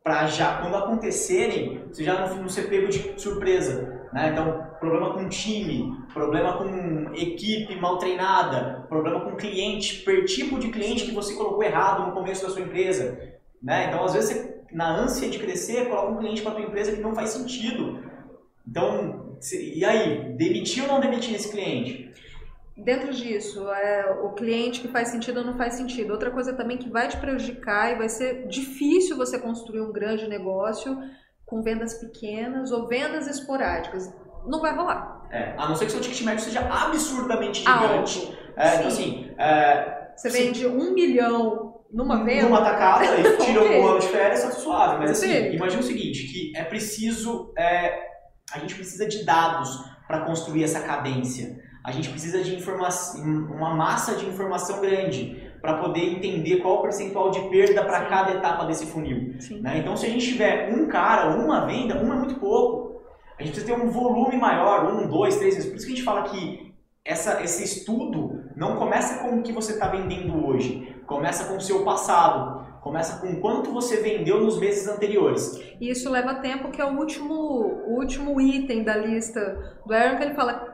para 0.02 0.26
já, 0.26 0.58
quando 0.58 0.76
acontecerem, 0.76 1.84
você 1.88 2.02
já 2.02 2.26
não, 2.26 2.42
não 2.42 2.48
ser 2.48 2.68
pego 2.68 2.88
de 2.88 3.20
surpresa. 3.20 4.08
Né? 4.12 4.30
Então, 4.30 4.66
problema 4.80 5.14
com 5.14 5.28
time, 5.28 5.96
problema 6.12 6.58
com 6.58 7.14
equipe 7.14 7.76
mal 7.76 7.98
treinada, 7.98 8.84
problema 8.88 9.20
com 9.20 9.36
cliente, 9.36 10.02
per 10.02 10.24
tipo 10.24 10.58
de 10.58 10.68
cliente 10.68 11.04
que 11.04 11.14
você 11.14 11.34
colocou 11.34 11.62
errado 11.62 12.06
no 12.06 12.12
começo 12.12 12.42
da 12.42 12.50
sua 12.50 12.62
empresa. 12.62 13.18
Né? 13.62 13.86
Então, 13.86 14.04
às 14.04 14.12
vezes, 14.12 14.30
você, 14.30 14.62
na 14.72 14.90
ânsia 14.90 15.28
de 15.28 15.38
crescer, 15.38 15.88
coloca 15.88 16.12
um 16.12 16.18
cliente 16.18 16.42
para 16.42 16.52
a 16.52 16.54
tua 16.56 16.64
empresa 16.64 16.92
que 16.92 17.00
não 17.00 17.14
faz 17.14 17.30
sentido. 17.30 18.02
Então, 18.66 19.38
e 19.52 19.84
aí, 19.84 20.34
demitir 20.36 20.82
ou 20.82 20.88
não 20.88 21.00
demitir 21.00 21.34
esse 21.34 21.50
cliente? 21.50 22.12
Dentro 22.76 23.12
disso, 23.12 23.68
é, 23.70 24.18
o 24.22 24.30
cliente 24.30 24.80
que 24.80 24.88
faz 24.88 25.08
sentido 25.08 25.38
ou 25.38 25.44
não 25.44 25.56
faz 25.56 25.74
sentido. 25.74 26.12
Outra 26.12 26.30
coisa 26.30 26.52
também 26.54 26.78
que 26.78 26.88
vai 26.88 27.08
te 27.08 27.16
prejudicar 27.16 27.92
e 27.92 27.96
vai 27.96 28.08
ser 28.08 28.46
difícil 28.48 29.16
você 29.16 29.38
construir 29.38 29.80
um 29.80 29.92
grande 29.92 30.28
negócio 30.28 30.98
com 31.44 31.62
vendas 31.62 31.94
pequenas 31.94 32.72
ou 32.72 32.88
vendas 32.88 33.26
esporádicas. 33.26 34.12
Não 34.46 34.60
vai 34.60 34.74
rolar. 34.74 35.28
É, 35.30 35.54
a 35.56 35.68
não 35.68 35.74
ser 35.74 35.86
que 35.86 35.92
seu 35.92 36.00
ticket 36.00 36.22
médio 36.22 36.44
seja 36.44 36.60
absurdamente 36.60 37.60
gigante. 37.60 38.38
É, 38.56 38.76
então, 38.76 38.88
assim, 38.88 39.30
é, 39.38 40.12
você 40.16 40.28
vende 40.28 40.66
um 40.66 40.92
milhão 40.92 41.80
numa 41.92 42.24
venda? 42.24 42.44
Numa 42.48 42.62
tacada 42.62 43.04
e 43.18 43.36
tira 43.44 43.62
um 43.62 43.86
ano 43.86 43.98
de 43.98 44.08
férias, 44.08 44.42
tá 44.42 44.50
suave. 44.50 44.98
Mas 44.98 45.10
assim, 45.10 45.52
imagina 45.52 45.80
o 45.80 45.84
seguinte, 45.84 46.24
que 46.24 46.52
é 46.56 46.64
preciso, 46.64 47.52
é, 47.56 47.98
a 48.52 48.58
gente 48.58 48.74
precisa 48.74 49.06
de 49.06 49.24
dados 49.24 49.78
para 50.06 50.24
construir 50.24 50.64
essa 50.64 50.80
cadência. 50.80 51.60
A 51.84 51.90
gente 51.90 52.10
precisa 52.10 52.42
de 52.42 52.62
uma 53.20 53.74
massa 53.74 54.14
de 54.14 54.26
informação 54.26 54.80
grande 54.80 55.50
para 55.60 55.78
poder 55.78 56.00
entender 56.00 56.56
qual 56.56 56.78
o 56.78 56.82
percentual 56.82 57.30
de 57.30 57.40
perda 57.48 57.84
para 57.84 58.06
cada 58.06 58.32
etapa 58.32 58.64
desse 58.64 58.86
funil. 58.86 59.36
Né? 59.60 59.78
Então, 59.78 59.96
se 59.96 60.06
a 60.06 60.08
gente 60.08 60.26
tiver 60.26 60.72
um 60.72 60.88
cara, 60.88 61.36
uma 61.36 61.66
venda, 61.66 61.96
um 62.02 62.12
é 62.12 62.16
muito 62.16 62.36
pouco. 62.36 63.02
A 63.38 63.42
gente 63.42 63.54
precisa 63.54 63.74
ter 63.74 63.80
um 63.80 63.90
volume 63.90 64.36
maior, 64.36 64.92
um, 64.92 65.08
dois, 65.08 65.36
três 65.36 65.54
vezes. 65.54 65.70
Por 65.70 65.76
isso 65.76 65.86
que 65.86 65.92
a 65.92 65.96
gente 65.96 66.04
fala 66.04 66.22
que 66.24 66.72
essa, 67.04 67.42
esse 67.42 67.64
estudo 67.64 68.44
não 68.56 68.76
começa 68.76 69.18
com 69.22 69.38
o 69.38 69.42
que 69.42 69.52
você 69.52 69.72
está 69.72 69.88
vendendo 69.88 70.46
hoje, 70.46 70.94
começa 71.06 71.46
com 71.46 71.56
o 71.56 71.60
seu 71.60 71.84
passado, 71.84 72.64
começa 72.80 73.20
com 73.20 73.40
quanto 73.40 73.72
você 73.72 73.96
vendeu 73.96 74.40
nos 74.40 74.58
meses 74.58 74.86
anteriores. 74.88 75.60
E 75.80 75.90
isso 75.90 76.10
leva 76.10 76.34
tempo, 76.36 76.70
que 76.70 76.80
é 76.80 76.84
o 76.84 76.96
último, 76.96 77.34
o 77.34 77.98
último 77.98 78.40
item 78.40 78.84
da 78.84 78.96
lista 78.96 79.80
do 79.84 79.92
Aaron, 79.92 80.16
que 80.16 80.24
ele 80.24 80.34
fala 80.34 80.71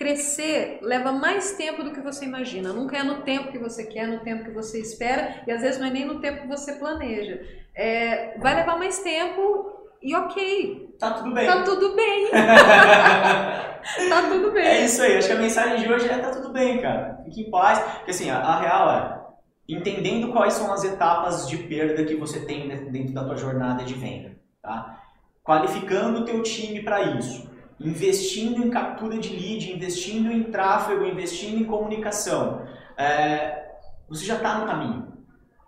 crescer 0.00 0.78
leva 0.80 1.12
mais 1.12 1.52
tempo 1.52 1.84
do 1.84 1.92
que 1.92 2.00
você 2.00 2.24
imagina. 2.24 2.72
Nunca 2.72 2.96
é 2.96 3.02
no 3.02 3.16
tempo 3.16 3.52
que 3.52 3.58
você 3.58 3.84
quer, 3.84 4.08
no 4.08 4.20
tempo 4.20 4.44
que 4.44 4.50
você 4.50 4.80
espera, 4.80 5.42
e 5.46 5.52
às 5.52 5.60
vezes 5.60 5.78
não 5.78 5.88
é 5.88 5.90
nem 5.90 6.06
no 6.06 6.20
tempo 6.20 6.40
que 6.40 6.48
você 6.48 6.72
planeja. 6.76 7.38
É, 7.74 8.38
vai 8.38 8.54
levar 8.54 8.78
mais 8.78 9.00
tempo 9.00 9.90
e 10.02 10.16
ok. 10.16 10.96
Tá 10.98 11.10
tudo 11.10 11.34
bem. 11.34 11.46
Tá 11.46 11.64
tudo 11.64 11.94
bem. 11.94 12.30
tá 12.32 14.22
tudo 14.30 14.52
bem. 14.52 14.66
É 14.66 14.84
isso 14.86 15.02
aí. 15.02 15.18
Acho 15.18 15.26
que 15.26 15.34
a 15.34 15.38
mensagem 15.38 15.86
de 15.86 15.92
hoje 15.92 16.08
é 16.08 16.16
tá 16.16 16.30
tudo 16.30 16.50
bem, 16.50 16.80
cara. 16.80 17.20
Fique 17.26 17.42
em 17.42 17.50
paz. 17.50 17.78
Porque 17.96 18.12
assim, 18.12 18.30
a, 18.30 18.38
a 18.38 18.58
real 18.58 18.90
é 18.90 19.20
entendendo 19.68 20.32
quais 20.32 20.54
são 20.54 20.72
as 20.72 20.82
etapas 20.82 21.46
de 21.46 21.58
perda 21.58 22.04
que 22.04 22.16
você 22.16 22.40
tem 22.46 22.66
dentro 22.90 23.12
da 23.12 23.24
tua 23.24 23.36
jornada 23.36 23.84
de 23.84 23.92
venda, 23.92 24.32
tá? 24.62 24.98
Qualificando 25.44 26.20
o 26.20 26.24
teu 26.24 26.42
time 26.42 26.82
para 26.82 27.02
isso 27.02 27.49
investindo 27.80 28.62
em 28.62 28.70
captura 28.70 29.18
de 29.18 29.30
lead, 29.30 29.72
investindo 29.72 30.30
em 30.30 30.44
tráfego, 30.44 31.04
investindo 31.04 31.58
em 31.58 31.64
comunicação, 31.64 32.66
é, 32.96 33.70
você 34.08 34.24
já 34.24 34.36
está 34.36 34.58
no 34.58 34.66
caminho. 34.66 35.08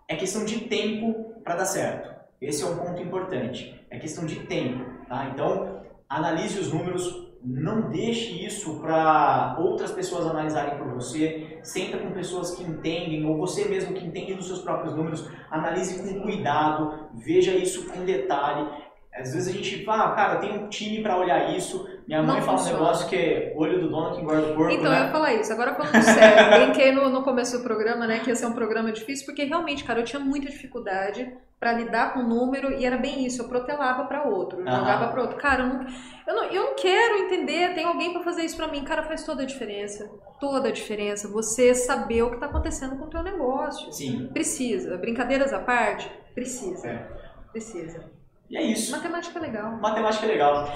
É 0.07 0.15
questão 0.15 0.45
de 0.45 0.61
tempo 0.61 1.33
para 1.43 1.55
dar 1.55 1.65
certo. 1.65 2.13
Esse 2.39 2.63
é 2.63 2.67
um 2.67 2.77
ponto 2.77 3.01
importante. 3.01 3.81
É 3.89 3.97
questão 3.97 4.25
de 4.25 4.41
tempo. 4.41 4.85
Tá? 5.07 5.29
Então, 5.33 5.81
analise 6.07 6.59
os 6.59 6.71
números, 6.71 7.31
não 7.43 7.89
deixe 7.89 8.45
isso 8.45 8.79
para 8.79 9.55
outras 9.59 9.91
pessoas 9.91 10.27
analisarem 10.27 10.77
por 10.77 10.93
você. 10.93 11.59
Senta 11.63 11.97
com 11.97 12.11
pessoas 12.11 12.51
que 12.51 12.63
entendem, 12.63 13.25
ou 13.25 13.37
você 13.37 13.65
mesmo 13.65 13.93
que 13.93 14.05
entende 14.05 14.35
dos 14.35 14.47
seus 14.47 14.61
próprios 14.61 14.95
números. 14.95 15.27
Analise 15.49 16.03
com 16.03 16.21
cuidado, 16.21 17.09
veja 17.13 17.51
isso 17.51 17.89
com 17.89 18.05
detalhe. 18.05 18.69
Às 19.13 19.33
vezes 19.33 19.47
a 19.47 19.57
gente 19.57 19.85
fala, 19.85 20.05
ah, 20.05 20.11
cara, 20.11 20.35
tem 20.37 20.57
um 20.57 20.69
time 20.69 21.01
para 21.01 21.17
olhar 21.17 21.55
isso. 21.55 21.87
Minha 22.07 22.21
mãe 22.23 22.37
não 22.37 22.45
fala 22.45 22.57
funciona. 22.57 22.79
um 22.79 22.81
negócio 22.81 23.07
que 23.09 23.15
é 23.15 23.53
olho 23.55 23.81
do 23.81 23.89
dono 23.89 24.15
que 24.15 24.21
engorda 24.21 24.51
o 24.51 24.55
corpo. 24.55 24.71
Então, 24.71 24.91
né? 24.91 24.99
eu 24.99 25.03
ia 25.05 25.11
falar 25.11 25.33
isso. 25.33 25.53
Agora 25.53 25.75
falando 25.75 26.01
sério, 26.03 26.65
brinquei 26.65 26.91
no, 26.91 27.09
no 27.09 27.23
começo 27.23 27.57
do 27.57 27.63
programa, 27.63 28.05
né, 28.05 28.19
que 28.19 28.29
ia 28.29 28.35
ser 28.35 28.45
um 28.45 28.53
programa 28.53 28.91
difícil, 28.91 29.25
porque 29.25 29.43
realmente, 29.43 29.83
cara, 29.83 29.99
eu 29.99 30.05
tinha 30.05 30.19
muita 30.19 30.49
dificuldade 30.49 31.31
para 31.59 31.71
lidar 31.71 32.13
com 32.13 32.19
o 32.19 32.27
número 32.27 32.73
e 32.73 32.85
era 32.85 32.97
bem 32.97 33.25
isso. 33.25 33.41
Eu 33.41 33.47
protelava 33.47 34.03
para 34.03 34.23
outro, 34.23 34.59
eu 34.59 34.67
jogava 34.67 35.07
para 35.07 35.21
outro. 35.21 35.37
Cara, 35.37 35.63
eu 35.63 35.67
não, 35.67 35.87
eu 36.27 36.35
não, 36.35 36.43
eu 36.45 36.63
não 36.65 36.75
quero 36.75 37.19
entender, 37.19 37.73
tem 37.73 37.85
alguém 37.85 38.11
para 38.11 38.21
fazer 38.21 38.43
isso 38.43 38.57
para 38.57 38.67
mim. 38.67 38.83
Cara, 38.83 39.03
faz 39.03 39.23
toda 39.23 39.43
a 39.43 39.45
diferença. 39.45 40.11
Toda 40.41 40.67
a 40.67 40.71
diferença. 40.71 41.29
Você 41.29 41.73
saber 41.73 42.21
o 42.23 42.31
que 42.31 42.37
tá 42.37 42.47
acontecendo 42.47 42.97
com 42.97 43.05
o 43.05 43.09
teu 43.09 43.23
negócio. 43.23 43.93
Sim. 43.93 44.27
Precisa. 44.33 44.97
Brincadeiras 44.97 45.53
à 45.53 45.59
parte, 45.59 46.11
precisa. 46.35 46.85
É. 46.85 47.07
Precisa. 47.51 48.03
E 48.49 48.57
é 48.57 48.61
isso. 48.61 48.91
Matemática 48.91 49.39
é 49.39 49.41
legal. 49.41 49.71
Matemática 49.77 50.25
é 50.25 50.29
legal. 50.29 50.75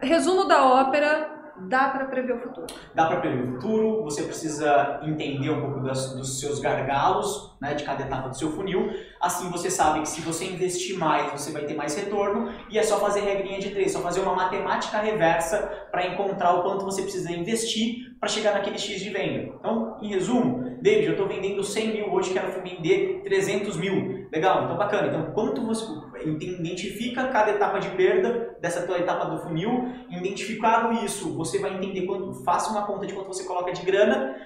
Resumo 0.00 0.44
da 0.46 0.64
ópera. 0.66 1.34
Dá 1.56 1.88
para 1.88 2.06
prever 2.06 2.34
o 2.34 2.40
futuro. 2.40 2.66
Dá 2.94 3.06
para 3.06 3.20
prever 3.20 3.44
o 3.44 3.52
futuro, 3.52 4.02
você 4.02 4.24
precisa 4.24 4.98
entender 5.04 5.50
um 5.50 5.60
pouco 5.60 5.80
das, 5.84 6.12
dos 6.16 6.40
seus 6.40 6.58
gargalos, 6.58 7.56
né, 7.60 7.74
de 7.74 7.84
cada 7.84 8.02
etapa 8.02 8.28
do 8.28 8.36
seu 8.36 8.50
funil. 8.50 8.90
Assim 9.20 9.48
você 9.50 9.70
sabe 9.70 10.00
que 10.00 10.08
se 10.08 10.20
você 10.20 10.46
investir 10.46 10.98
mais, 10.98 11.30
você 11.30 11.52
vai 11.52 11.64
ter 11.64 11.74
mais 11.74 11.94
retorno. 11.94 12.52
E 12.68 12.76
é 12.76 12.82
só 12.82 12.98
fazer 12.98 13.20
regrinha 13.20 13.60
de 13.60 13.70
três, 13.70 13.92
só 13.92 14.00
fazer 14.00 14.20
uma 14.20 14.34
matemática 14.34 14.98
reversa 14.98 15.58
para 15.92 16.04
encontrar 16.08 16.54
o 16.54 16.62
quanto 16.62 16.84
você 16.84 17.02
precisa 17.02 17.30
investir 17.30 18.16
para 18.18 18.28
chegar 18.28 18.52
naquele 18.54 18.78
X 18.78 19.00
de 19.00 19.10
venda. 19.10 19.54
Então, 19.56 19.96
em 20.02 20.08
resumo, 20.08 20.76
David, 20.82 21.06
eu 21.06 21.12
estou 21.12 21.28
vendendo 21.28 21.62
100 21.62 21.92
mil 21.92 22.12
hoje, 22.12 22.32
quero 22.32 22.50
vender 22.62 23.22
300 23.24 23.76
mil. 23.76 24.26
Legal, 24.32 24.64
então 24.64 24.76
bacana. 24.76 25.06
Então, 25.06 25.32
quanto 25.32 25.64
você 25.64 25.86
identifica 26.22 27.28
cada 27.28 27.50
etapa 27.50 27.78
de 27.78 27.88
perda 27.90 28.56
dessa 28.60 28.86
tua 28.86 28.98
etapa 28.98 29.26
do 29.26 29.38
funil, 29.40 29.92
identificado 30.10 31.04
isso, 31.04 31.34
você 31.34 31.58
vai 31.58 31.74
entender 31.74 32.02
quanto, 32.06 32.32
faça 32.44 32.70
uma 32.70 32.86
conta 32.86 33.06
de 33.06 33.14
quanto 33.14 33.28
você 33.28 33.44
coloca 33.44 33.72
de 33.72 33.82
grana 33.82 34.36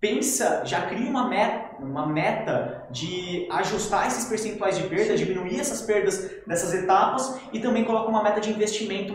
pensa, 0.00 0.62
já 0.64 0.82
cria 0.82 1.10
uma 1.10 1.28
meta, 1.28 1.76
uma 1.80 2.06
meta 2.06 2.86
de 2.90 3.48
ajustar 3.50 4.06
esses 4.06 4.26
percentuais 4.26 4.78
de 4.78 4.84
perda, 4.84 5.16
diminuir 5.16 5.58
essas 5.58 5.82
perdas 5.82 6.30
dessas 6.46 6.72
etapas 6.72 7.40
e 7.52 7.58
também 7.58 7.84
coloca 7.84 8.08
uma 8.08 8.22
meta 8.22 8.40
de 8.40 8.50
investimento, 8.50 9.14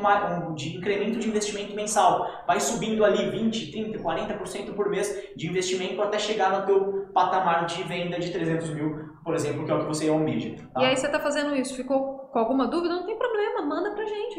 de 0.56 0.78
incremento 0.78 1.20
de 1.20 1.30
investimento 1.30 1.74
mensal. 1.74 2.30
Vai 2.46 2.60
subindo 2.60 3.06
ali 3.06 3.30
20, 3.30 3.72
30, 3.72 4.00
40% 4.00 4.74
por 4.76 4.90
mês 4.90 5.30
de 5.36 5.48
investimento 5.48 6.02
até 6.02 6.20
chegar 6.20 6.52
no 6.52 6.66
teu 6.66 7.08
patamar 7.14 7.66
de 7.66 7.82
venda 7.84 8.20
de 8.20 8.32
300 8.32 8.70
mil, 8.72 9.10
por 9.24 9.36
exemplo, 9.36 9.66
que 9.66 9.72
é 9.72 9.76
o 9.76 9.80
que 9.80 9.86
você 9.86 10.10
almeja. 10.10 10.56
Tá? 10.74 10.82
E 10.82 10.86
aí 10.86 10.98
você 10.98 11.06
está 11.06 11.20
fazendo 11.20 11.56
isso, 11.56 11.76
ficou 11.76 12.30
com 12.32 12.40
alguma 12.40 12.68
dúvida? 12.68 12.94
Não 12.94 13.06
tem 13.06 13.18
problema, 13.18 13.62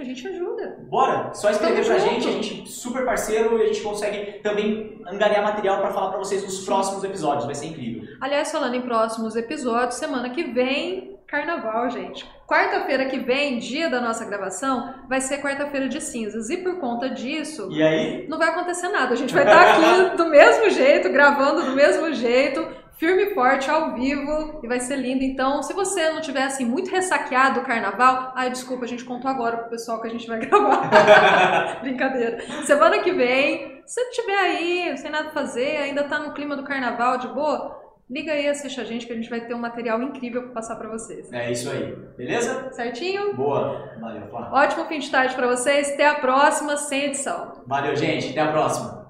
a 0.05 0.07
gente 0.07 0.29
ajuda. 0.29 0.77
Bora, 0.89 1.33
só 1.35 1.51
escrever 1.51 1.83
Tamo 1.83 1.87
pra 1.87 1.99
junto. 1.99 2.11
gente, 2.13 2.29
a 2.29 2.33
gente 2.33 2.69
super 2.69 3.05
parceiro 3.05 3.59
e 3.59 3.63
a 3.63 3.67
gente 3.67 3.81
consegue 3.81 4.41
também 4.41 5.01
angariar 5.07 5.43
material 5.43 5.79
para 5.79 5.91
falar 5.93 6.11
para 6.11 6.19
vocês 6.19 6.43
nos 6.43 6.65
próximos 6.65 7.03
episódios, 7.03 7.47
vai 7.47 7.55
ser 7.55 7.67
incrível. 7.67 8.09
Aliás, 8.21 8.53
falando 8.53 8.75
em 8.75 8.83
próximos 8.83 9.35
episódios, 9.37 9.95
semana 9.97 10.31
que 10.31 10.45
vem, 10.45 11.19
carnaval, 11.27 11.91
gente. 11.91 12.25
Quarta-feira 12.47 13.07
que 13.07 13.19
vem, 13.19 13.59
dia 13.59 13.89
da 13.89 14.01
nossa 14.01 14.25
gravação, 14.25 14.95
vai 15.09 15.21
ser 15.21 15.41
quarta-feira 15.41 15.89
de 15.89 16.01
cinzas. 16.01 16.51
E 16.51 16.59
por 16.59 16.79
conta 16.79 17.09
disso, 17.09 17.69
e 17.73 17.83
aí? 17.83 18.29
não 18.29 18.39
vai 18.39 18.51
acontecer 18.51 18.89
nada. 18.89 19.15
A 19.15 19.17
gente 19.17 19.33
vai 19.33 19.45
estar 19.45 19.75
aqui 19.75 20.17
do 20.17 20.27
mesmo 20.27 20.71
jeito, 20.71 21.09
gravando 21.11 21.63
do 21.63 21.73
mesmo 21.73 22.13
jeito, 22.13 22.67
firme 22.95 23.25
e 23.25 23.35
forte, 23.35 23.71
ao 23.71 23.95
vivo, 23.95 24.61
e 24.63 24.69
vai 24.69 24.81
ser 24.81 24.97
lindo. 24.97 25.23
Então, 25.23 25.63
se 25.63 25.73
você 25.73 26.11
não 26.11 26.21
tiver 26.21 26.45
assim 26.45 26.65
muito 26.65 26.91
ressaqueado 26.91 27.61
o 27.61 27.65
carnaval, 27.65 28.33
ai, 28.35 28.51
desculpa, 28.51 28.85
a 28.85 28.89
gente 28.89 29.05
contou 29.05 29.31
agora 29.31 29.57
pro 29.57 29.71
pessoal 29.71 30.01
que 30.01 30.09
a 30.09 30.11
gente 30.11 30.27
vai 30.27 30.39
gravar. 30.45 31.81
Brincadeira. 31.83 32.41
Semana 32.65 32.99
que 33.01 33.13
vem, 33.13 33.83
se 33.85 33.95
você 33.95 34.11
estiver 34.11 34.39
aí, 34.39 34.97
sem 34.99 35.11
nada 35.11 35.31
fazer, 35.31 35.77
ainda 35.79 36.05
tá 36.05 36.19
no 36.19 36.33
clima 36.33 36.57
do 36.57 36.65
carnaval 36.65 37.19
de 37.19 37.29
boa, 37.29 37.85
Liga 38.09 38.33
aí, 38.33 38.47
assiste 38.47 38.79
a 38.79 38.85
gente 38.85 39.07
que 39.07 39.13
a 39.13 39.17
gente 39.17 39.31
vai 39.31 39.41
ter 39.41 39.55
um 39.55 39.59
material 39.59 40.01
incrível 40.03 40.43
para 40.43 40.53
passar 40.53 40.77
para 40.77 40.91
vocês. 40.91 41.33
É 41.33 41.51
isso 41.51 41.71
aí. 41.71 41.97
Beleza? 42.19 42.71
Certinho? 42.73 43.35
Boa. 43.35 43.93
Valeu, 43.99 44.29
Flávio. 44.29 44.53
Ótimo 44.53 44.85
fim 44.85 44.99
de 44.99 45.11
tarde 45.11 45.35
para 45.35 45.47
vocês. 45.47 45.91
Até 45.91 46.07
a 46.07 46.17
próxima, 46.17 46.77
sem 46.77 47.05
edição. 47.05 47.63
Valeu, 47.67 47.97
gente. 47.97 48.31
Até 48.31 48.41
a 48.43 48.53
próxima. 48.53 49.04